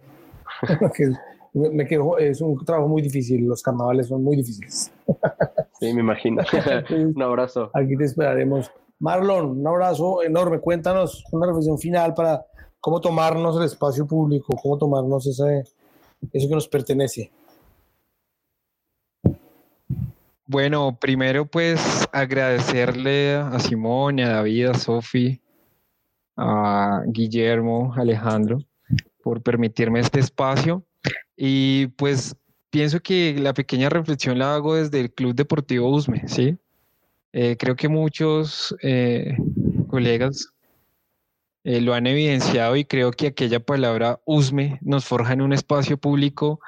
[1.53, 4.91] me quedo, es un trabajo muy difícil, los carnavales son muy difíciles.
[5.79, 6.43] sí, me imagino.
[6.89, 7.69] un abrazo.
[7.73, 8.71] Aquí te esperaremos.
[8.99, 10.59] Marlon, un abrazo enorme.
[10.59, 12.45] Cuéntanos una reflexión final para
[12.79, 15.63] cómo tomarnos el espacio público, cómo tomarnos ese,
[16.31, 17.31] eso que nos pertenece.
[20.47, 25.41] Bueno, primero pues agradecerle a Simón, a David, a Sofi,
[26.37, 28.59] a Guillermo, Alejandro,
[29.25, 30.83] por permitirme este espacio.
[31.35, 32.35] Y pues
[32.69, 36.59] pienso que la pequeña reflexión la hago desde el Club Deportivo Usme, ¿sí?
[37.33, 39.35] Eh, creo que muchos eh,
[39.87, 40.53] colegas
[41.63, 45.97] eh, lo han evidenciado y creo que aquella palabra Usme nos forja en un espacio
[45.97, 46.59] público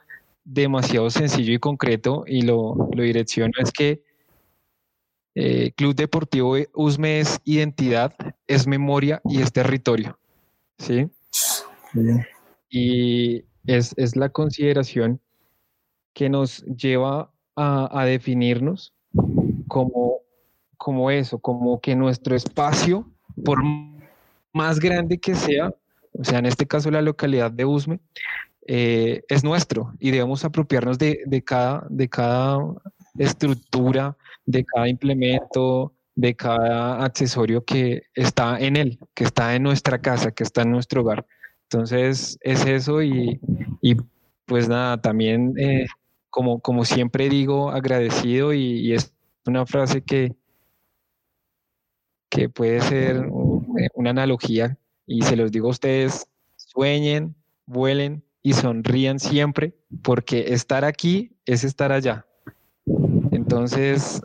[0.44, 4.02] demasiado sencillo y concreto y lo, lo direcciono es que
[5.76, 8.16] Club Deportivo Usme es identidad,
[8.48, 10.18] es memoria y es territorio,
[10.80, 11.08] ¿sí?
[12.70, 15.20] Y es, la consideración
[16.14, 18.94] que nos lleva a, definirnos
[19.68, 20.22] como,
[20.78, 23.10] como eso, como que nuestro espacio,
[23.44, 23.60] por
[24.54, 25.74] más grande que sea,
[26.14, 28.00] o sea, en este caso la localidad de Usme,
[28.66, 32.60] eh, es nuestro y debemos apropiarnos de, cada, de cada
[33.18, 40.00] estructura, de cada implemento, de cada accesorio que está en él, que está en nuestra
[40.00, 41.26] casa, que está en nuestro hogar.
[41.70, 43.40] Entonces es eso y,
[44.46, 45.86] pues nada, también eh,
[46.30, 49.14] como, como siempre digo, agradecido y, es
[49.46, 50.34] una frase que,
[52.30, 53.30] que puede ser
[53.94, 57.36] una analogía y se los digo a ustedes, sueñen,
[57.66, 59.74] vuelen y sonrían siempre
[60.04, 62.26] porque estar aquí es estar allá.
[63.38, 64.20] Entonces,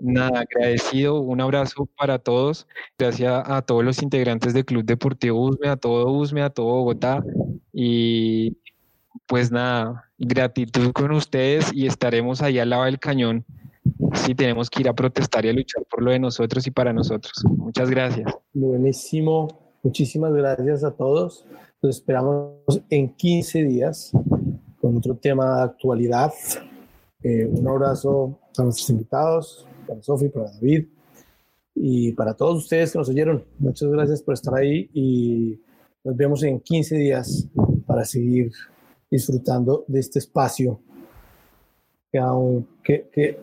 [0.00, 2.66] nada, agradecido, un abrazo para todos,
[2.98, 7.24] gracias a todos los integrantes del Club Deportivo Usme, a todo Usme, a todo Bogotá
[7.72, 8.58] y
[9.26, 13.46] pues nada, gratitud con ustedes y estaremos ahí al lado del cañón
[14.12, 16.92] si tenemos que ir a protestar y a luchar por lo de nosotros y para
[16.92, 17.32] nosotros.
[17.56, 18.30] Muchas gracias.
[18.52, 19.48] Buenísimo,
[19.82, 21.46] muchísimas gracias a todos.
[21.80, 24.12] Los esperamos en 15 días
[24.82, 26.30] con otro tema de actualidad.
[27.22, 30.86] Eh, un abrazo a nuestros invitados, para Sofi, para David
[31.74, 33.44] y para todos ustedes que nos oyeron.
[33.58, 35.60] Muchas gracias por estar ahí y
[36.02, 37.48] nos vemos en 15 días
[37.86, 38.52] para seguir
[39.10, 40.80] disfrutando de este espacio
[42.10, 43.38] que, que,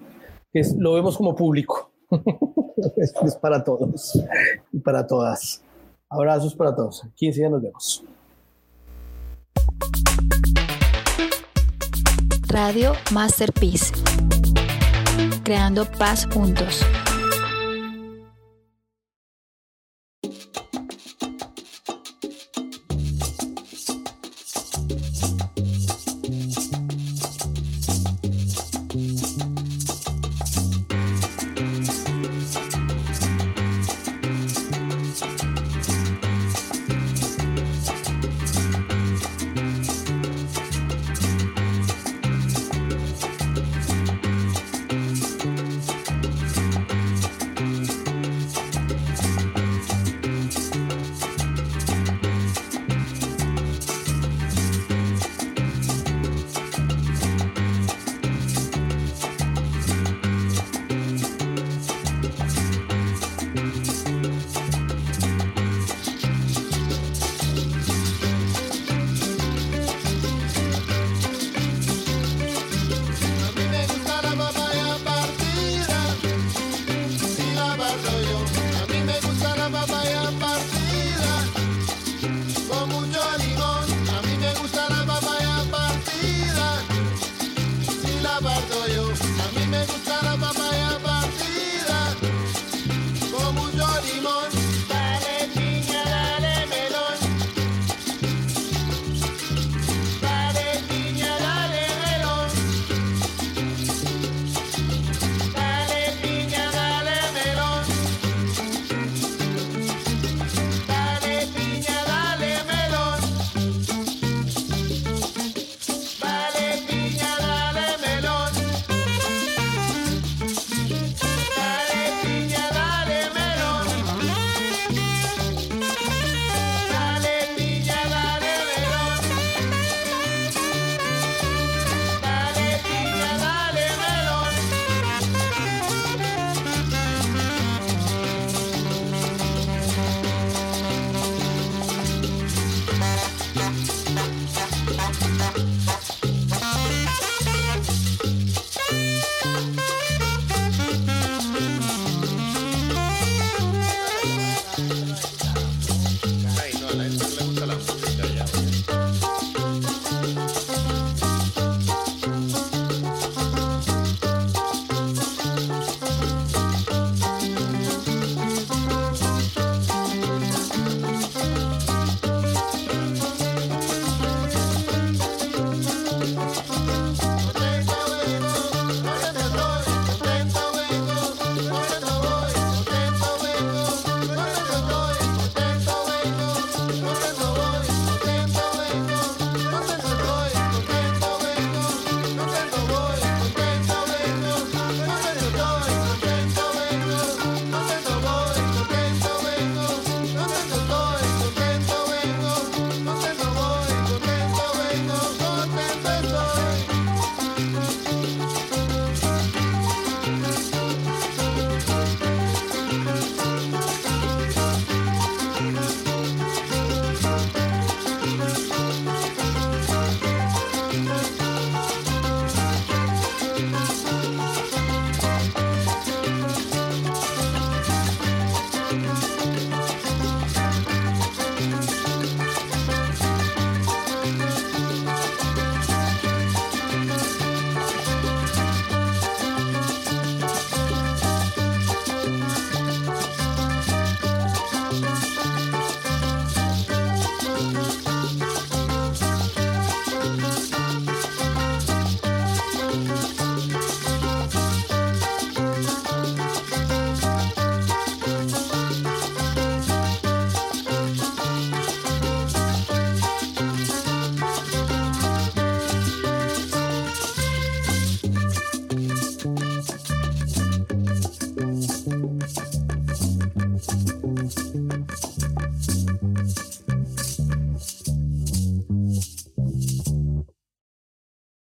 [0.78, 1.92] lo vemos como público.
[2.98, 4.20] es, es, para todos
[4.72, 5.64] y para todas.
[6.10, 7.04] Abrazos para todos.
[7.16, 8.04] 15 días nos vemos.
[12.58, 13.92] Radio Masterpiece.
[15.44, 16.84] Creando paz juntos.